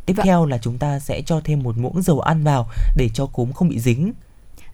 Tiếp 0.06 0.14
Dạ. 0.18 0.24
theo 0.24 0.46
là 0.46 0.58
chúng 0.58 0.78
ta 0.78 1.00
sẽ 1.00 1.22
cho 1.22 1.42
thêm 1.44 1.64
một 1.64 1.78
muỗng 1.78 2.02
dầu 2.02 2.20
ăn 2.20 2.44
vào 2.44 2.70
để 2.96 3.10
cho 3.14 3.26
cốm 3.26 3.54
không 3.54 3.70
bị 3.70 3.80
dính. 3.80 4.14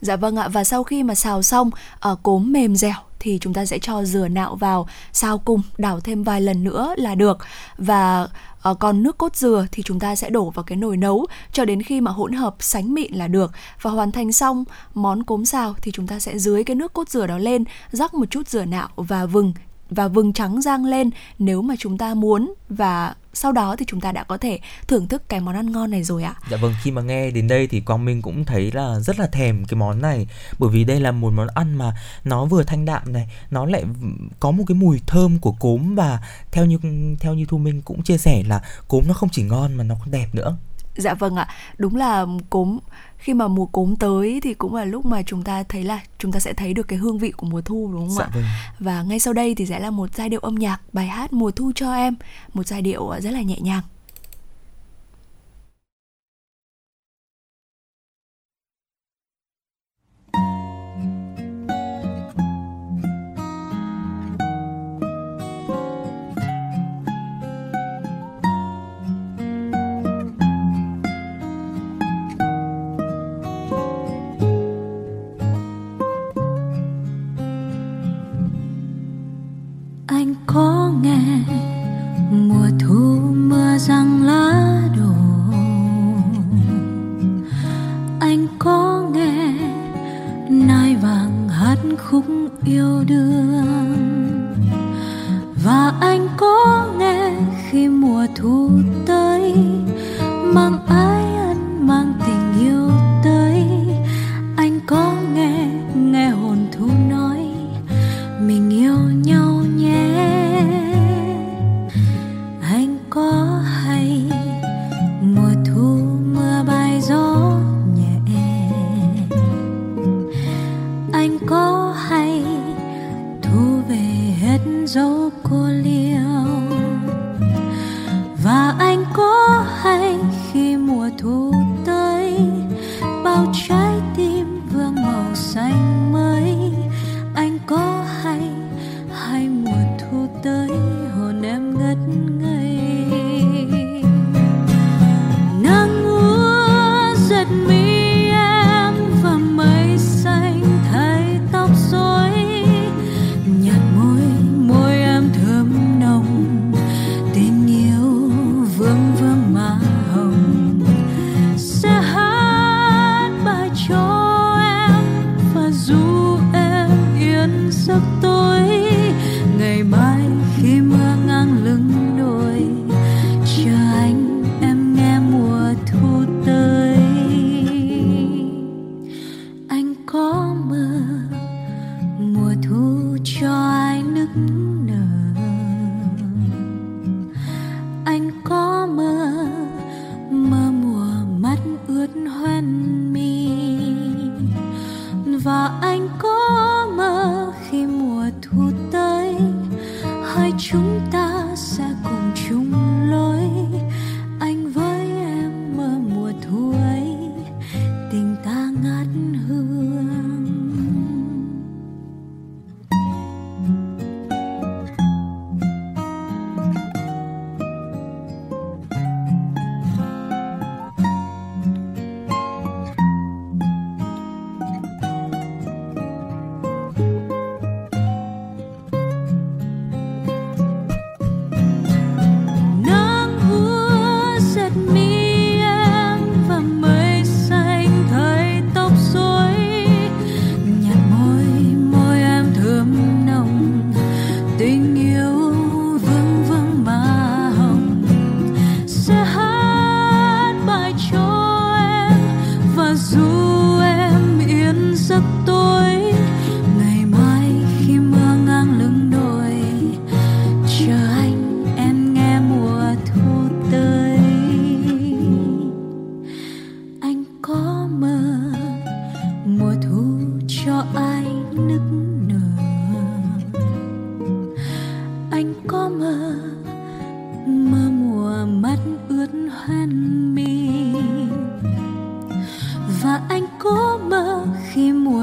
Dạ 0.02 0.16
vâng 0.16 0.36
ạ 0.36 0.48
và 0.48 0.64
sau 0.64 0.84
khi 0.84 1.04
mà 1.04 1.16
xào 1.16 1.44
xong 1.44 1.70
ở 2.00 2.16
cốm 2.24 2.52
mềm 2.52 2.76
dẻo 2.76 2.96
thì 3.20 3.38
chúng 3.42 3.54
ta 3.54 3.66
sẽ 3.66 3.80
cho 3.80 4.04
dừa 4.04 4.28
nạo 4.28 4.56
vào 4.56 4.88
xào 5.14 5.38
cùng 5.38 5.62
đảo 5.78 6.00
thêm 6.00 6.24
vài 6.24 6.42
lần 6.42 6.64
nữa 6.64 6.94
là 6.98 7.16
được. 7.16 7.38
Và 7.78 8.28
uh, 8.70 8.80
còn 8.80 9.04
nước 9.04 9.18
cốt 9.18 9.36
dừa 9.36 9.66
thì 9.72 9.84
chúng 9.84 10.00
ta 10.00 10.16
sẽ 10.16 10.30
đổ 10.30 10.50
vào 10.50 10.64
cái 10.64 10.76
nồi 10.78 10.98
nấu 10.98 11.26
cho 11.52 11.66
đến 11.66 11.82
khi 11.82 12.02
mà 12.02 12.12
hỗn 12.12 12.34
hợp 12.34 12.56
sánh 12.60 12.94
mịn 12.94 13.14
là 13.14 13.28
được. 13.28 13.52
Và 13.82 13.92
hoàn 13.92 14.12
thành 14.12 14.32
xong 14.32 14.64
món 14.94 15.24
cốm 15.24 15.46
xào 15.46 15.74
thì 15.82 15.92
chúng 15.92 16.08
ta 16.08 16.20
sẽ 16.20 16.40
dưới 16.40 16.64
cái 16.64 16.76
nước 16.76 16.94
cốt 16.94 17.10
dừa 17.10 17.28
đó 17.28 17.38
lên 17.38 17.64
rắc 17.92 18.14
một 18.14 18.26
chút 18.30 18.48
dừa 18.48 18.66
nạo 18.66 18.90
và 18.96 19.26
vừng 19.26 19.54
và 19.90 20.08
vừng 20.08 20.34
trắng 20.34 20.62
rang 20.62 20.86
lên 20.86 21.10
nếu 21.40 21.62
mà 21.62 21.76
chúng 21.80 21.98
ta 21.98 22.14
muốn. 22.14 22.54
Và 22.70 23.16
sau 23.34 23.52
đó 23.52 23.76
thì 23.76 23.86
chúng 23.88 24.02
ta 24.02 24.12
đã 24.12 24.24
có 24.24 24.38
thể 24.38 24.60
thưởng 24.88 25.08
thức 25.08 25.30
cái 25.30 25.40
món 25.40 25.56
ăn 25.56 25.72
ngon 25.72 25.92
này 25.92 26.04
rồi 26.04 26.24
ạ. 26.24 26.36
Dạ 26.50 26.58
vâng, 26.58 26.74
khi 26.84 26.92
mà 26.92 27.02
nghe 27.02 27.32
đến 27.32 27.48
đây 27.48 27.68
thì 27.68 27.82
Quang 27.82 28.06
Minh 28.06 28.22
cũng 28.22 28.46
thấy 28.46 28.72
là 28.72 29.00
rất 29.00 29.20
là 29.20 29.28
thèm 29.28 29.66
cái 29.66 29.78
món 29.78 30.02
này. 30.02 30.28
Bởi 30.60 30.70
vì 30.70 30.84
đây 30.84 31.00
là 31.00 31.12
một 31.12 31.34
món 31.34 31.48
ăn 31.48 31.76
mà 31.76 31.94
nó 32.24 32.46
vừa 32.46 32.64
thanh 32.64 32.86
đạm 32.86 33.14
này 33.14 33.30
Nó 33.52 33.66
lại 33.66 33.84
có 34.40 34.52
một 34.52 34.64
cái 34.68 34.76
mùi 34.76 35.00
thơm 35.08 35.40
của 35.40 35.52
cốm. 35.52 35.96
Và 35.96 36.20
theo 36.52 36.66
như 36.66 36.78
theo 37.20 37.34
như 37.34 37.46
Thu 37.46 37.58
Minh 37.58 37.82
cũng 37.82 38.04
chia 38.04 38.18
sẻ 38.18 38.44
là 38.48 38.62
cốm 38.88 39.08
nó 39.08 39.14
không 39.14 39.30
chỉ 39.32 39.44
ngon 39.44 39.76
mà 39.76 39.84
nó 39.84 39.96
còn 40.00 40.12
đẹp 40.12 40.28
nữa. 40.34 40.58
Dạ 40.96 41.14
vâng 41.14 41.36
ạ, 41.36 41.48
đúng 41.78 41.96
là 41.96 42.26
cốm 42.50 42.80
khi 43.20 43.34
mà 43.34 43.48
mùa 43.48 43.66
cốm 43.66 43.96
tới 43.96 44.40
thì 44.44 44.54
cũng 44.54 44.76
là 44.76 44.86
lúc 44.86 45.06
mà 45.06 45.24
chúng 45.24 45.44
ta 45.44 45.64
thấy 45.64 45.84
là 45.84 46.00
chúng 46.18 46.32
ta 46.32 46.40
sẽ 46.40 46.54
thấy 46.54 46.74
được 46.74 46.88
cái 46.88 47.00
hương 47.00 47.18
vị 47.18 47.32
của 47.32 47.48
mùa 47.48 47.62
thu 47.62 47.90
đúng 47.94 48.08
không 48.08 48.18
Dạ 48.18 48.24
ạ? 48.24 48.32
vâng. 48.34 48.44
Và 48.80 49.04
ngay 49.04 49.20
sau 49.20 49.34
đây 49.34 49.56
thì 49.56 49.66
sẽ 49.66 49.80
là 49.80 49.90
một 49.90 50.16
giai 50.16 50.30
điệu 50.30 50.40
âm 50.40 50.56
nhạc 50.56 50.82
bài 50.94 51.08
hát 51.08 51.34
Mùa 51.34 51.52
thu 51.52 51.72
cho 51.76 51.94
em, 51.94 52.16
một 52.54 52.68
giai 52.68 52.82
điệu 52.82 53.12
rất 53.22 53.32
là 53.32 53.42
nhẹ 53.42 53.58
nhàng. 53.60 53.82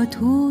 途 0.06 0.50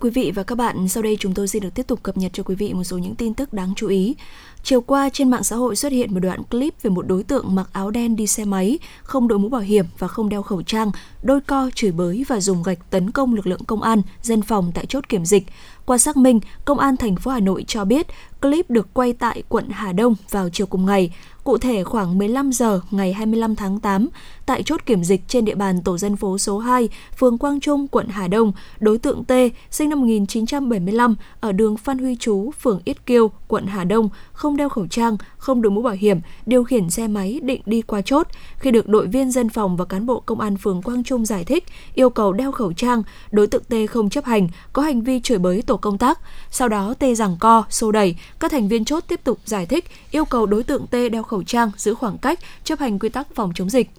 Quý 0.00 0.10
vị 0.10 0.32
và 0.34 0.42
các 0.42 0.54
bạn, 0.54 0.88
sau 0.88 1.02
đây 1.02 1.16
chúng 1.20 1.34
tôi 1.34 1.48
xin 1.48 1.62
được 1.62 1.74
tiếp 1.74 1.86
tục 1.86 2.02
cập 2.02 2.16
nhật 2.16 2.32
cho 2.34 2.42
quý 2.42 2.54
vị 2.54 2.72
một 2.74 2.84
số 2.84 2.98
những 2.98 3.14
tin 3.14 3.34
tức 3.34 3.52
đáng 3.52 3.72
chú 3.76 3.88
ý. 3.88 4.14
Chiều 4.62 4.80
qua 4.80 5.08
trên 5.12 5.30
mạng 5.30 5.42
xã 5.42 5.56
hội 5.56 5.76
xuất 5.76 5.92
hiện 5.92 6.14
một 6.14 6.20
đoạn 6.20 6.42
clip 6.44 6.74
về 6.82 6.90
một 6.90 7.06
đối 7.06 7.22
tượng 7.22 7.54
mặc 7.54 7.68
áo 7.72 7.90
đen 7.90 8.16
đi 8.16 8.26
xe 8.26 8.44
máy, 8.44 8.78
không 9.02 9.28
đội 9.28 9.38
mũ 9.38 9.48
bảo 9.48 9.60
hiểm 9.60 9.84
và 9.98 10.08
không 10.08 10.28
đeo 10.28 10.42
khẩu 10.42 10.62
trang, 10.62 10.90
đôi 11.22 11.40
co 11.40 11.70
chửi 11.74 11.92
bới 11.92 12.24
và 12.28 12.40
dùng 12.40 12.62
gạch 12.62 12.90
tấn 12.90 13.10
công 13.10 13.34
lực 13.34 13.46
lượng 13.46 13.64
công 13.64 13.82
an, 13.82 14.02
dân 14.22 14.42
phòng 14.42 14.72
tại 14.74 14.86
chốt 14.86 15.08
kiểm 15.08 15.24
dịch. 15.24 15.46
Qua 15.86 15.98
xác 15.98 16.16
minh, 16.16 16.40
Công 16.64 16.78
an 16.78 16.96
thành 16.96 17.16
phố 17.16 17.30
Hà 17.30 17.40
Nội 17.40 17.64
cho 17.68 17.84
biết 17.84 18.06
clip 18.42 18.70
được 18.70 18.94
quay 18.94 19.12
tại 19.12 19.42
quận 19.48 19.68
Hà 19.70 19.92
Đông 19.92 20.14
vào 20.30 20.48
chiều 20.50 20.66
cùng 20.66 20.86
ngày. 20.86 21.14
Cụ 21.44 21.58
thể 21.58 21.84
khoảng 21.84 22.18
15 22.18 22.52
giờ 22.52 22.80
ngày 22.90 23.12
25 23.12 23.56
tháng 23.56 23.80
8, 23.80 24.08
tại 24.46 24.62
chốt 24.62 24.80
kiểm 24.86 25.04
dịch 25.04 25.20
trên 25.28 25.44
địa 25.44 25.54
bàn 25.54 25.82
tổ 25.82 25.98
dân 25.98 26.16
phố 26.16 26.38
số 26.38 26.58
2, 26.58 26.88
phường 27.18 27.38
Quang 27.38 27.60
Trung, 27.60 27.88
quận 27.88 28.08
Hà 28.08 28.28
Đông, 28.28 28.52
đối 28.80 28.98
tượng 28.98 29.24
T, 29.24 29.32
sinh 29.70 29.88
năm 29.88 30.00
1975, 30.00 31.16
ở 31.40 31.52
đường 31.52 31.76
Phan 31.76 31.98
Huy 31.98 32.16
Chú, 32.16 32.50
phường 32.60 32.80
Yết 32.84 33.06
Kiêu, 33.06 33.30
quận 33.48 33.66
Hà 33.66 33.84
Đông, 33.84 34.08
không 34.32 34.56
đeo 34.56 34.68
khẩu 34.68 34.86
trang, 34.86 35.16
không 35.36 35.62
đội 35.62 35.70
mũ 35.70 35.82
bảo 35.82 35.94
hiểm, 35.94 36.20
điều 36.46 36.64
khiển 36.64 36.90
xe 36.90 37.08
máy 37.08 37.40
định 37.42 37.60
đi 37.66 37.82
qua 37.82 38.02
chốt. 38.02 38.26
Khi 38.56 38.70
được 38.70 38.88
đội 38.88 39.06
viên 39.06 39.30
dân 39.30 39.48
phòng 39.48 39.76
và 39.76 39.84
cán 39.84 40.06
bộ 40.06 40.20
công 40.20 40.40
an 40.40 40.56
phường 40.56 40.82
Quang 40.82 41.04
Trung 41.04 41.26
giải 41.26 41.44
thích, 41.44 41.64
yêu 41.94 42.10
cầu 42.10 42.32
đeo 42.32 42.52
khẩu 42.52 42.72
trang, 42.72 43.02
đối 43.30 43.46
tượng 43.46 43.64
T 43.64 43.74
không 43.90 44.10
chấp 44.10 44.24
hành, 44.24 44.48
có 44.72 44.82
hành 44.82 45.02
vi 45.02 45.20
chửi 45.20 45.38
bới 45.38 45.62
tổ 45.62 45.76
công 45.76 45.98
tác. 45.98 46.18
Sau 46.50 46.68
đó 46.68 46.94
T 46.94 47.04
giằng 47.16 47.36
co, 47.40 47.64
xô 47.70 47.92
đẩy, 47.92 48.16
các 48.40 48.50
thành 48.50 48.68
viên 48.68 48.84
chốt 48.84 49.04
tiếp 49.08 49.20
tục 49.24 49.38
giải 49.44 49.66
thích, 49.66 49.84
yêu 50.10 50.24
cầu 50.24 50.46
đối 50.46 50.62
tượng 50.62 50.86
T 50.86 50.94
đeo 51.12 51.22
khẩu 51.30 51.42
trang, 51.42 51.70
giữ 51.76 51.94
khoảng 51.94 52.18
cách, 52.18 52.38
chấp 52.64 52.78
hành 52.78 52.98
quy 52.98 53.08
tắc 53.08 53.34
phòng 53.34 53.52
chống 53.54 53.70
dịch. 53.70 53.90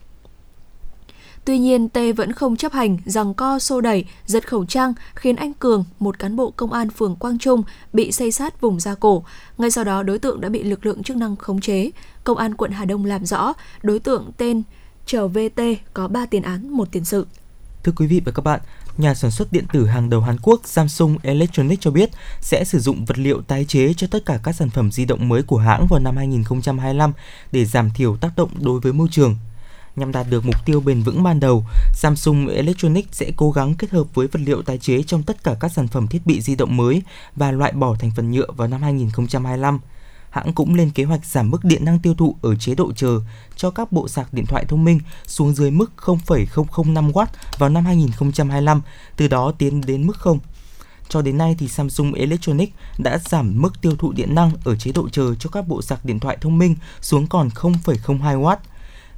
Tuy 1.45 1.57
nhiên, 1.59 1.89
T 1.89 1.97
vẫn 2.17 2.31
không 2.31 2.55
chấp 2.55 2.73
hành, 2.73 2.97
rằng 3.05 3.33
co 3.33 3.59
xô 3.59 3.81
đẩy, 3.81 4.05
giật 4.25 4.47
khẩu 4.47 4.65
trang, 4.65 4.93
khiến 5.15 5.35
anh 5.35 5.53
Cường, 5.53 5.85
một 5.99 6.19
cán 6.19 6.35
bộ 6.35 6.51
công 6.51 6.73
an 6.73 6.89
phường 6.89 7.15
Quang 7.15 7.37
Trung, 7.39 7.63
bị 7.93 8.11
xây 8.11 8.31
sát 8.31 8.61
vùng 8.61 8.79
da 8.79 8.95
cổ. 8.95 9.23
Ngay 9.57 9.71
sau 9.71 9.83
đó, 9.83 10.03
đối 10.03 10.19
tượng 10.19 10.41
đã 10.41 10.49
bị 10.49 10.63
lực 10.63 10.85
lượng 10.85 11.03
chức 11.03 11.17
năng 11.17 11.35
khống 11.35 11.61
chế. 11.61 11.91
Công 12.23 12.37
an 12.37 12.55
quận 12.55 12.71
Hà 12.71 12.85
Đông 12.85 13.05
làm 13.05 13.25
rõ, 13.25 13.53
đối 13.83 13.99
tượng 13.99 14.31
tên 14.37 14.63
Trở 15.05 15.27
VT 15.27 15.61
có 15.93 16.07
3 16.07 16.25
tiền 16.25 16.43
án, 16.43 16.69
một 16.69 16.91
tiền 16.91 17.05
sự. 17.05 17.27
Thưa 17.83 17.91
quý 17.95 18.07
vị 18.07 18.21
và 18.25 18.31
các 18.31 18.41
bạn, 18.41 18.59
nhà 18.97 19.13
sản 19.13 19.31
xuất 19.31 19.51
điện 19.51 19.65
tử 19.73 19.85
hàng 19.85 20.09
đầu 20.09 20.21
Hàn 20.21 20.37
Quốc 20.41 20.61
Samsung 20.63 21.17
Electronics 21.23 21.81
cho 21.81 21.91
biết 21.91 22.09
sẽ 22.41 22.63
sử 22.65 22.79
dụng 22.79 23.05
vật 23.05 23.17
liệu 23.17 23.41
tái 23.41 23.65
chế 23.65 23.93
cho 23.93 24.07
tất 24.11 24.25
cả 24.25 24.39
các 24.43 24.51
sản 24.51 24.69
phẩm 24.69 24.91
di 24.91 25.05
động 25.05 25.29
mới 25.29 25.43
của 25.43 25.57
hãng 25.57 25.87
vào 25.89 25.99
năm 25.99 26.17
2025 26.17 27.13
để 27.51 27.65
giảm 27.65 27.91
thiểu 27.91 28.17
tác 28.17 28.31
động 28.37 28.49
đối 28.59 28.79
với 28.79 28.93
môi 28.93 29.07
trường. 29.11 29.35
Nhằm 29.95 30.11
đạt 30.11 30.25
được 30.29 30.45
mục 30.45 30.55
tiêu 30.65 30.81
bền 30.81 31.01
vững 31.01 31.23
ban 31.23 31.39
đầu, 31.39 31.65
Samsung 31.93 32.47
Electronics 32.47 33.09
sẽ 33.11 33.31
cố 33.35 33.51
gắng 33.51 33.73
kết 33.73 33.89
hợp 33.89 34.07
với 34.13 34.27
vật 34.27 34.39
liệu 34.45 34.61
tái 34.61 34.77
chế 34.77 35.03
trong 35.03 35.23
tất 35.23 35.43
cả 35.43 35.55
các 35.59 35.71
sản 35.71 35.87
phẩm 35.87 36.07
thiết 36.07 36.25
bị 36.25 36.41
di 36.41 36.55
động 36.55 36.77
mới 36.77 37.01
và 37.35 37.51
loại 37.51 37.71
bỏ 37.71 37.95
thành 37.99 38.11
phần 38.15 38.31
nhựa 38.31 38.51
vào 38.51 38.67
năm 38.67 38.81
2025 38.81 39.79
hãng 40.31 40.53
cũng 40.53 40.75
lên 40.75 40.89
kế 40.89 41.03
hoạch 41.03 41.25
giảm 41.25 41.51
mức 41.51 41.63
điện 41.63 41.85
năng 41.85 41.99
tiêu 41.99 42.13
thụ 42.13 42.35
ở 42.41 42.55
chế 42.55 42.75
độ 42.75 42.93
chờ 42.93 43.19
cho 43.55 43.71
các 43.71 43.91
bộ 43.91 44.07
sạc 44.07 44.33
điện 44.33 44.45
thoại 44.45 44.65
thông 44.67 44.83
minh 44.83 44.99
xuống 45.25 45.53
dưới 45.53 45.71
mức 45.71 45.91
0,005W 45.97 47.25
vào 47.57 47.69
năm 47.69 47.85
2025, 47.85 48.81
từ 49.15 49.27
đó 49.27 49.53
tiến 49.57 49.81
đến 49.81 50.07
mức 50.07 50.17
0. 50.17 50.39
Cho 51.09 51.21
đến 51.21 51.37
nay 51.37 51.55
thì 51.59 51.67
Samsung 51.67 52.13
Electronics 52.13 52.73
đã 52.97 53.17
giảm 53.17 53.61
mức 53.61 53.81
tiêu 53.81 53.95
thụ 53.95 54.11
điện 54.11 54.35
năng 54.35 54.51
ở 54.63 54.75
chế 54.75 54.91
độ 54.91 55.09
chờ 55.09 55.35
cho 55.35 55.49
các 55.49 55.67
bộ 55.67 55.81
sạc 55.81 56.05
điện 56.05 56.19
thoại 56.19 56.37
thông 56.41 56.57
minh 56.57 56.75
xuống 57.01 57.27
còn 57.27 57.47
0,02W 57.47 58.55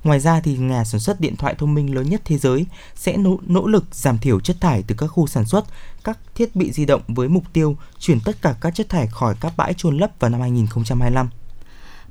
Ngoài 0.03 0.19
ra 0.19 0.39
thì 0.39 0.57
nhà 0.57 0.83
sản 0.83 1.01
xuất 1.01 1.19
điện 1.21 1.35
thoại 1.35 1.55
thông 1.57 1.73
minh 1.73 1.95
lớn 1.95 2.09
nhất 2.09 2.21
thế 2.25 2.37
giới 2.37 2.65
sẽ 2.95 3.17
nỗ, 3.17 3.37
nỗ 3.47 3.67
lực 3.67 3.85
giảm 3.91 4.17
thiểu 4.17 4.39
chất 4.39 4.55
thải 4.61 4.83
từ 4.87 4.95
các 4.97 5.07
khu 5.07 5.27
sản 5.27 5.45
xuất 5.45 5.65
các 6.03 6.19
thiết 6.35 6.55
bị 6.55 6.71
di 6.71 6.85
động 6.85 7.01
với 7.07 7.27
mục 7.27 7.43
tiêu 7.53 7.77
chuyển 7.99 8.19
tất 8.19 8.41
cả 8.41 8.55
các 8.61 8.75
chất 8.75 8.89
thải 8.89 9.07
khỏi 9.07 9.35
các 9.41 9.53
bãi 9.57 9.73
chôn 9.73 9.97
lấp 9.97 10.11
vào 10.19 10.31
năm 10.31 10.41
2025. 10.41 11.29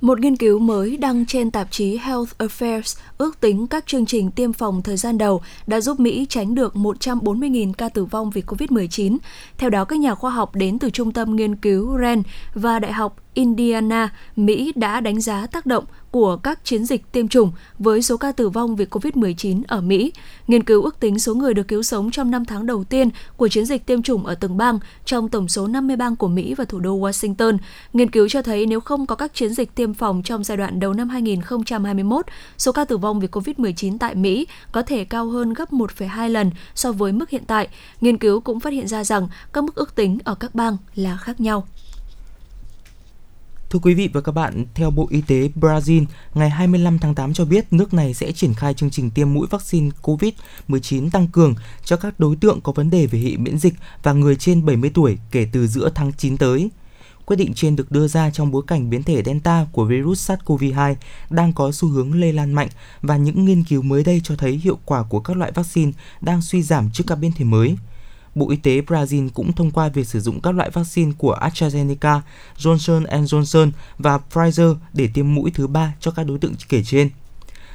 Một 0.02 0.20
nghiên 0.20 0.36
cứu 0.36 0.58
mới 0.58 0.96
đăng 0.96 1.26
trên 1.26 1.50
tạp 1.50 1.70
chí 1.70 1.98
Health 1.98 2.32
Affairs 2.38 2.98
ước 3.18 3.40
tính 3.40 3.66
các 3.66 3.86
chương 3.86 4.06
trình 4.06 4.30
tiêm 4.30 4.52
phòng 4.52 4.82
thời 4.82 4.96
gian 4.96 5.18
đầu 5.18 5.42
đã 5.66 5.80
giúp 5.80 6.00
Mỹ 6.00 6.26
tránh 6.28 6.54
được 6.54 6.74
140.000 6.74 7.72
ca 7.72 7.88
tử 7.88 8.04
vong 8.04 8.30
vì 8.30 8.42
COVID-19. 8.46 9.16
Theo 9.58 9.70
đó, 9.70 9.84
các 9.84 9.98
nhà 9.98 10.14
khoa 10.14 10.30
học 10.30 10.54
đến 10.54 10.78
từ 10.78 10.90
Trung 10.90 11.12
tâm 11.12 11.36
Nghiên 11.36 11.56
cứu 11.56 11.98
REN 11.98 12.22
và 12.54 12.78
Đại 12.78 12.92
học 12.92 13.16
Indiana, 13.34 14.12
Mỹ 14.36 14.72
đã 14.76 15.00
đánh 15.00 15.20
giá 15.20 15.46
tác 15.46 15.66
động 15.66 15.84
của 16.10 16.36
các 16.36 16.64
chiến 16.64 16.84
dịch 16.84 17.12
tiêm 17.12 17.28
chủng 17.28 17.52
với 17.78 18.02
số 18.02 18.16
ca 18.16 18.32
tử 18.32 18.48
vong 18.48 18.76
vì 18.76 18.84
COVID-19 18.84 19.62
ở 19.68 19.80
Mỹ. 19.80 20.12
Nghiên 20.46 20.62
cứu 20.62 20.82
ước 20.82 21.00
tính 21.00 21.18
số 21.18 21.34
người 21.34 21.54
được 21.54 21.68
cứu 21.68 21.82
sống 21.82 22.10
trong 22.10 22.30
5 22.30 22.44
tháng 22.44 22.66
đầu 22.66 22.84
tiên 22.84 23.10
của 23.36 23.48
chiến 23.48 23.64
dịch 23.64 23.86
tiêm 23.86 24.02
chủng 24.02 24.26
ở 24.26 24.34
từng 24.34 24.56
bang 24.56 24.78
trong 25.04 25.28
tổng 25.28 25.48
số 25.48 25.66
50 25.66 25.96
bang 25.96 26.16
của 26.16 26.28
Mỹ 26.28 26.54
và 26.54 26.64
thủ 26.64 26.80
đô 26.80 26.98
Washington. 26.98 27.58
Nghiên 27.92 28.10
cứu 28.10 28.28
cho 28.28 28.42
thấy 28.42 28.66
nếu 28.66 28.80
không 28.80 29.06
có 29.06 29.14
các 29.14 29.34
chiến 29.34 29.54
dịch 29.54 29.74
tiêm 29.74 29.94
phòng 29.94 30.22
trong 30.22 30.44
giai 30.44 30.56
đoạn 30.56 30.80
đầu 30.80 30.92
năm 30.92 31.08
2021, 31.08 32.26
số 32.58 32.72
ca 32.72 32.84
tử 32.84 32.96
vong 32.96 33.20
vì 33.20 33.28
COVID-19 33.28 33.98
tại 33.98 34.14
Mỹ 34.14 34.46
có 34.72 34.82
thể 34.82 35.04
cao 35.04 35.26
hơn 35.26 35.54
gấp 35.54 35.72
1,2 35.72 36.28
lần 36.28 36.50
so 36.74 36.92
với 36.92 37.12
mức 37.12 37.30
hiện 37.30 37.42
tại. 37.46 37.68
Nghiên 38.00 38.18
cứu 38.18 38.40
cũng 38.40 38.60
phát 38.60 38.72
hiện 38.72 38.88
ra 38.88 39.04
rằng 39.04 39.28
các 39.52 39.64
mức 39.64 39.74
ước 39.74 39.94
tính 39.94 40.18
ở 40.24 40.34
các 40.34 40.54
bang 40.54 40.76
là 40.94 41.16
khác 41.16 41.40
nhau. 41.40 41.66
Thưa 43.72 43.78
quý 43.82 43.94
vị 43.94 44.08
và 44.12 44.20
các 44.20 44.32
bạn, 44.32 44.64
theo 44.74 44.90
Bộ 44.90 45.06
Y 45.10 45.20
tế 45.20 45.50
Brazil, 45.60 46.04
ngày 46.34 46.50
25 46.50 46.98
tháng 46.98 47.14
8 47.14 47.32
cho 47.32 47.44
biết 47.44 47.64
nước 47.70 47.94
này 47.94 48.14
sẽ 48.14 48.32
triển 48.32 48.54
khai 48.54 48.74
chương 48.74 48.90
trình 48.90 49.10
tiêm 49.10 49.34
mũi 49.34 49.46
vaccine 49.50 49.90
COVID-19 50.02 51.10
tăng 51.10 51.26
cường 51.28 51.54
cho 51.84 51.96
các 51.96 52.20
đối 52.20 52.36
tượng 52.36 52.60
có 52.60 52.72
vấn 52.72 52.90
đề 52.90 53.06
về 53.06 53.18
hệ 53.18 53.36
miễn 53.36 53.58
dịch 53.58 53.74
và 54.02 54.12
người 54.12 54.36
trên 54.36 54.66
70 54.66 54.90
tuổi 54.94 55.18
kể 55.30 55.46
từ 55.52 55.66
giữa 55.66 55.90
tháng 55.94 56.12
9 56.12 56.36
tới. 56.36 56.70
Quyết 57.26 57.36
định 57.36 57.54
trên 57.54 57.76
được 57.76 57.92
đưa 57.92 58.08
ra 58.08 58.30
trong 58.30 58.50
bối 58.50 58.62
cảnh 58.66 58.90
biến 58.90 59.02
thể 59.02 59.22
Delta 59.22 59.66
của 59.72 59.84
virus 59.84 60.30
SARS-CoV-2 60.30 60.94
đang 61.30 61.52
có 61.52 61.72
xu 61.72 61.88
hướng 61.88 62.20
lây 62.20 62.32
lan 62.32 62.52
mạnh 62.52 62.68
và 63.02 63.16
những 63.16 63.44
nghiên 63.44 63.64
cứu 63.64 63.82
mới 63.82 64.04
đây 64.04 64.20
cho 64.24 64.36
thấy 64.36 64.52
hiệu 64.52 64.78
quả 64.84 65.02
của 65.02 65.20
các 65.20 65.36
loại 65.36 65.52
vaccine 65.52 65.92
đang 66.20 66.42
suy 66.42 66.62
giảm 66.62 66.90
trước 66.90 67.04
các 67.06 67.14
biến 67.14 67.32
thể 67.32 67.44
mới. 67.44 67.76
Bộ 68.34 68.50
Y 68.50 68.56
tế 68.56 68.80
Brazil 68.80 69.28
cũng 69.34 69.52
thông 69.52 69.70
qua 69.70 69.88
việc 69.88 70.06
sử 70.06 70.20
dụng 70.20 70.40
các 70.40 70.54
loại 70.54 70.70
vaccine 70.70 71.12
của 71.18 71.38
AstraZeneca, 71.40 72.20
Johnson 72.58 73.24
Johnson 73.24 73.70
và 73.98 74.18
Pfizer 74.32 74.76
để 74.92 75.08
tiêm 75.14 75.34
mũi 75.34 75.50
thứ 75.50 75.66
ba 75.66 75.94
cho 76.00 76.10
các 76.10 76.26
đối 76.26 76.38
tượng 76.38 76.54
kể 76.68 76.82
trên. 76.84 77.10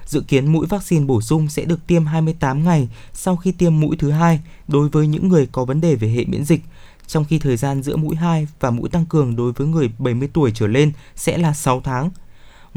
Dự 0.05 0.22
kiến 0.28 0.51
mũi 0.51 0.68
vaccine 0.68 1.05
bổ 1.05 1.22
sung 1.22 1.49
sẽ 1.49 1.66
được 1.66 1.88
tiêm 1.88 2.05
28 2.05 2.64
ngày 2.64 2.89
sau 3.14 3.36
khi 3.36 3.51
tiêm 3.51 3.80
mũi 3.80 3.95
thứ 3.99 4.12
hai 4.12 4.39
đối 4.68 4.89
với 4.89 5.08
những 5.08 5.30
người 5.30 5.47
có 5.51 5.66
vấn 5.66 5.82
đề 5.82 5.95
về 5.95 6.08
hệ 6.08 6.26
miễn 6.26 6.45
dịch, 6.45 6.62
trong 7.08 7.26
khi 7.26 7.39
thời 7.39 7.58
gian 7.58 7.84
giữa 7.84 7.95
mũi 7.95 8.16
2 8.16 8.47
và 8.60 8.72
mũi 8.72 8.89
tăng 8.89 9.05
cường 9.05 9.36
đối 9.36 9.51
với 9.51 9.68
người 9.68 9.91
70 9.99 10.30
tuổi 10.34 10.51
trở 10.55 10.68
lên 10.68 10.91
sẽ 11.16 11.38
là 11.38 11.53
6 11.53 11.82
tháng 11.82 12.10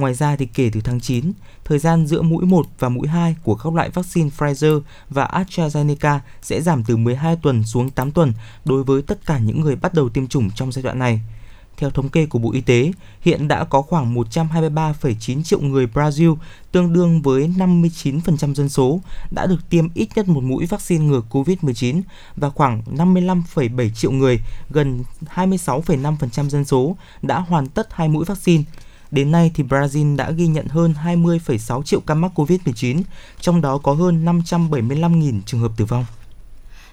Ngoài 0.00 0.14
ra 0.14 0.36
thì 0.36 0.46
kể 0.46 0.70
từ 0.72 0.80
tháng 0.80 1.00
9, 1.00 1.32
thời 1.70 1.78
gian 1.78 2.06
giữa 2.06 2.22
mũi 2.22 2.46
1 2.46 2.66
và 2.78 2.88
mũi 2.88 3.08
2 3.08 3.36
của 3.42 3.54
các 3.54 3.74
loại 3.74 3.90
vaccine 3.90 4.30
Pfizer 4.38 4.80
và 5.08 5.24
AstraZeneca 5.24 6.18
sẽ 6.42 6.60
giảm 6.60 6.84
từ 6.84 6.96
12 6.96 7.36
tuần 7.42 7.64
xuống 7.64 7.90
8 7.90 8.10
tuần 8.10 8.32
đối 8.64 8.84
với 8.84 9.02
tất 9.02 9.26
cả 9.26 9.38
những 9.38 9.60
người 9.60 9.76
bắt 9.76 9.94
đầu 9.94 10.08
tiêm 10.08 10.26
chủng 10.26 10.50
trong 10.50 10.72
giai 10.72 10.82
đoạn 10.82 10.98
này. 10.98 11.20
Theo 11.76 11.90
thống 11.90 12.08
kê 12.08 12.26
của 12.26 12.38
Bộ 12.38 12.52
Y 12.52 12.60
tế, 12.60 12.92
hiện 13.20 13.48
đã 13.48 13.64
có 13.64 13.82
khoảng 13.82 14.14
123,9 14.14 15.42
triệu 15.42 15.60
người 15.60 15.86
Brazil, 15.94 16.36
tương 16.72 16.92
đương 16.92 17.22
với 17.22 17.48
59% 17.56 18.54
dân 18.54 18.68
số, 18.68 19.00
đã 19.30 19.46
được 19.46 19.70
tiêm 19.70 19.88
ít 19.94 20.08
nhất 20.16 20.28
một 20.28 20.42
mũi 20.42 20.66
vaccine 20.66 21.04
ngừa 21.04 21.22
COVID-19 21.30 22.02
và 22.36 22.50
khoảng 22.50 22.82
55,7 22.96 23.90
triệu 23.90 24.10
người, 24.10 24.40
gần 24.70 25.04
26,5% 25.34 26.48
dân 26.48 26.64
số, 26.64 26.96
đã 27.22 27.38
hoàn 27.38 27.66
tất 27.66 27.88
hai 27.92 28.08
mũi 28.08 28.24
vaccine. 28.24 28.64
Đến 29.10 29.30
nay 29.30 29.50
thì 29.54 29.64
Brazil 29.64 30.16
đã 30.16 30.30
ghi 30.30 30.46
nhận 30.46 30.66
hơn 30.66 30.94
20,6 31.04 31.82
triệu 31.82 32.00
ca 32.00 32.14
mắc 32.14 32.32
COVID-19, 32.34 33.02
trong 33.40 33.60
đó 33.60 33.78
có 33.78 33.92
hơn 33.92 34.24
575.000 34.24 35.40
trường 35.46 35.60
hợp 35.60 35.72
tử 35.76 35.84
vong. 35.84 36.04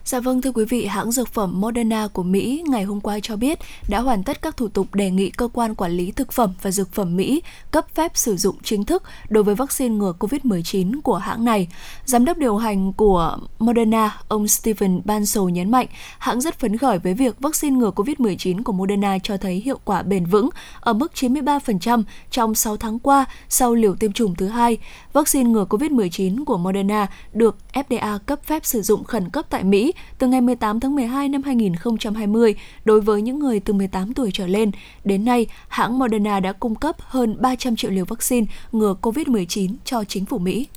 Dạ 0.08 0.20
vâng 0.20 0.42
thưa 0.42 0.52
quý 0.52 0.66
vị, 0.66 0.86
hãng 0.86 1.12
dược 1.12 1.28
phẩm 1.28 1.62
Moderna 1.62 2.08
của 2.08 2.24
Mỹ 2.24 2.64
ngày 2.68 2.84
hôm 2.84 3.02
qua 3.02 3.20
cho 3.24 3.36
biết 3.36 3.60
đã 3.90 4.00
hoàn 4.00 4.24
tất 4.24 4.42
các 4.42 4.58
thủ 4.58 4.68
tục 4.68 4.96
đề 4.96 5.10
nghị 5.10 5.30
cơ 5.30 5.48
quan 5.54 5.76
quản 5.76 5.92
lý 5.92 6.12
thực 6.12 6.32
phẩm 6.32 6.54
và 6.62 6.72
dược 6.72 6.94
phẩm 6.94 7.16
Mỹ 7.18 7.42
cấp 7.72 7.86
phép 7.96 8.12
sử 8.18 8.38
dụng 8.38 8.56
chính 8.64 8.86
thức 8.86 9.04
đối 9.30 9.44
với 9.44 9.56
vaccine 9.56 9.96
ngừa 9.96 10.14
COVID-19 10.20 11.02
của 11.02 11.18
hãng 11.18 11.46
này. 11.46 11.68
Giám 12.06 12.26
đốc 12.26 12.38
điều 12.38 12.58
hành 12.58 12.94
của 12.94 13.38
Moderna, 13.60 14.18
ông 14.28 14.48
Stephen 14.48 15.02
Bansal 15.06 15.44
nhấn 15.52 15.72
mạnh, 15.72 15.88
hãng 16.20 16.42
rất 16.42 16.60
phấn 16.60 16.78
khởi 16.78 17.00
với 17.00 17.14
việc 17.14 17.40
vaccine 17.40 17.78
ngừa 17.78 17.92
COVID-19 17.92 18.64
của 18.64 18.74
Moderna 18.74 19.18
cho 19.24 19.38
thấy 19.38 19.56
hiệu 19.56 19.80
quả 19.86 20.02
bền 20.02 20.26
vững 20.26 20.50
ở 20.80 20.94
mức 20.94 21.12
93% 21.16 22.04
trong 22.32 22.56
6 22.56 22.78
tháng 22.78 23.00
qua 23.00 23.26
sau 23.50 23.76
liều 23.76 23.96
tiêm 23.96 24.12
chủng 24.12 24.36
thứ 24.36 24.48
hai. 24.48 24.78
Vaccine 25.14 25.50
ngừa 25.50 25.66
COVID-19 25.70 26.46
của 26.46 26.58
Moderna 26.58 27.08
được 27.34 27.58
FDA 27.74 28.20
cấp 28.20 28.40
phép 28.44 28.66
sử 28.66 28.82
dụng 28.82 29.04
khẩn 29.04 29.30
cấp 29.30 29.46
tại 29.50 29.64
Mỹ 29.64 29.94
từ 30.18 30.28
ngày 30.28 30.42
18 30.42 30.80
tháng 30.80 30.96
12 30.96 31.30
năm 31.30 31.44
2020 31.44 32.56
đối 32.86 33.02
với 33.02 33.22
những 33.22 33.40
người 33.40 33.60
từ 33.60 33.74
18 33.74 34.14
tuổi 34.14 34.30
trở 34.34 34.48
lên. 34.48 34.72
Đến 35.04 35.26
nay, 35.26 35.48
hãng 35.68 36.00
Moderna 36.00 36.40
đã 36.40 36.54
cung 36.54 36.76
cấp 36.76 36.96
hơn 37.00 37.36
300 37.40 37.76
triệu 37.76 37.92
liều 37.92 38.06
vaccine 38.06 38.48
ngừa 38.72 38.96
COVID-19 39.02 39.76
cho 39.86 40.04
chính 40.04 40.26
phủ 40.26 40.38
Mỹ. 40.38 40.68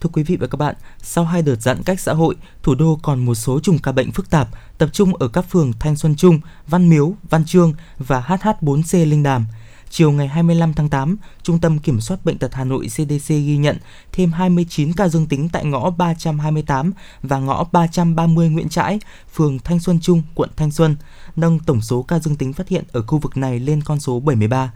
Thưa 0.00 0.10
quý 0.12 0.22
vị 0.22 0.36
và 0.36 0.46
các 0.46 0.56
bạn, 0.56 0.74
sau 1.02 1.24
hai 1.24 1.42
đợt 1.42 1.56
giãn 1.56 1.82
cách 1.82 2.00
xã 2.00 2.12
hội, 2.12 2.34
thủ 2.62 2.74
đô 2.74 2.98
còn 3.02 3.24
một 3.24 3.34
số 3.34 3.60
chùm 3.60 3.78
ca 3.78 3.92
bệnh 3.92 4.12
phức 4.12 4.30
tạp, 4.30 4.48
tập 4.78 4.88
trung 4.92 5.16
ở 5.16 5.28
các 5.28 5.42
phường 5.50 5.72
Thanh 5.80 5.96
Xuân 5.96 6.16
Trung, 6.16 6.40
Văn 6.66 6.88
Miếu, 6.88 7.12
Văn 7.30 7.44
Trương 7.44 7.74
và 7.98 8.24
HH4C 8.28 9.10
Linh 9.10 9.22
Đàm– 9.22 9.46
chiều 9.90 10.12
ngày 10.12 10.28
25 10.28 10.74
tháng 10.74 10.88
8, 10.88 11.16
Trung 11.42 11.58
tâm 11.58 11.78
Kiểm 11.78 12.00
soát 12.00 12.24
Bệnh 12.24 12.38
tật 12.38 12.54
Hà 12.54 12.64
Nội 12.64 12.86
CDC 12.86 13.28
ghi 13.28 13.56
nhận 13.56 13.76
thêm 14.12 14.32
29 14.32 14.92
ca 14.92 15.08
dương 15.08 15.26
tính 15.26 15.48
tại 15.52 15.64
ngõ 15.64 15.90
328 15.90 16.92
và 17.22 17.38
ngõ 17.38 17.64
330 17.72 18.48
Nguyễn 18.48 18.68
Trãi, 18.68 19.00
phường 19.32 19.58
Thanh 19.58 19.80
Xuân 19.80 20.00
Trung, 20.00 20.22
quận 20.34 20.50
Thanh 20.56 20.70
Xuân, 20.70 20.96
nâng 21.36 21.58
tổng 21.58 21.80
số 21.80 22.02
ca 22.02 22.18
dương 22.18 22.36
tính 22.36 22.52
phát 22.52 22.68
hiện 22.68 22.84
ở 22.92 23.02
khu 23.02 23.18
vực 23.18 23.36
này 23.36 23.60
lên 23.60 23.82
con 23.82 24.00
số 24.00 24.20
73. 24.20 24.72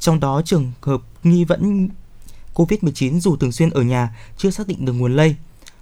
Trong 0.00 0.20
đó 0.20 0.42
trường 0.44 0.72
hợp 0.80 1.00
nghi 1.22 1.44
vẫn 1.44 1.88
COVID-19 2.54 3.20
dù 3.20 3.36
thường 3.36 3.52
xuyên 3.52 3.70
ở 3.70 3.82
nhà 3.82 4.16
chưa 4.36 4.50
xác 4.50 4.66
định 4.66 4.84
được 4.84 4.92
nguồn 4.92 5.16
lây. 5.16 5.36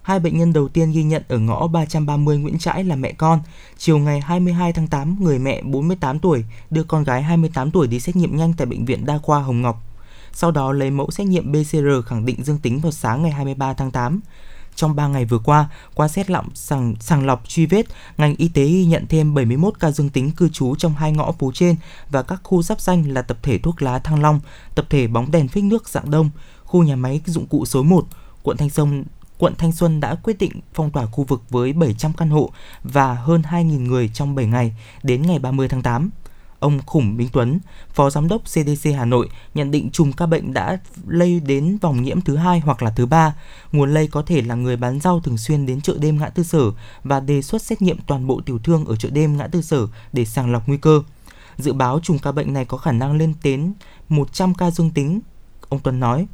Hai 0.07 0.20
bệnh 0.20 0.38
nhân 0.38 0.52
đầu 0.52 0.68
tiên 0.68 0.92
ghi 0.92 1.02
nhận 1.02 1.22
ở 1.28 1.38
ngõ 1.38 1.66
330 1.66 2.38
Nguyễn 2.38 2.59
Trãi 2.59 2.84
là 2.84 2.96
mẹ 2.96 3.12
con. 3.12 3.40
Chiều 3.78 3.98
ngày 3.98 4.20
22 4.20 4.72
tháng 4.72 4.86
8, 4.86 5.16
người 5.20 5.38
mẹ 5.38 5.62
48 5.62 6.18
tuổi 6.18 6.44
đưa 6.70 6.84
con 6.84 7.04
gái 7.04 7.22
28 7.22 7.70
tuổi 7.70 7.86
đi 7.86 8.00
xét 8.00 8.16
nghiệm 8.16 8.36
nhanh 8.36 8.52
tại 8.52 8.66
bệnh 8.66 8.84
viện 8.84 9.07
Đa 9.07 9.18
khoa 9.18 9.38
Hồng 9.40 9.62
Ngọc. 9.62 9.82
Sau 10.32 10.50
đó 10.50 10.72
lấy 10.72 10.90
mẫu 10.90 11.11
xét 11.11 11.26
nghiệm 11.26 11.52
PCR 11.52 12.07
khẳng 12.07 12.26
định 12.26 12.44
dương 12.44 12.59
tính 12.59 12.80
vào 12.80 12.92
sáng 12.92 13.22
ngày 13.22 13.30
23 13.30 13.72
tháng 13.72 13.90
8. 13.90 14.20
Trong 14.74 14.96
3 14.96 15.09
ngày 15.09 15.24
vừa 15.24 15.38
qua, 15.38 15.68
qua 15.94 16.09
xét 16.09 16.30
lọng 16.30 16.48
sàng, 16.54 16.94
sàng 17.00 17.26
lọc 17.26 17.48
truy 17.48 17.66
vết, 17.66 17.86
ngành 18.16 18.36
y 18.36 18.48
tế 18.48 18.64
ghi 18.64 18.84
nhận 18.84 19.07
thêm 19.07 19.34
71 19.34 19.74
ca 19.80 19.90
dương 19.90 20.09
tính 20.09 20.30
cư 20.30 20.48
trú 20.48 20.74
trong 20.74 20.94
hai 20.94 21.12
ngõ 21.12 21.32
phố 21.32 21.52
trên 21.54 21.76
và 22.11 22.22
các 22.22 22.40
khu 22.42 22.62
giáp 22.62 22.80
danh 22.80 23.11
là 23.11 23.22
tập 23.22 23.38
thể 23.42 23.59
thuốc 23.59 23.82
lá 23.82 23.98
Thăng 23.98 24.22
Long, 24.22 24.40
tập 24.74 24.86
thể 24.90 25.07
bóng 25.07 25.30
đèn 25.30 25.48
phích 25.48 25.64
nước 25.64 25.88
dạng 25.88 26.11
đông, 26.11 26.30
khu 26.64 26.82
nhà 26.82 26.96
máy 26.96 27.20
dụng 27.26 27.46
cụ 27.46 27.64
số 27.64 27.82
1, 27.82 28.07
quận 28.42 28.57
Thanh 28.57 28.70
Sông 28.70 29.04
quận 29.39 29.55
Thanh 29.59 29.72
Xuân 29.72 30.01
đã 30.01 30.14
quyết 30.14 30.39
định 30.39 30.53
phong 30.74 30.91
tỏa 30.91 31.07
khu 31.07 31.24
vực 31.24 31.43
với 31.51 31.72
700 31.72 32.12
căn 32.12 32.30
hộ 32.30 32.51
và 32.82 33.14
hơn 33.14 33.43
2.000 33.43 33.87
người 33.87 34.11
trong 34.14 34.34
7 34.34 34.47
ngày 34.47 34.74
đến 35.03 35.22
ngày 35.22 35.39
30 35.39 35.68
tháng 35.68 35.82
8. 35.82 36.11
Ông 36.59 36.80
Khủng 36.87 37.16
Minh 37.16 37.28
Tuấn, 37.32 37.59
Phó 37.95 38.11
Giám 38.11 38.28
đốc 38.28 38.43
CDC 38.43 38.91
Hà 38.97 39.05
Nội 39.05 39.28
nhận 39.55 39.70
định 39.70 39.91
chùm 39.91 40.12
ca 40.12 40.26
bệnh 40.26 40.55
đã 40.55 40.78
lây 41.07 41.41
đến 41.41 41.78
vòng 41.80 42.03
nhiễm 42.03 42.20
thứ 42.20 42.37
hai 42.37 42.61
hoặc 42.61 42.82
là 42.82 42.91
thứ 42.91 43.07
ba. 43.07 43.34
Nguồn 43.72 43.95
lây 43.95 44.07
có 44.07 44.22
thể 44.22 44.43
là 44.43 44.55
người 44.55 44.76
bán 44.76 45.01
rau 45.01 45.20
thường 45.20 45.39
xuyên 45.39 45.66
đến 45.66 45.80
chợ 45.80 45.97
đêm 46.01 46.18
ngã 46.18 46.28
tư 46.28 46.43
sở 46.43 46.70
và 47.05 47.20
đề 47.20 47.43
xuất 47.43 47.62
xét 47.62 47.82
nghiệm 47.82 47.99
toàn 48.07 48.26
bộ 48.26 48.41
tiểu 48.47 48.59
thương 48.59 48.84
ở 48.84 48.97
chợ 48.97 49.11
đêm 49.11 49.37
ngã 49.37 49.47
tư 49.47 49.62
sở 49.62 49.87
để 50.12 50.24
sàng 50.24 50.53
lọc 50.53 50.68
nguy 50.68 50.76
cơ. 50.76 51.03
Dự 51.59 51.72
báo 51.72 52.01
chùm 52.03 52.18
ca 52.18 52.32
bệnh 52.32 52.53
này 52.53 52.64
có 52.64 52.76
khả 52.76 52.93
năng 52.93 53.16
lên 53.16 53.34
đến 53.43 53.72
100 54.09 54.55
ca 54.55 54.70
dương 54.70 54.91
tính, 54.91 55.20
ông 55.68 55.80
Tuấn 55.80 56.01
nói. 56.01 56.26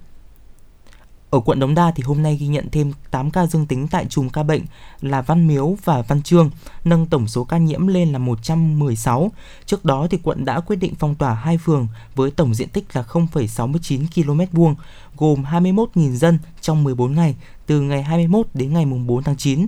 Ở 1.32 1.40
quận 1.40 1.60
Đống 1.60 1.74
Đa 1.74 1.92
thì 1.96 2.02
hôm 2.02 2.22
nay 2.22 2.36
ghi 2.36 2.46
nhận 2.46 2.70
thêm 2.72 2.92
8 3.10 3.30
ca 3.30 3.46
dương 3.46 3.66
tính 3.66 3.88
tại 3.88 4.06
chùm 4.08 4.28
ca 4.28 4.42
bệnh 4.42 4.62
là 5.00 5.22
Văn 5.22 5.46
Miếu 5.46 5.76
và 5.84 6.02
Văn 6.02 6.22
Trương, 6.22 6.50
nâng 6.84 7.06
tổng 7.06 7.28
số 7.28 7.44
ca 7.44 7.58
nhiễm 7.58 7.86
lên 7.86 8.12
là 8.12 8.18
116. 8.18 9.32
Trước 9.66 9.84
đó 9.84 10.06
thì 10.10 10.18
quận 10.22 10.44
đã 10.44 10.60
quyết 10.60 10.76
định 10.76 10.94
phong 10.98 11.14
tỏa 11.14 11.34
hai 11.34 11.58
phường 11.58 11.86
với 12.14 12.30
tổng 12.30 12.54
diện 12.54 12.68
tích 12.68 12.84
là 12.92 13.02
0,69 13.02 14.06
km 14.14 14.56
vuông, 14.56 14.74
gồm 15.16 15.42
21.000 15.42 16.14
dân 16.14 16.38
trong 16.60 16.84
14 16.84 17.14
ngày, 17.14 17.34
từ 17.66 17.80
ngày 17.80 18.02
21 18.02 18.46
đến 18.54 18.72
ngày 18.72 18.84
4 18.84 19.22
tháng 19.22 19.36
9. 19.36 19.66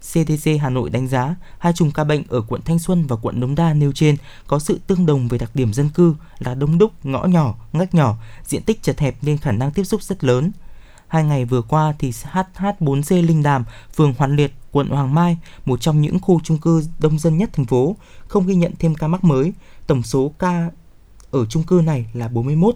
CDC 0.00 0.50
Hà 0.60 0.70
Nội 0.70 0.90
đánh 0.90 1.08
giá 1.08 1.34
hai 1.58 1.72
chùm 1.72 1.90
ca 1.90 2.04
bệnh 2.04 2.22
ở 2.28 2.40
quận 2.40 2.60
Thanh 2.64 2.78
Xuân 2.78 3.06
và 3.06 3.16
quận 3.16 3.40
Đống 3.40 3.54
Đa 3.54 3.74
nêu 3.74 3.92
trên 3.92 4.16
có 4.46 4.58
sự 4.58 4.80
tương 4.86 5.06
đồng 5.06 5.28
về 5.28 5.38
đặc 5.38 5.50
điểm 5.54 5.72
dân 5.72 5.88
cư 5.88 6.14
là 6.38 6.54
đông 6.54 6.78
đúc, 6.78 6.92
ngõ 7.02 7.24
nhỏ, 7.24 7.54
ngách 7.72 7.94
nhỏ, 7.94 8.16
diện 8.44 8.62
tích 8.62 8.82
chật 8.82 9.00
hẹp 9.00 9.16
nên 9.22 9.38
khả 9.38 9.52
năng 9.52 9.70
tiếp 9.70 9.84
xúc 9.84 10.02
rất 10.02 10.24
lớn. 10.24 10.52
Hai 11.14 11.24
ngày 11.24 11.44
vừa 11.44 11.62
qua 11.62 11.94
thì 11.98 12.10
HH4C 12.10 13.26
Linh 13.26 13.42
Đàm, 13.42 13.64
phường 13.96 14.14
Hoàn 14.18 14.36
Liệt, 14.36 14.52
quận 14.72 14.88
Hoàng 14.88 15.14
Mai, 15.14 15.38
một 15.64 15.80
trong 15.80 16.00
những 16.00 16.18
khu 16.20 16.40
chung 16.44 16.58
cư 16.58 16.82
đông 16.98 17.18
dân 17.18 17.38
nhất 17.38 17.50
thành 17.52 17.66
phố, 17.66 17.96
không 18.28 18.46
ghi 18.46 18.54
nhận 18.54 18.72
thêm 18.78 18.94
ca 18.94 19.08
mắc 19.08 19.24
mới. 19.24 19.52
Tổng 19.86 20.02
số 20.02 20.32
ca 20.38 20.70
ở 21.30 21.46
chung 21.46 21.62
cư 21.62 21.82
này 21.84 22.06
là 22.12 22.28
41. 22.28 22.74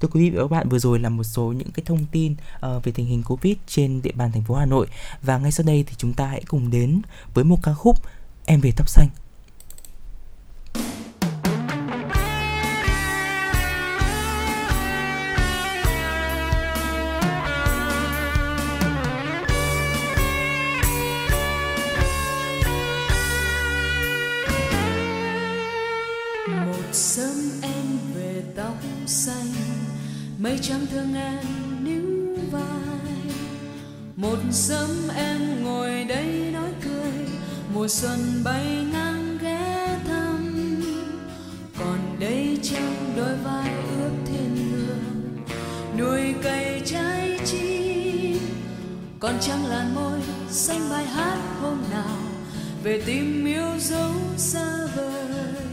Thưa 0.00 0.08
quý 0.08 0.20
vị 0.20 0.36
và 0.36 0.42
các 0.42 0.50
bạn, 0.50 0.68
vừa 0.68 0.78
rồi 0.78 0.98
là 0.98 1.08
một 1.08 1.24
số 1.24 1.42
những 1.42 1.70
cái 1.70 1.82
thông 1.86 2.06
tin 2.12 2.32
uh, 2.32 2.84
về 2.84 2.92
tình 2.92 3.06
hình 3.06 3.22
Covid 3.22 3.56
trên 3.66 4.02
địa 4.02 4.12
bàn 4.14 4.32
thành 4.32 4.44
phố 4.44 4.54
Hà 4.54 4.66
Nội 4.66 4.86
và 5.22 5.38
ngay 5.38 5.52
sau 5.52 5.66
đây 5.66 5.84
thì 5.86 5.94
chúng 5.96 6.12
ta 6.12 6.26
hãy 6.26 6.42
cùng 6.48 6.70
đến 6.70 7.02
với 7.34 7.44
một 7.44 7.58
ca 7.62 7.74
khúc 7.74 7.96
Em 8.46 8.60
về 8.60 8.72
tóc 8.76 8.88
xanh. 8.88 9.08
Mây 30.48 30.58
trắng 30.62 30.86
thương 30.90 31.14
em 31.14 31.44
níu 31.84 32.36
vai. 32.50 33.22
Một 34.16 34.38
sớm 34.50 34.90
em 35.16 35.64
ngồi 35.64 36.04
đây 36.04 36.50
nói 36.52 36.70
cười, 36.84 37.12
mùa 37.74 37.88
xuân 37.88 38.18
bay 38.44 38.86
ngang 38.92 39.38
ghé 39.40 39.98
thăm. 40.06 40.54
Còn 41.78 41.98
đây 42.20 42.58
trong 42.62 43.12
đôi 43.16 43.36
vai 43.44 43.70
ướt 44.00 44.10
thiên 44.26 44.72
đường, 44.72 45.44
nuôi 45.98 46.34
cây 46.42 46.82
trái 46.84 47.38
chi 47.44 48.40
còn 49.20 49.34
trăng 49.40 49.66
làn 49.66 49.94
môi 49.94 50.20
xanh 50.50 50.90
bài 50.90 51.04
hát 51.06 51.38
hôm 51.60 51.78
nào, 51.90 52.18
về 52.82 53.02
tim 53.06 53.44
yêu 53.44 53.78
dấu 53.78 54.12
xa 54.36 54.86
vời. 54.96 55.67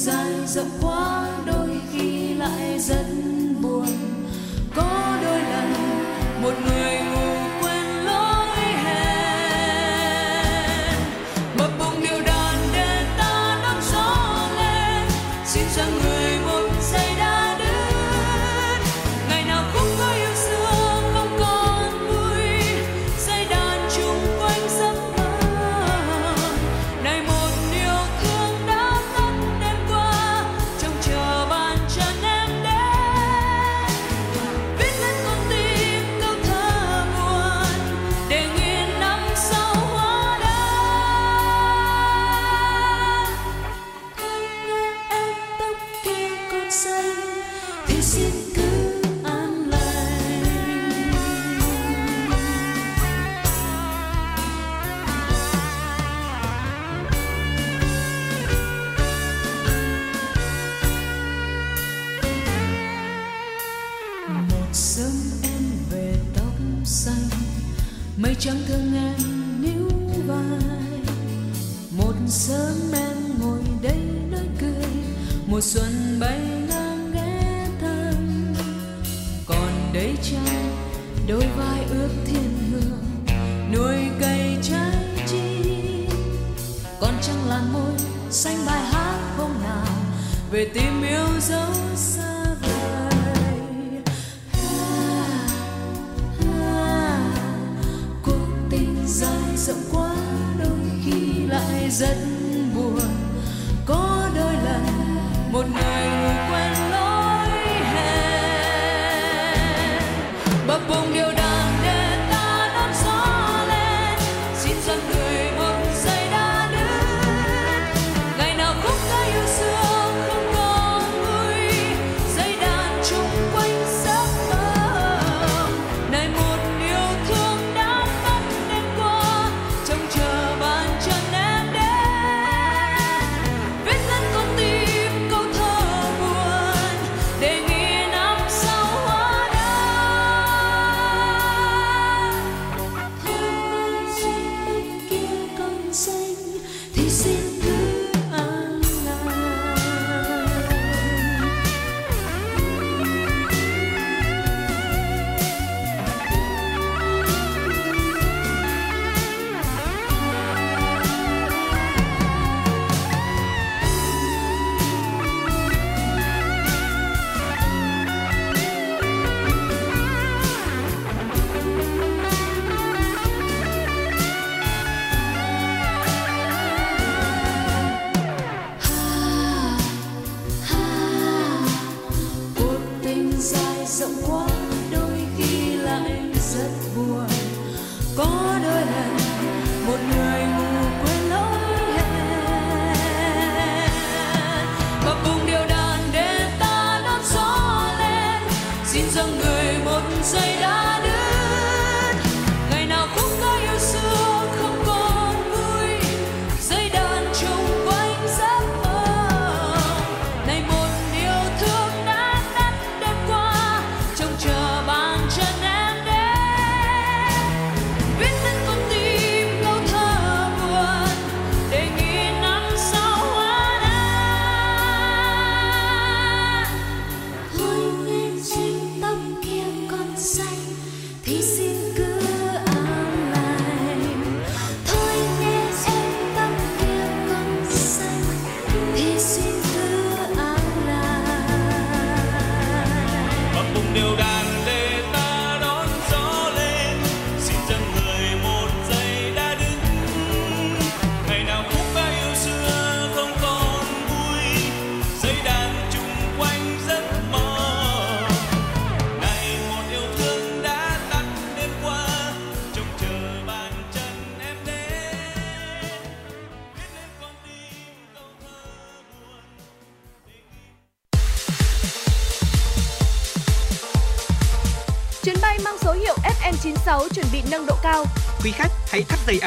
Dài 0.00 0.46
rộng 0.46 0.70
quá 0.82 1.28
đôi 1.46 1.80
khi 1.92 2.34
lại 2.34 2.78
rất 2.78 3.06
buồn. 3.62 4.09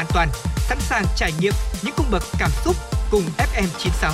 An 0.04 0.12
toàn, 0.14 0.30
sẵn 0.58 0.80
sàng 0.80 1.06
trải 1.16 1.32
nghiệm 1.40 1.54
những 1.82 1.94
cung 1.98 2.12
bậc 2.12 2.24
cảm 2.40 2.52
xúc 2.66 2.76
cùng 3.12 3.24
FM96. 3.38 4.14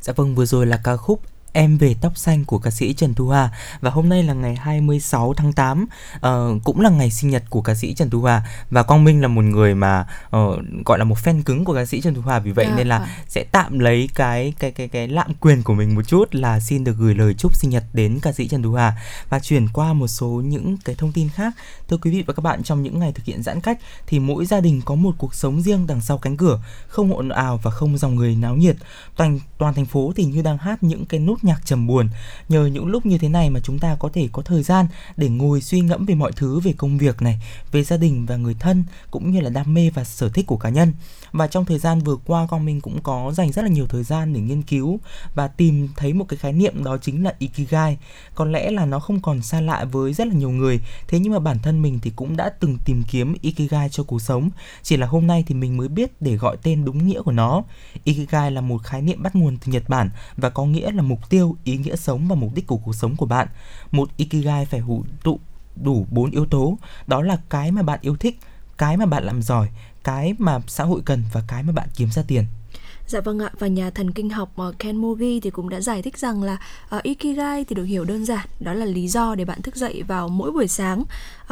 Dạ 0.00 0.12
vâng, 0.16 0.34
vừa 0.34 0.44
rồi 0.44 0.66
là 0.66 0.80
ca 0.84 0.96
khúc 0.96 1.20
Em 1.52 1.78
về 1.78 1.94
tóc 2.00 2.18
xanh 2.18 2.44
của 2.44 2.58
ca 2.58 2.70
sĩ 2.70 2.92
Trần 2.92 3.14
Thu 3.14 3.28
Hà 3.28 3.50
và 3.80 3.90
hôm 3.90 4.08
nay 4.08 4.22
là 4.22 4.34
ngày 4.34 4.56
26 4.56 5.34
tháng 5.36 5.52
8 5.52 5.86
ờ, 6.20 6.54
cũng 6.64 6.80
là 6.80 6.90
ngày 6.90 7.10
sinh 7.10 7.30
nhật 7.30 7.42
của 7.50 7.62
ca 7.62 7.74
sĩ 7.74 7.94
Trần 7.94 8.10
Thu 8.10 8.22
Hà 8.22 8.42
và 8.70 8.82
Quang 8.82 9.04
Minh 9.04 9.22
là 9.22 9.28
một 9.28 9.42
người 9.42 9.74
mà 9.74 10.06
ờ, 10.30 10.58
gọi 10.84 10.98
là 10.98 11.04
một 11.04 11.18
fan 11.24 11.42
cứng 11.42 11.64
của 11.64 11.74
ca 11.74 11.86
sĩ 11.86 12.00
Trần 12.00 12.14
Thu 12.14 12.22
Hà 12.22 12.38
vì 12.38 12.52
vậy 12.52 12.66
Dạ, 12.68 12.76
nên 12.76 12.86
là 12.88 12.98
vâng. 12.98 13.08
sẽ 13.28 13.44
tạm 13.52 13.78
lấy 13.78 14.08
cái 14.14 14.54
cái 14.58 14.70
cái 14.70 14.88
cái 14.88 15.08
lạm 15.08 15.34
quyền 15.40 15.62
của 15.62 15.74
mình 15.74 15.94
một 15.94 16.02
chút 16.02 16.34
là 16.34 16.60
xin 16.60 16.84
được 16.84 16.96
gửi 16.98 17.14
lời 17.14 17.34
chúc 17.38 17.56
sinh 17.56 17.70
nhật 17.70 17.84
đến 17.92 18.18
ca 18.22 18.32
sĩ 18.32 18.48
Trần 18.48 18.62
Thu 18.62 18.72
Hà 18.72 18.92
và 19.28 19.38
chuyển 19.40 19.68
qua 19.72 19.92
một 19.92 20.08
số 20.08 20.28
những 20.28 20.76
cái 20.84 20.94
thông 20.94 21.12
tin 21.12 21.28
khác. 21.28 21.54
Thưa 21.88 21.96
quý 21.96 22.10
vị 22.10 22.24
và 22.26 22.34
các 22.34 22.42
bạn, 22.42 22.62
trong 22.62 22.82
những 22.82 22.98
ngày 22.98 23.12
thực 23.12 23.24
hiện 23.24 23.42
giãn 23.42 23.60
cách 23.60 23.78
thì 24.06 24.18
mỗi 24.18 24.46
gia 24.46 24.60
đình 24.60 24.80
có 24.84 24.94
một 24.94 25.14
cuộc 25.18 25.34
sống 25.34 25.62
riêng 25.62 25.86
đằng 25.86 26.00
sau 26.00 26.18
cánh 26.18 26.36
cửa, 26.36 26.60
không 26.86 27.14
ồn 27.14 27.28
ào 27.28 27.60
và 27.62 27.70
không 27.70 27.98
dòng 27.98 28.16
người 28.16 28.34
náo 28.36 28.56
nhiệt. 28.56 28.76
Toàn 29.16 29.40
toàn 29.58 29.74
thành 29.74 29.86
phố 29.86 30.12
thì 30.16 30.24
như 30.24 30.42
đang 30.42 30.58
hát 30.58 30.82
những 30.82 31.06
cái 31.06 31.20
nhạc 31.44 31.66
trầm 31.66 31.86
buồn. 31.86 32.08
Nhờ 32.48 32.66
những 32.66 32.86
lúc 32.86 33.06
như 33.06 33.18
thế 33.18 33.28
này 33.28 33.50
mà 33.50 33.60
chúng 33.60 33.78
ta 33.78 33.96
có 33.98 34.10
thể 34.12 34.28
có 34.32 34.42
thời 34.42 34.62
gian 34.62 34.86
để 35.16 35.28
ngồi 35.28 35.60
suy 35.60 35.80
ngẫm 35.80 36.06
về 36.06 36.14
mọi 36.14 36.32
thứ 36.32 36.60
về 36.60 36.74
công 36.76 36.98
việc 36.98 37.22
này, 37.22 37.40
về 37.72 37.84
gia 37.84 37.96
đình 37.96 38.26
và 38.26 38.36
người 38.36 38.54
thân 38.58 38.84
cũng 39.10 39.30
như 39.30 39.40
là 39.40 39.50
đam 39.50 39.74
mê 39.74 39.90
và 39.94 40.04
sở 40.04 40.28
thích 40.28 40.46
của 40.46 40.56
cá 40.56 40.68
nhân. 40.68 40.92
Và 41.32 41.46
trong 41.46 41.64
thời 41.64 41.78
gian 41.78 41.98
vừa 41.98 42.16
qua 42.16 42.46
con 42.50 42.64
mình 42.64 42.80
cũng 42.80 43.02
có 43.02 43.32
dành 43.32 43.52
rất 43.52 43.62
là 43.62 43.68
nhiều 43.68 43.86
thời 43.86 44.02
gian 44.02 44.32
để 44.32 44.40
nghiên 44.40 44.62
cứu 44.62 45.00
và 45.34 45.48
tìm 45.48 45.88
thấy 45.96 46.12
một 46.12 46.24
cái 46.28 46.36
khái 46.36 46.52
niệm 46.52 46.84
đó 46.84 46.96
chính 46.96 47.24
là 47.24 47.34
ikigai. 47.38 47.98
Có 48.34 48.44
lẽ 48.44 48.70
là 48.70 48.86
nó 48.86 48.98
không 48.98 49.20
còn 49.20 49.42
xa 49.42 49.60
lạ 49.60 49.84
với 49.84 50.12
rất 50.12 50.26
là 50.26 50.34
nhiều 50.34 50.50
người, 50.50 50.80
thế 51.08 51.18
nhưng 51.18 51.32
mà 51.32 51.38
bản 51.38 51.58
thân 51.62 51.82
mình 51.82 51.98
thì 52.02 52.12
cũng 52.16 52.36
đã 52.36 52.48
từng 52.60 52.78
tìm 52.84 53.02
kiếm 53.10 53.34
ikigai 53.40 53.88
cho 53.88 54.02
cuộc 54.02 54.22
sống. 54.22 54.50
Chỉ 54.82 54.96
là 54.96 55.06
hôm 55.06 55.26
nay 55.26 55.44
thì 55.46 55.54
mình 55.54 55.76
mới 55.76 55.88
biết 55.88 56.12
để 56.20 56.36
gọi 56.36 56.56
tên 56.62 56.84
đúng 56.84 57.06
nghĩa 57.06 57.22
của 57.22 57.32
nó. 57.32 57.62
Ikigai 58.04 58.50
là 58.50 58.60
một 58.60 58.82
khái 58.82 59.02
niệm 59.02 59.22
bắt 59.22 59.36
nguồn 59.36 59.56
từ 59.56 59.72
Nhật 59.72 59.88
Bản 59.88 60.10
và 60.36 60.50
có 60.50 60.64
nghĩa 60.64 60.90
là 60.90 61.02
mục 61.02 61.30
tiêu, 61.30 61.56
ý 61.64 61.76
nghĩa 61.76 61.96
sống 61.96 62.28
và 62.28 62.34
mục 62.34 62.54
đích 62.54 62.66
của 62.66 62.76
cuộc 62.76 62.94
sống 62.94 63.16
của 63.16 63.26
bạn. 63.26 63.48
Một 63.90 64.08
ikigai 64.16 64.66
phải 64.66 64.80
hữu 64.80 65.04
tụ 65.22 65.40
đủ 65.76 66.06
bốn 66.10 66.30
yếu 66.30 66.46
tố, 66.46 66.78
đó 67.06 67.22
là 67.22 67.38
cái 67.48 67.72
mà 67.72 67.82
bạn 67.82 67.98
yêu 68.02 68.16
thích, 68.16 68.38
cái 68.82 68.96
mà 68.96 69.06
bạn 69.06 69.24
làm 69.24 69.42
giỏi, 69.42 69.68
cái 70.04 70.34
mà 70.38 70.58
xã 70.66 70.84
hội 70.84 71.02
cần 71.04 71.24
và 71.32 71.42
cái 71.48 71.62
mà 71.62 71.72
bạn 71.72 71.88
kiếm 71.96 72.10
ra 72.10 72.22
tiền. 72.26 72.44
Dạ 73.06 73.20
vâng 73.20 73.38
ạ, 73.38 73.50
và 73.58 73.66
nhà 73.66 73.90
thần 73.90 74.10
kinh 74.10 74.30
học 74.30 74.52
ờ, 74.56 74.72
Ken 74.78 74.96
Mogi 74.96 75.40
thì 75.42 75.50
cũng 75.50 75.68
đã 75.68 75.80
giải 75.80 76.02
thích 76.02 76.18
rằng 76.18 76.42
là 76.42 76.58
uh, 76.96 77.02
Ikigai 77.02 77.64
thì 77.64 77.74
được 77.74 77.84
hiểu 77.84 78.04
đơn 78.04 78.24
giản, 78.24 78.46
đó 78.60 78.72
là 78.72 78.84
lý 78.84 79.08
do 79.08 79.34
để 79.34 79.44
bạn 79.44 79.62
thức 79.62 79.76
dậy 79.76 80.02
vào 80.08 80.28
mỗi 80.28 80.52
buổi 80.52 80.68
sáng. 80.68 81.04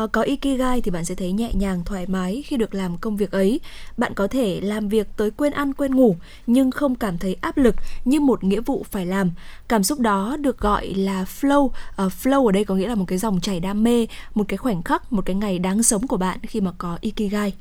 Uh, 0.03 0.13
có 0.13 0.23
Ikigai 0.23 0.81
thì 0.81 0.91
bạn 0.91 1.05
sẽ 1.05 1.15
thấy 1.15 1.33
nhẹ 1.33 1.51
nhàng, 1.55 1.85
thoải 1.85 2.07
mái 2.07 2.43
khi 2.47 2.57
được 2.57 2.75
làm 2.75 2.99
công 2.99 3.17
việc 3.17 3.31
ấy. 3.31 3.61
Bạn 3.97 4.15
có 4.15 4.29
thể 4.29 4.61
làm 4.61 4.89
việc 4.89 5.07
tới 5.17 5.31
quên 5.31 5.53
ăn 5.53 5.75
quên 5.75 5.95
ngủ 5.95 6.17
nhưng 6.47 6.71
không 6.71 6.95
cảm 6.95 7.19
thấy 7.19 7.37
áp 7.41 7.57
lực 7.57 7.75
như 8.05 8.21
một 8.21 8.45
nghĩa 8.45 8.61
vụ 8.61 8.85
phải 8.91 9.07
làm. 9.07 9.31
Cảm 9.69 9.85
xúc 9.85 10.01
đó 10.01 10.37
được 10.41 10.59
gọi 10.59 10.87
là 10.87 11.25
flow. 11.25 11.65
Uh, 11.65 11.73
flow 11.97 12.47
ở 12.47 12.53
đây 12.53 12.65
có 12.65 12.75
nghĩa 12.75 12.89
là 12.89 12.95
một 12.95 13.05
cái 13.09 13.19
dòng 13.19 13.41
chảy 13.41 13.61
đam 13.61 13.85
mê, 13.85 14.07
một 14.35 14.45
cái 14.49 14.57
khoảnh 14.57 14.83
khắc, 14.83 15.13
một 15.13 15.23
cái 15.27 15.37
ngày 15.37 15.59
đáng 15.59 15.83
sống 15.83 16.07
của 16.07 16.17
bạn 16.17 16.39
khi 16.43 16.61
mà 16.61 16.73
có 16.79 16.99
Ikigai. 17.01 17.53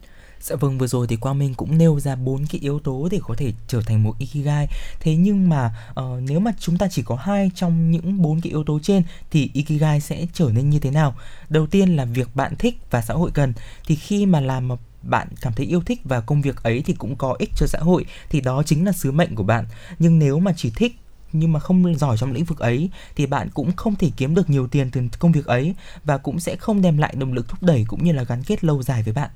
Dạ 0.42 0.56
vâng 0.56 0.78
vừa 0.78 0.88
rồi 0.88 1.08
thì 1.08 1.16
Quang 1.16 1.40
Minh 1.40 1.54
cũng 1.54 1.78
nêu 1.78 2.00
ra 2.00 2.16
bốn 2.16 2.46
cái 2.46 2.62
yếu 2.62 2.80
tố 2.80 3.08
để 3.12 3.20
có 3.24 3.36
thể 3.38 3.54
trở 3.68 3.82
thành 3.82 4.04
một 4.04 4.16
ikigai. 4.20 4.68
Thế 5.00 5.16
nhưng 5.16 5.50
mà 5.50 5.76
uh, 6.00 6.22
nếu 6.22 6.40
mà 6.40 6.52
chúng 6.60 6.78
ta 6.78 6.88
chỉ 6.92 7.02
có 7.02 7.16
hai 7.16 7.52
trong 7.56 7.92
những 7.92 8.22
bốn 8.22 8.42
cái 8.42 8.50
yếu 8.50 8.64
tố 8.64 8.80
trên 8.84 9.04
thì 9.32 9.50
ikigai 9.54 10.02
sẽ 10.02 10.28
trở 10.34 10.50
nên 10.54 10.70
như 10.70 10.80
thế 10.80 10.92
nào? 10.92 11.16
Đầu 11.50 11.68
tiên 11.68 11.96
là 11.96 12.06
việc 12.06 12.36
bạn 12.36 12.56
thích 12.56 12.78
và 12.92 13.02
xã 13.02 13.14
hội 13.14 13.32
cần. 13.34 13.54
Thì 13.88 13.96
khi 13.96 14.26
mà 14.26 14.40
làm 14.40 14.68
mà 14.68 14.76
bạn 15.02 15.28
cảm 15.42 15.54
thấy 15.54 15.66
yêu 15.66 15.82
thích 15.82 16.02
và 16.04 16.22
công 16.22 16.42
việc 16.42 16.64
ấy 16.64 16.84
thì 16.86 16.94
cũng 16.94 17.16
có 17.16 17.36
ích 17.40 17.50
cho 17.56 17.66
xã 17.68 17.80
hội 17.80 18.06
thì 18.30 18.42
đó 18.42 18.64
chính 18.64 18.86
là 18.86 18.92
sứ 18.92 19.12
mệnh 19.12 19.36
của 19.36 19.44
bạn. 19.44 19.66
Nhưng 20.00 20.20
nếu 20.20 20.40
mà 20.40 20.54
chỉ 20.58 20.72
thích 20.76 20.96
nhưng 21.34 21.54
mà 21.54 21.60
không 21.60 21.96
giỏi 21.96 22.18
trong 22.18 22.32
lĩnh 22.32 22.46
vực 22.46 22.60
ấy 22.60 22.90
thì 23.16 23.26
bạn 23.26 23.50
cũng 23.54 23.72
không 23.72 23.96
thể 23.96 24.12
kiếm 24.18 24.36
được 24.36 24.50
nhiều 24.50 24.68
tiền 24.68 24.92
từ 24.92 25.02
công 25.20 25.32
việc 25.32 25.46
ấy 25.46 25.76
và 26.04 26.18
cũng 26.18 26.40
sẽ 26.40 26.56
không 26.56 26.82
đem 26.82 26.98
lại 26.98 27.14
động 27.18 27.34
lực 27.34 27.48
thúc 27.48 27.64
đẩy 27.64 27.86
cũng 27.88 28.04
như 28.04 28.12
là 28.12 28.24
gắn 28.24 28.44
kết 28.44 28.64
lâu 28.64 28.84
dài 28.84 29.04
với 29.04 29.14
bạn. 29.14 29.30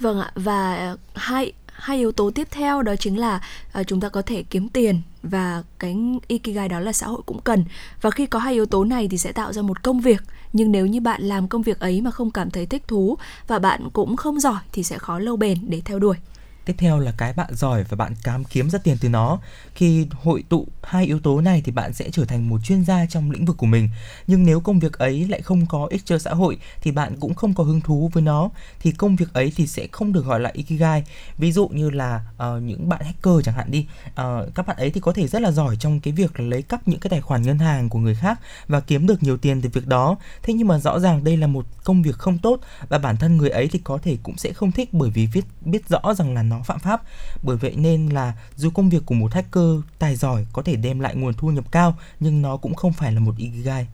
Vâng 0.00 0.20
ạ 0.20 0.30
và 0.34 0.74
ờ, 0.74 0.96
hai 1.14 1.52
hai 1.72 1.98
yếu 1.98 2.12
tố 2.12 2.30
tiếp 2.30 2.48
theo 2.50 2.82
đó 2.82 2.96
chính 2.96 3.18
là 3.18 3.40
uh, 3.80 3.86
chúng 3.86 4.00
ta 4.00 4.08
có 4.08 4.22
thể 4.22 4.42
kiếm 4.42 4.68
tiền 4.68 5.00
và 5.22 5.62
cái 5.78 5.96
ikigai 6.26 6.68
đó 6.68 6.80
là 6.80 6.92
xã 6.92 7.06
hội 7.06 7.22
cũng 7.26 7.40
cần. 7.40 7.64
Và 8.00 8.10
khi 8.10 8.26
có 8.26 8.38
hai 8.38 8.54
yếu 8.54 8.66
tố 8.66 8.84
này 8.84 9.08
thì 9.08 9.18
sẽ 9.18 9.32
tạo 9.32 9.52
ra 9.52 9.62
một 9.62 9.82
công 9.82 10.00
việc 10.00 10.22
nhưng 10.52 10.72
nếu 10.72 10.86
như 10.86 11.00
bạn 11.00 11.22
làm 11.22 11.48
công 11.48 11.62
việc 11.62 11.80
ấy 11.80 12.00
mà 12.00 12.10
không 12.10 12.30
cảm 12.30 12.50
thấy 12.50 12.66
thích 12.66 12.88
thú 12.88 13.16
và 13.46 13.58
bạn 13.58 13.88
cũng 13.92 14.16
không 14.16 14.40
giỏi 14.40 14.60
thì 14.72 14.82
sẽ 14.82 14.98
khó 14.98 15.18
lâu 15.18 15.36
bền 15.36 15.58
để 15.62 15.82
theo 15.84 15.98
đuổi 15.98 16.16
tiếp 16.66 16.74
theo 16.78 16.98
là 16.98 17.12
cái 17.16 17.32
bạn 17.32 17.54
giỏi 17.54 17.84
và 17.88 17.96
bạn 17.96 18.14
cám 18.22 18.44
kiếm 18.44 18.70
ra 18.70 18.78
tiền 18.78 18.96
từ 19.00 19.08
nó. 19.08 19.38
Khi 19.74 20.06
hội 20.22 20.44
tụ 20.48 20.66
hai 20.82 21.06
yếu 21.06 21.20
tố 21.20 21.40
này 21.40 21.62
thì 21.64 21.72
bạn 21.72 21.92
sẽ 21.92 22.10
trở 22.12 22.24
thành 22.24 22.48
một 22.48 22.58
chuyên 22.64 22.84
gia 22.84 23.06
trong 23.06 23.30
lĩnh 23.30 23.44
vực 23.44 23.56
của 23.56 23.66
mình. 23.66 23.88
Nhưng 24.26 24.44
nếu 24.46 24.60
công 24.60 24.78
việc 24.78 24.92
ấy 24.92 25.28
lại 25.28 25.42
không 25.42 25.66
có 25.66 25.86
ích 25.90 26.02
cho 26.04 26.18
xã 26.18 26.30
hội 26.30 26.58
thì 26.80 26.90
bạn 26.90 27.16
cũng 27.20 27.34
không 27.34 27.54
có 27.54 27.64
hứng 27.64 27.80
thú 27.80 28.10
với 28.12 28.22
nó. 28.22 28.50
Thì 28.80 28.92
công 28.92 29.16
việc 29.16 29.32
ấy 29.32 29.52
thì 29.56 29.66
sẽ 29.66 29.86
không 29.92 30.12
được 30.12 30.24
gọi 30.26 30.40
là 30.40 30.50
ikigai. 30.52 31.04
Ví 31.38 31.52
dụ 31.52 31.68
như 31.68 31.90
là 31.90 32.24
uh, 32.34 32.62
những 32.62 32.88
bạn 32.88 33.00
hacker 33.04 33.44
chẳng 33.44 33.54
hạn 33.54 33.70
đi. 33.70 33.86
Uh, 34.06 34.54
các 34.54 34.66
bạn 34.66 34.76
ấy 34.76 34.90
thì 34.90 35.00
có 35.00 35.12
thể 35.12 35.26
rất 35.26 35.42
là 35.42 35.50
giỏi 35.50 35.76
trong 35.76 36.00
cái 36.00 36.12
việc 36.12 36.40
lấy 36.40 36.62
cắp 36.62 36.88
những 36.88 37.00
cái 37.00 37.10
tài 37.10 37.20
khoản 37.20 37.42
ngân 37.42 37.58
hàng 37.58 37.88
của 37.88 37.98
người 37.98 38.14
khác 38.14 38.40
và 38.68 38.80
kiếm 38.80 39.06
được 39.06 39.22
nhiều 39.22 39.36
tiền 39.36 39.62
từ 39.62 39.68
việc 39.72 39.86
đó. 39.86 40.16
Thế 40.42 40.54
nhưng 40.54 40.68
mà 40.68 40.78
rõ 40.78 40.98
ràng 40.98 41.24
đây 41.24 41.36
là 41.36 41.46
một 41.46 41.66
công 41.84 42.02
việc 42.02 42.18
không 42.18 42.38
tốt 42.38 42.60
và 42.88 42.98
bản 42.98 43.16
thân 43.16 43.36
người 43.36 43.50
ấy 43.50 43.68
thì 43.68 43.78
có 43.84 43.98
thể 44.02 44.16
cũng 44.22 44.36
sẽ 44.36 44.52
không 44.52 44.72
thích 44.72 44.88
bởi 44.92 45.10
vì 45.10 45.28
biết 45.34 45.44
biết 45.60 45.88
rõ 45.88 46.14
rằng 46.14 46.34
là 46.34 46.42
nó 46.42 46.55
nó 46.56 46.62
phạm 46.62 46.78
pháp 46.78 47.02
bởi 47.42 47.56
vậy 47.56 47.74
nên 47.76 48.08
là 48.08 48.32
dù 48.56 48.70
công 48.70 48.88
việc 48.88 49.02
của 49.06 49.14
một 49.14 49.34
hacker 49.34 49.80
tài 49.98 50.16
giỏi 50.16 50.46
có 50.52 50.62
thể 50.62 50.76
đem 50.76 51.00
lại 51.00 51.14
nguồn 51.16 51.34
thu 51.34 51.48
nhập 51.48 51.64
cao 51.70 51.96
nhưng 52.20 52.42
nó 52.42 52.56
cũng 52.56 52.74
không 52.74 52.92
phải 52.92 53.12
là 53.12 53.20
một 53.20 53.34
ikigai 53.36 53.86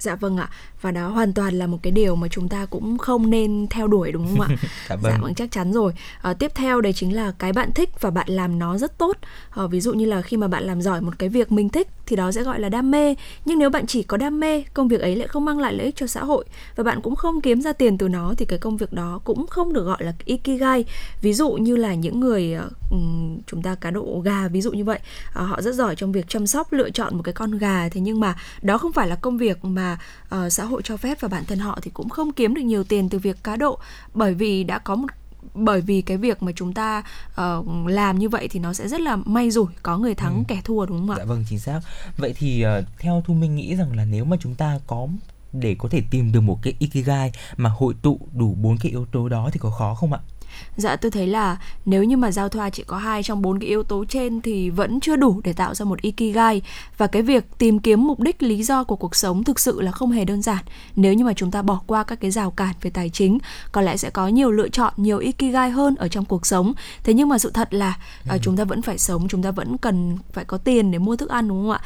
Dạ 0.00 0.14
vâng 0.14 0.36
ạ 0.36 0.48
và 0.80 0.90
đó 0.90 1.08
hoàn 1.08 1.32
toàn 1.32 1.54
là 1.54 1.66
một 1.66 1.78
cái 1.82 1.90
điều 1.90 2.16
mà 2.16 2.28
chúng 2.28 2.48
ta 2.48 2.66
cũng 2.66 2.98
không 2.98 3.30
nên 3.30 3.66
theo 3.70 3.86
đuổi 3.88 4.12
đúng 4.12 4.28
không 4.28 4.40
ạ? 4.40 4.48
dạ, 4.88 4.96
vâng. 4.96 5.12
dạ 5.12 5.18
vâng 5.22 5.34
chắc 5.34 5.50
chắn 5.50 5.72
rồi. 5.72 5.92
À, 6.22 6.34
tiếp 6.34 6.52
theo 6.54 6.80
đấy 6.80 6.92
chính 6.92 7.16
là 7.16 7.32
cái 7.38 7.52
bạn 7.52 7.72
thích 7.72 8.00
và 8.00 8.10
bạn 8.10 8.28
làm 8.28 8.58
nó 8.58 8.78
rất 8.78 8.98
tốt. 8.98 9.16
À, 9.50 9.66
ví 9.66 9.80
dụ 9.80 9.92
như 9.92 10.04
là 10.04 10.22
khi 10.22 10.36
mà 10.36 10.48
bạn 10.48 10.64
làm 10.64 10.82
giỏi 10.82 11.00
một 11.00 11.12
cái 11.18 11.28
việc 11.28 11.52
mình 11.52 11.68
thích 11.68 11.88
thì 12.10 12.16
đó 12.16 12.32
sẽ 12.32 12.42
gọi 12.42 12.60
là 12.60 12.68
đam 12.68 12.90
mê. 12.90 13.14
Nhưng 13.44 13.58
nếu 13.58 13.70
bạn 13.70 13.86
chỉ 13.86 14.02
có 14.02 14.16
đam 14.16 14.40
mê, 14.40 14.62
công 14.74 14.88
việc 14.88 15.00
ấy 15.00 15.16
lại 15.16 15.28
không 15.28 15.44
mang 15.44 15.58
lại 15.58 15.72
lợi 15.72 15.86
ích 15.86 15.96
cho 15.96 16.06
xã 16.06 16.24
hội 16.24 16.44
và 16.76 16.84
bạn 16.84 17.00
cũng 17.02 17.16
không 17.16 17.40
kiếm 17.40 17.60
ra 17.60 17.72
tiền 17.72 17.98
từ 17.98 18.08
nó 18.08 18.34
thì 18.36 18.44
cái 18.44 18.58
công 18.58 18.76
việc 18.76 18.92
đó 18.92 19.20
cũng 19.24 19.46
không 19.46 19.72
được 19.72 19.84
gọi 19.84 20.04
là 20.04 20.12
ikigai. 20.24 20.84
Ví 21.20 21.32
dụ 21.32 21.50
như 21.50 21.76
là 21.76 21.94
những 21.94 22.20
người 22.20 22.52
ờ, 22.52 22.70
chúng 23.46 23.62
ta 23.62 23.74
cá 23.74 23.90
độ 23.90 24.20
gà 24.24 24.48
ví 24.48 24.60
dụ 24.60 24.72
như 24.72 24.84
vậy, 24.84 24.98
ờ, 25.32 25.44
họ 25.44 25.62
rất 25.62 25.74
giỏi 25.74 25.96
trong 25.96 26.12
việc 26.12 26.28
chăm 26.28 26.46
sóc 26.46 26.72
lựa 26.72 26.90
chọn 26.90 27.16
một 27.16 27.22
cái 27.22 27.34
con 27.34 27.58
gà 27.58 27.88
thế 27.88 28.00
nhưng 28.00 28.20
mà 28.20 28.36
đó 28.62 28.78
không 28.78 28.92
phải 28.92 29.08
là 29.08 29.16
công 29.16 29.38
việc 29.38 29.64
mà 29.64 29.98
ờ, 30.28 30.50
xã 30.50 30.64
hội 30.64 30.82
cho 30.84 30.96
phép 30.96 31.20
và 31.20 31.28
bản 31.28 31.44
thân 31.44 31.58
họ 31.58 31.78
thì 31.82 31.90
cũng 31.94 32.08
không 32.08 32.32
kiếm 32.32 32.54
được 32.54 32.62
nhiều 32.62 32.84
tiền 32.84 33.08
từ 33.08 33.18
việc 33.18 33.36
cá 33.44 33.56
độ 33.56 33.78
bởi 34.14 34.34
vì 34.34 34.64
đã 34.64 34.78
có 34.78 34.94
một 34.94 35.08
bởi 35.54 35.80
vì 35.80 36.02
cái 36.02 36.16
việc 36.16 36.42
mà 36.42 36.52
chúng 36.56 36.72
ta 36.74 37.02
uh, 37.40 37.66
làm 37.86 38.18
như 38.18 38.28
vậy 38.28 38.48
thì 38.48 38.60
nó 38.60 38.72
sẽ 38.72 38.88
rất 38.88 39.00
là 39.00 39.16
may 39.16 39.50
rủi 39.50 39.66
có 39.82 39.98
người 39.98 40.14
thắng 40.14 40.34
ừ. 40.34 40.42
kẻ 40.48 40.60
thua 40.64 40.86
đúng 40.86 40.98
không 40.98 41.10
ạ? 41.10 41.16
Dạ 41.18 41.24
vâng 41.24 41.44
chính 41.48 41.58
xác. 41.58 41.80
Vậy 42.16 42.34
thì 42.36 42.64
uh, 42.66 42.84
theo 42.98 43.22
Thu 43.26 43.34
Minh 43.34 43.56
nghĩ 43.56 43.76
rằng 43.76 43.96
là 43.96 44.04
nếu 44.04 44.24
mà 44.24 44.36
chúng 44.40 44.54
ta 44.54 44.78
có 44.86 45.08
để 45.52 45.76
có 45.78 45.88
thể 45.88 46.02
tìm 46.10 46.32
được 46.32 46.40
một 46.40 46.58
cái 46.62 46.74
ikigai 46.78 47.32
mà 47.56 47.70
hội 47.70 47.94
tụ 48.02 48.18
đủ 48.32 48.54
bốn 48.54 48.78
cái 48.78 48.90
yếu 48.90 49.06
tố 49.06 49.28
đó 49.28 49.50
thì 49.52 49.58
có 49.58 49.70
khó 49.70 49.94
không 49.94 50.12
ạ? 50.12 50.20
Dạ 50.76 50.96
tôi 50.96 51.10
thấy 51.10 51.26
là 51.26 51.56
nếu 51.84 52.04
như 52.04 52.16
mà 52.16 52.30
giao 52.30 52.48
thoa 52.48 52.70
chỉ 52.70 52.82
có 52.86 52.98
hai 52.98 53.22
trong 53.22 53.42
bốn 53.42 53.58
cái 53.58 53.68
yếu 53.68 53.82
tố 53.82 54.04
trên 54.04 54.40
thì 54.40 54.70
vẫn 54.70 55.00
chưa 55.00 55.16
đủ 55.16 55.40
để 55.44 55.52
tạo 55.52 55.74
ra 55.74 55.84
một 55.84 56.02
ikigai 56.02 56.62
và 56.98 57.06
cái 57.06 57.22
việc 57.22 57.44
tìm 57.58 57.78
kiếm 57.78 58.06
mục 58.06 58.20
đích 58.20 58.42
lý 58.42 58.62
do 58.62 58.84
của 58.84 58.96
cuộc 58.96 59.16
sống 59.16 59.44
thực 59.44 59.60
sự 59.60 59.80
là 59.80 59.92
không 59.92 60.10
hề 60.10 60.24
đơn 60.24 60.42
giản. 60.42 60.64
Nếu 60.96 61.14
như 61.14 61.24
mà 61.24 61.32
chúng 61.32 61.50
ta 61.50 61.62
bỏ 61.62 61.80
qua 61.86 62.04
các 62.04 62.20
cái 62.20 62.30
rào 62.30 62.50
cản 62.50 62.74
về 62.82 62.90
tài 62.90 63.10
chính, 63.10 63.38
có 63.72 63.80
lẽ 63.80 63.96
sẽ 63.96 64.10
có 64.10 64.28
nhiều 64.28 64.50
lựa 64.50 64.68
chọn, 64.68 64.92
nhiều 64.96 65.18
ikigai 65.18 65.70
hơn 65.70 65.96
ở 65.96 66.08
trong 66.08 66.24
cuộc 66.24 66.46
sống. 66.46 66.72
Thế 67.04 67.14
nhưng 67.14 67.28
mà 67.28 67.38
sự 67.38 67.50
thật 67.50 67.74
là 67.74 67.98
ừ. 68.30 68.36
uh, 68.36 68.42
chúng 68.42 68.56
ta 68.56 68.64
vẫn 68.64 68.82
phải 68.82 68.98
sống, 68.98 69.28
chúng 69.28 69.42
ta 69.42 69.50
vẫn 69.50 69.78
cần 69.78 70.18
phải 70.32 70.44
có 70.44 70.58
tiền 70.58 70.90
để 70.90 70.98
mua 70.98 71.16
thức 71.16 71.28
ăn 71.28 71.48
đúng 71.48 71.62
không 71.62 71.70
ạ? 71.70 71.80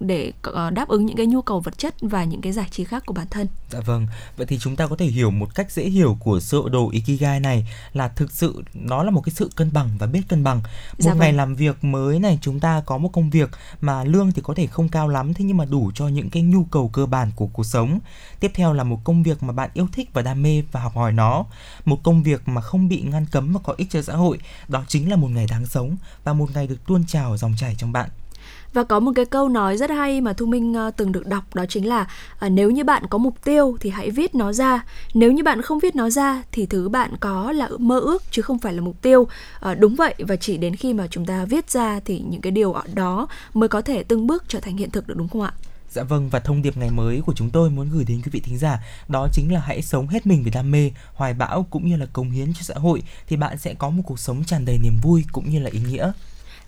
Để 0.00 0.32
ờ, 0.42 0.70
đáp 0.70 0.88
ứng 0.88 1.06
những 1.06 1.16
cái 1.16 1.26
nhu 1.26 1.42
cầu 1.42 1.60
vật 1.60 1.78
chất 1.78 1.94
và 2.00 2.24
những 2.24 2.40
cái 2.40 2.52
giải 2.52 2.68
trí 2.70 2.84
khác 2.84 3.06
của 3.06 3.14
bản 3.14 3.26
thân. 3.30 3.46
Dạ 3.70 3.80
vâng. 3.80 4.06
Vậy 4.36 4.46
thì 4.46 4.58
chúng 4.58 4.76
ta 4.76 4.86
có 4.86 4.96
thể 4.96 5.06
hiểu 5.06 5.30
một 5.30 5.54
cách 5.54 5.72
dễ 5.72 5.84
hiểu 5.84 6.16
của 6.20 6.40
sơ 6.40 6.58
đồ 6.70 6.90
Ikigai 6.90 7.40
này 7.40 7.68
là 7.92 8.08
thực 8.08 8.32
sự 8.32 8.62
nó 8.74 9.02
là 9.02 9.10
một 9.10 9.20
cái 9.20 9.32
sự 9.36 9.50
cân 9.56 9.72
bằng 9.72 9.90
và 9.98 10.06
biết 10.06 10.22
cân 10.28 10.44
bằng. 10.44 10.56
Một 10.58 10.64
dạ 10.98 11.14
ngày 11.14 11.30
vâng. 11.30 11.36
làm 11.36 11.54
việc 11.54 11.84
mới 11.84 12.18
này 12.18 12.38
chúng 12.40 12.60
ta 12.60 12.82
có 12.86 12.98
một 12.98 13.08
công 13.12 13.30
việc 13.30 13.50
mà 13.80 14.04
lương 14.04 14.32
thì 14.32 14.42
có 14.44 14.54
thể 14.54 14.66
không 14.66 14.88
cao 14.88 15.08
lắm 15.08 15.34
thế 15.34 15.44
nhưng 15.44 15.56
mà 15.56 15.64
đủ 15.64 15.90
cho 15.94 16.08
những 16.08 16.30
cái 16.30 16.42
nhu 16.42 16.64
cầu 16.64 16.88
cơ 16.88 17.06
bản 17.06 17.30
của 17.36 17.46
cuộc 17.46 17.64
sống. 17.64 17.98
Tiếp 18.40 18.50
theo 18.54 18.72
là 18.72 18.84
một 18.84 19.00
công 19.04 19.22
việc 19.22 19.42
mà 19.42 19.52
bạn 19.52 19.70
yêu 19.74 19.88
thích 19.92 20.10
và 20.12 20.22
đam 20.22 20.42
mê 20.42 20.62
và 20.72 20.80
học 20.80 20.96
hỏi 20.96 21.12
nó. 21.12 21.44
Một 21.84 22.02
công 22.02 22.22
việc 22.22 22.48
mà 22.48 22.60
không 22.60 22.88
bị 22.88 23.00
ngăn 23.00 23.26
cấm 23.26 23.52
và 23.52 23.60
có 23.64 23.74
ích 23.76 23.90
cho 23.90 24.02
xã 24.02 24.14
hội. 24.14 24.38
Đó 24.68 24.84
chính 24.88 25.10
là 25.10 25.16
một 25.16 25.28
ngày 25.28 25.46
đáng 25.50 25.66
sống 25.66 25.96
và 26.24 26.32
một 26.32 26.48
ngày 26.54 26.66
được 26.66 26.86
tuôn 26.86 27.04
trào 27.06 27.36
dòng 27.36 27.54
chảy 27.58 27.74
trong 27.78 27.92
bạn. 27.92 28.10
Và 28.72 28.84
có 28.84 29.00
một 29.00 29.12
cái 29.14 29.24
câu 29.24 29.48
nói 29.48 29.76
rất 29.76 29.90
hay 29.90 30.20
mà 30.20 30.32
Thu 30.32 30.46
Minh 30.46 30.74
ờ, 30.74 30.90
từng 30.96 31.12
được 31.12 31.26
đọc 31.26 31.54
đó 31.54 31.64
chính 31.68 31.88
là 31.88 32.06
ờ, 32.38 32.48
nếu 32.48 32.70
như 32.70 32.84
bạn 32.84 33.02
có 33.10 33.18
mục 33.18 33.44
tiêu 33.44 33.76
thì 33.80 33.90
hãy 33.90 34.10
viết 34.10 34.34
nó 34.34 34.52
ra. 34.52 34.84
Nếu 35.14 35.32
như 35.32 35.44
bạn 35.44 35.62
không 35.62 35.78
viết 35.78 35.96
nó 35.96 36.10
ra 36.10 36.42
thì 36.52 36.66
thứ 36.66 36.88
bạn 36.88 37.16
có 37.20 37.52
là 37.52 37.68
mơ 37.78 38.00
ước 38.00 38.22
chứ 38.30 38.42
không 38.42 38.58
phải 38.58 38.74
là 38.74 38.80
mục 38.80 39.02
tiêu. 39.02 39.28
Ờ, 39.60 39.74
đúng 39.74 39.94
vậy 39.94 40.14
và 40.18 40.36
chỉ 40.36 40.56
đến 40.56 40.76
khi 40.76 40.94
mà 40.94 41.06
chúng 41.10 41.26
ta 41.26 41.44
viết 41.44 41.70
ra 41.70 42.00
thì 42.04 42.22
những 42.28 42.40
cái 42.40 42.50
điều 42.50 42.74
đó 42.94 43.28
mới 43.54 43.68
có 43.68 43.82
thể 43.82 44.02
từng 44.02 44.26
bước 44.26 44.44
trở 44.48 44.60
thành 44.60 44.76
hiện 44.76 44.90
thực 44.90 45.08
được 45.08 45.14
đúng 45.16 45.28
không 45.28 45.42
ạ? 45.42 45.52
Dạ 45.90 46.02
vâng 46.02 46.28
và 46.28 46.40
thông 46.40 46.62
điệp 46.62 46.76
ngày 46.76 46.90
mới 46.90 47.22
của 47.26 47.32
chúng 47.36 47.50
tôi 47.50 47.70
muốn 47.70 47.88
gửi 47.92 48.04
đến 48.04 48.20
quý 48.24 48.30
vị 48.32 48.40
thính 48.40 48.58
giả 48.58 48.78
đó 49.08 49.28
chính 49.32 49.52
là 49.52 49.60
hãy 49.60 49.82
sống 49.82 50.08
hết 50.08 50.26
mình 50.26 50.42
với 50.42 50.50
đam 50.50 50.70
mê, 50.70 50.90
hoài 51.14 51.34
bão 51.34 51.66
cũng 51.70 51.88
như 51.88 51.96
là 51.96 52.06
cống 52.12 52.30
hiến 52.30 52.54
cho 52.54 52.60
xã 52.62 52.74
hội 52.74 53.02
thì 53.28 53.36
bạn 53.36 53.58
sẽ 53.58 53.74
có 53.74 53.90
một 53.90 54.02
cuộc 54.06 54.18
sống 54.18 54.44
tràn 54.44 54.64
đầy 54.64 54.78
niềm 54.78 54.98
vui 55.02 55.24
cũng 55.32 55.50
như 55.50 55.58
là 55.58 55.70
ý 55.72 55.80
nghĩa. 55.80 56.12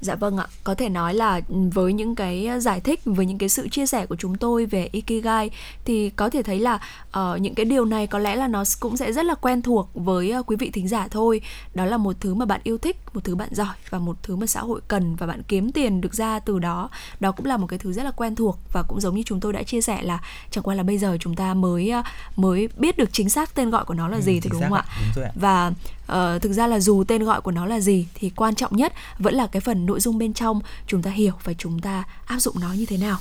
Dạ 0.01 0.15
vâng 0.15 0.37
ạ, 0.37 0.47
có 0.65 0.75
thể 0.75 0.89
nói 0.89 1.15
là 1.15 1.41
với 1.49 1.93
những 1.93 2.15
cái 2.15 2.49
giải 2.61 2.81
thích, 2.81 3.01
với 3.05 3.27
những 3.27 3.39
cái 3.39 3.49
sự 3.49 3.69
chia 3.69 3.87
sẻ 3.87 4.07
của 4.07 4.17
chúng 4.17 4.35
tôi 4.37 4.67
về 4.67 4.89
Ikigai 4.93 5.51
thì 5.85 6.11
có 6.11 6.31
thể 6.31 6.43
thấy 6.43 6.59
là 6.59 6.81
uh, 7.09 7.41
những 7.41 7.55
cái 7.55 7.65
điều 7.65 7.85
này 7.85 8.07
có 8.07 8.19
lẽ 8.19 8.37
là 8.37 8.49
nó 8.49 8.65
cũng 8.81 8.97
sẽ 8.97 9.13
rất 9.13 9.25
là 9.25 9.35
quen 9.35 9.63
thuộc 9.63 9.91
với 9.95 10.35
uh, 10.39 10.51
quý 10.51 10.57
vị 10.57 10.71
thính 10.71 10.89
giả 10.89 11.09
thôi. 11.09 11.41
Đó 11.75 11.85
là 11.85 11.97
một 11.97 12.17
thứ 12.21 12.35
mà 12.35 12.45
bạn 12.45 12.61
yêu 12.65 12.79
thích, 12.79 12.97
một 13.15 13.25
thứ 13.25 13.35
bạn 13.35 13.49
giỏi 13.53 13.75
và 13.91 13.99
một 13.99 14.17
thứ 14.23 14.37
mà 14.37 14.47
xã 14.47 14.61
hội 14.61 14.81
cần 14.89 15.17
và 15.17 15.27
bạn 15.27 15.43
kiếm 15.49 15.73
tiền 15.73 16.01
được 16.01 16.15
ra 16.15 16.39
từ 16.39 16.59
đó. 16.59 16.91
Đó 17.21 17.33
cũng 17.33 17.47
là 17.47 17.57
một 17.57 17.67
cái 17.67 17.79
thứ 17.79 17.93
rất 17.93 18.03
là 18.03 18.11
quen 18.11 18.35
thuộc 18.35 18.59
và 18.73 18.83
cũng 18.83 19.01
giống 19.01 19.17
như 19.17 19.23
chúng 19.27 19.41
tôi 19.41 19.53
đã 19.53 19.63
chia 19.63 19.81
sẻ 19.81 20.03
là 20.03 20.19
chẳng 20.51 20.65
qua 20.65 20.75
là 20.75 20.83
bây 20.83 20.99
giờ 20.99 21.17
chúng 21.21 21.37
ta 21.37 21.55
mới 21.55 21.93
uh, 21.99 22.05
mới 22.37 22.69
biết 22.77 22.97
được 22.97 23.13
chính 23.13 23.29
xác 23.29 23.55
tên 23.55 23.71
gọi 23.71 23.85
của 23.85 23.95
nó 23.95 24.09
là 24.09 24.17
ừ, 24.17 24.23
gì 24.23 24.41
thì 24.41 24.51
đúng 24.53 24.63
không 24.63 24.73
ạ? 24.73 24.85
Đúng 25.01 25.13
rồi 25.17 25.25
ạ. 25.25 25.33
Và 25.35 25.73
uh, 26.11 26.43
thực 26.43 26.53
ra 26.53 26.67
là 26.67 26.81
dù 26.81 27.05
tên 27.05 27.25
gọi 27.25 27.41
của 27.41 27.51
nó 27.51 27.67
là 27.67 27.81
gì 27.81 28.07
thì 28.15 28.31
quan 28.31 28.55
trọng 28.55 28.77
nhất 28.77 28.93
vẫn 29.19 29.35
là 29.35 29.47
cái 29.47 29.61
phần 29.61 29.87
nội 29.87 30.01
dung 30.01 30.19
bên 30.19 30.33
trong 30.33 30.61
chúng 30.87 31.03
ta 31.03 31.11
hiểu 31.11 31.33
và 31.45 31.53
chúng 31.53 31.79
ta 31.79 32.05
áp 32.27 32.39
dụng 32.39 32.61
nó 32.61 32.73
như 32.73 32.87
thế 32.87 32.97
nào 32.97 33.19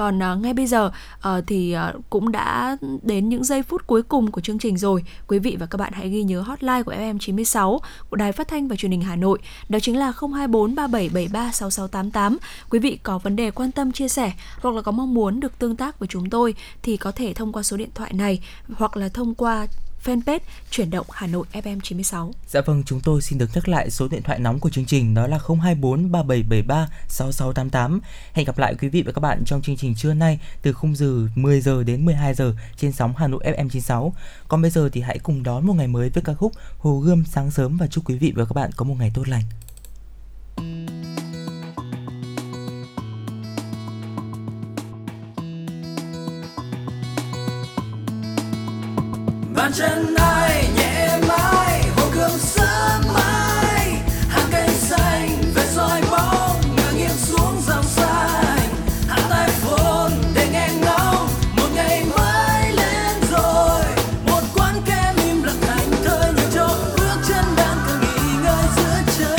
còn 0.00 0.18
uh, 0.18 0.42
ngay 0.42 0.54
bây 0.54 0.66
giờ 0.66 0.92
uh, 1.18 1.44
thì 1.46 1.76
uh, 1.76 2.10
cũng 2.10 2.32
đã 2.32 2.76
đến 3.02 3.28
những 3.28 3.44
giây 3.44 3.62
phút 3.62 3.86
cuối 3.86 4.02
cùng 4.02 4.30
của 4.30 4.40
chương 4.40 4.58
trình 4.58 4.78
rồi. 4.78 5.04
Quý 5.28 5.38
vị 5.38 5.56
và 5.60 5.66
các 5.66 5.76
bạn 5.76 5.92
hãy 5.92 6.08
ghi 6.08 6.22
nhớ 6.22 6.40
hotline 6.40 6.82
của 6.82 6.92
FM 6.92 7.18
96 7.18 7.80
của 8.10 8.16
Đài 8.16 8.32
Phát 8.32 8.48
thanh 8.48 8.68
và 8.68 8.76
Truyền 8.76 8.90
hình 8.90 9.00
Hà 9.00 9.16
Nội. 9.16 9.38
Đó 9.68 9.78
chính 9.82 9.98
là 9.98 10.12
024 10.20 10.74
3773 10.74 11.52
6688. 11.52 12.38
Quý 12.70 12.78
vị 12.78 12.98
có 13.02 13.18
vấn 13.18 13.36
đề 13.36 13.50
quan 13.50 13.72
tâm 13.72 13.92
chia 13.92 14.08
sẻ 14.08 14.32
hoặc 14.60 14.74
là 14.74 14.82
có 14.82 14.92
mong 14.92 15.14
muốn 15.14 15.40
được 15.40 15.58
tương 15.58 15.76
tác 15.76 15.98
với 15.98 16.08
chúng 16.08 16.30
tôi 16.30 16.54
thì 16.82 16.96
có 16.96 17.12
thể 17.12 17.34
thông 17.34 17.52
qua 17.52 17.62
số 17.62 17.76
điện 17.76 17.90
thoại 17.94 18.12
này 18.12 18.40
hoặc 18.74 18.96
là 18.96 19.08
thông 19.08 19.34
qua 19.34 19.66
fanpage 20.04 20.38
chuyển 20.70 20.90
động 20.90 21.06
Hà 21.10 21.26
Nội 21.26 21.46
FM 21.52 21.80
96. 21.80 22.32
Dạ 22.48 22.60
vâng, 22.60 22.82
chúng 22.86 23.00
tôi 23.00 23.22
xin 23.22 23.38
được 23.38 23.50
nhắc 23.54 23.68
lại 23.68 23.90
số 23.90 24.08
điện 24.08 24.22
thoại 24.22 24.38
nóng 24.38 24.60
của 24.60 24.70
chương 24.70 24.84
trình 24.84 25.14
đó 25.14 25.26
là 25.26 25.38
024 25.48 26.12
3773 26.12 26.88
6688. 27.08 28.00
Hẹn 28.32 28.46
gặp 28.46 28.58
lại 28.58 28.74
quý 28.74 28.88
vị 28.88 29.02
và 29.02 29.12
các 29.12 29.20
bạn 29.20 29.42
trong 29.46 29.62
chương 29.62 29.76
trình 29.76 29.94
trưa 29.94 30.14
nay 30.14 30.40
từ 30.62 30.72
khung 30.72 30.96
giờ 30.96 31.26
10 31.34 31.60
giờ 31.60 31.84
đến 31.84 32.04
12 32.04 32.34
giờ 32.34 32.54
trên 32.76 32.92
sóng 32.92 33.14
Hà 33.16 33.26
Nội 33.26 33.44
FM 33.44 33.68
96. 33.68 34.14
Còn 34.48 34.62
bây 34.62 34.70
giờ 34.70 34.88
thì 34.92 35.00
hãy 35.00 35.18
cùng 35.18 35.42
đón 35.42 35.66
một 35.66 35.74
ngày 35.74 35.88
mới 35.88 36.10
với 36.10 36.22
ca 36.22 36.34
khúc 36.34 36.52
Hồ 36.78 36.98
Gươm 36.98 37.24
sáng 37.24 37.50
sớm 37.50 37.76
và 37.76 37.86
chúc 37.86 38.08
quý 38.08 38.18
vị 38.18 38.32
và 38.36 38.44
các 38.44 38.52
bạn 38.54 38.70
có 38.76 38.84
một 38.84 38.94
ngày 38.98 39.12
tốt 39.14 39.28
lành. 39.28 39.42
Bàn 49.60 49.72
chân 49.72 50.14
ai 50.14 50.68
nhẹ 50.76 51.18
mãi, 51.28 51.82
hồ 51.96 52.06
gươm 52.14 52.30
sớm 52.30 53.02
mai. 53.14 53.92
Hàng 54.28 54.48
cây 54.52 54.68
xanh 54.68 55.42
về 55.54 55.66
soi 55.66 56.02
bóng, 56.10 56.76
ngả 56.76 56.90
nghiêng 56.96 57.16
xuống 57.16 57.62
dòng 57.66 57.84
xanh 57.84 58.68
hạ 59.08 59.18
tay 59.30 59.48
phồn 59.48 60.12
để 60.34 60.48
nghe 60.52 60.68
ngóng, 60.82 61.28
một 61.56 61.68
ngày 61.74 62.04
mới 62.04 62.72
lên 62.72 63.16
rồi. 63.30 63.82
Một 64.26 64.42
quán 64.54 64.74
kem 64.86 65.16
im 65.24 65.42
lặng 65.42 65.60
thành 65.60 65.90
thơi 66.04 66.32
nhường 66.32 66.50
cho 66.54 66.68
bước 66.98 67.16
chân 67.28 67.44
đang 67.56 67.76
cần 67.86 68.00
nghỉ 68.00 68.32
ngơi 68.42 68.64
giữa 68.76 69.12
trời. 69.18 69.38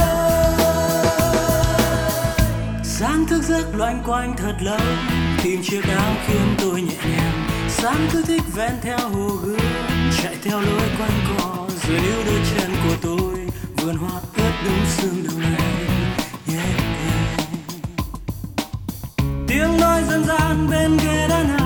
Sáng 2.84 3.26
thức 3.30 3.44
giấc 3.44 3.76
loanh 3.76 4.04
quanh 4.06 4.36
thật 4.38 4.56
lâu, 4.62 4.80
tìm 5.44 5.62
chiếc 5.64 5.82
áo 5.98 6.14
khiến 6.28 6.56
tôi 6.62 6.82
nhẹ 6.82 7.12
nhàng. 7.18 7.48
Sáng 7.70 8.08
cứ 8.14 8.24
thích 8.28 8.44
ven 8.56 8.74
theo 8.82 9.00
hồ 9.00 9.30
gươm 9.44 9.71
chạy 10.24 10.36
theo 10.44 10.62
lối 10.62 10.90
quanh 11.00 11.20
co 11.28 11.68
rồi 11.88 12.00
níu 12.00 12.24
đôi 12.26 12.40
chân 12.56 12.72
của 12.84 12.96
tôi 13.02 13.48
vườn 13.78 13.96
hoa 13.96 14.22
ướt 14.38 14.52
đúng 14.66 14.86
sương 14.98 15.24
đầu 15.24 15.40
này 15.40 15.62
yeah, 16.48 16.66
yeah. 16.78 17.40
tiếng 19.48 19.80
nói 19.80 20.04
dân 20.10 20.26
gian 20.26 20.70
bên 20.70 20.98
ghế 20.98 21.28
đá 21.30 21.44
nào 21.44 21.61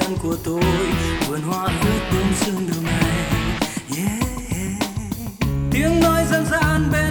chân 0.00 0.16
của 0.22 0.36
tôi 0.44 0.62
vườn 1.28 1.42
hoa 1.42 1.64
ướt 1.64 2.00
bông 2.12 2.32
sương 2.34 2.66
đường 2.66 2.84
này 2.84 3.26
yeah, 3.96 4.22
yeah. 4.50 4.82
tiếng 5.70 6.00
nói 6.00 6.24
dân 6.30 6.46
gian 6.46 6.90
bên 6.92 7.03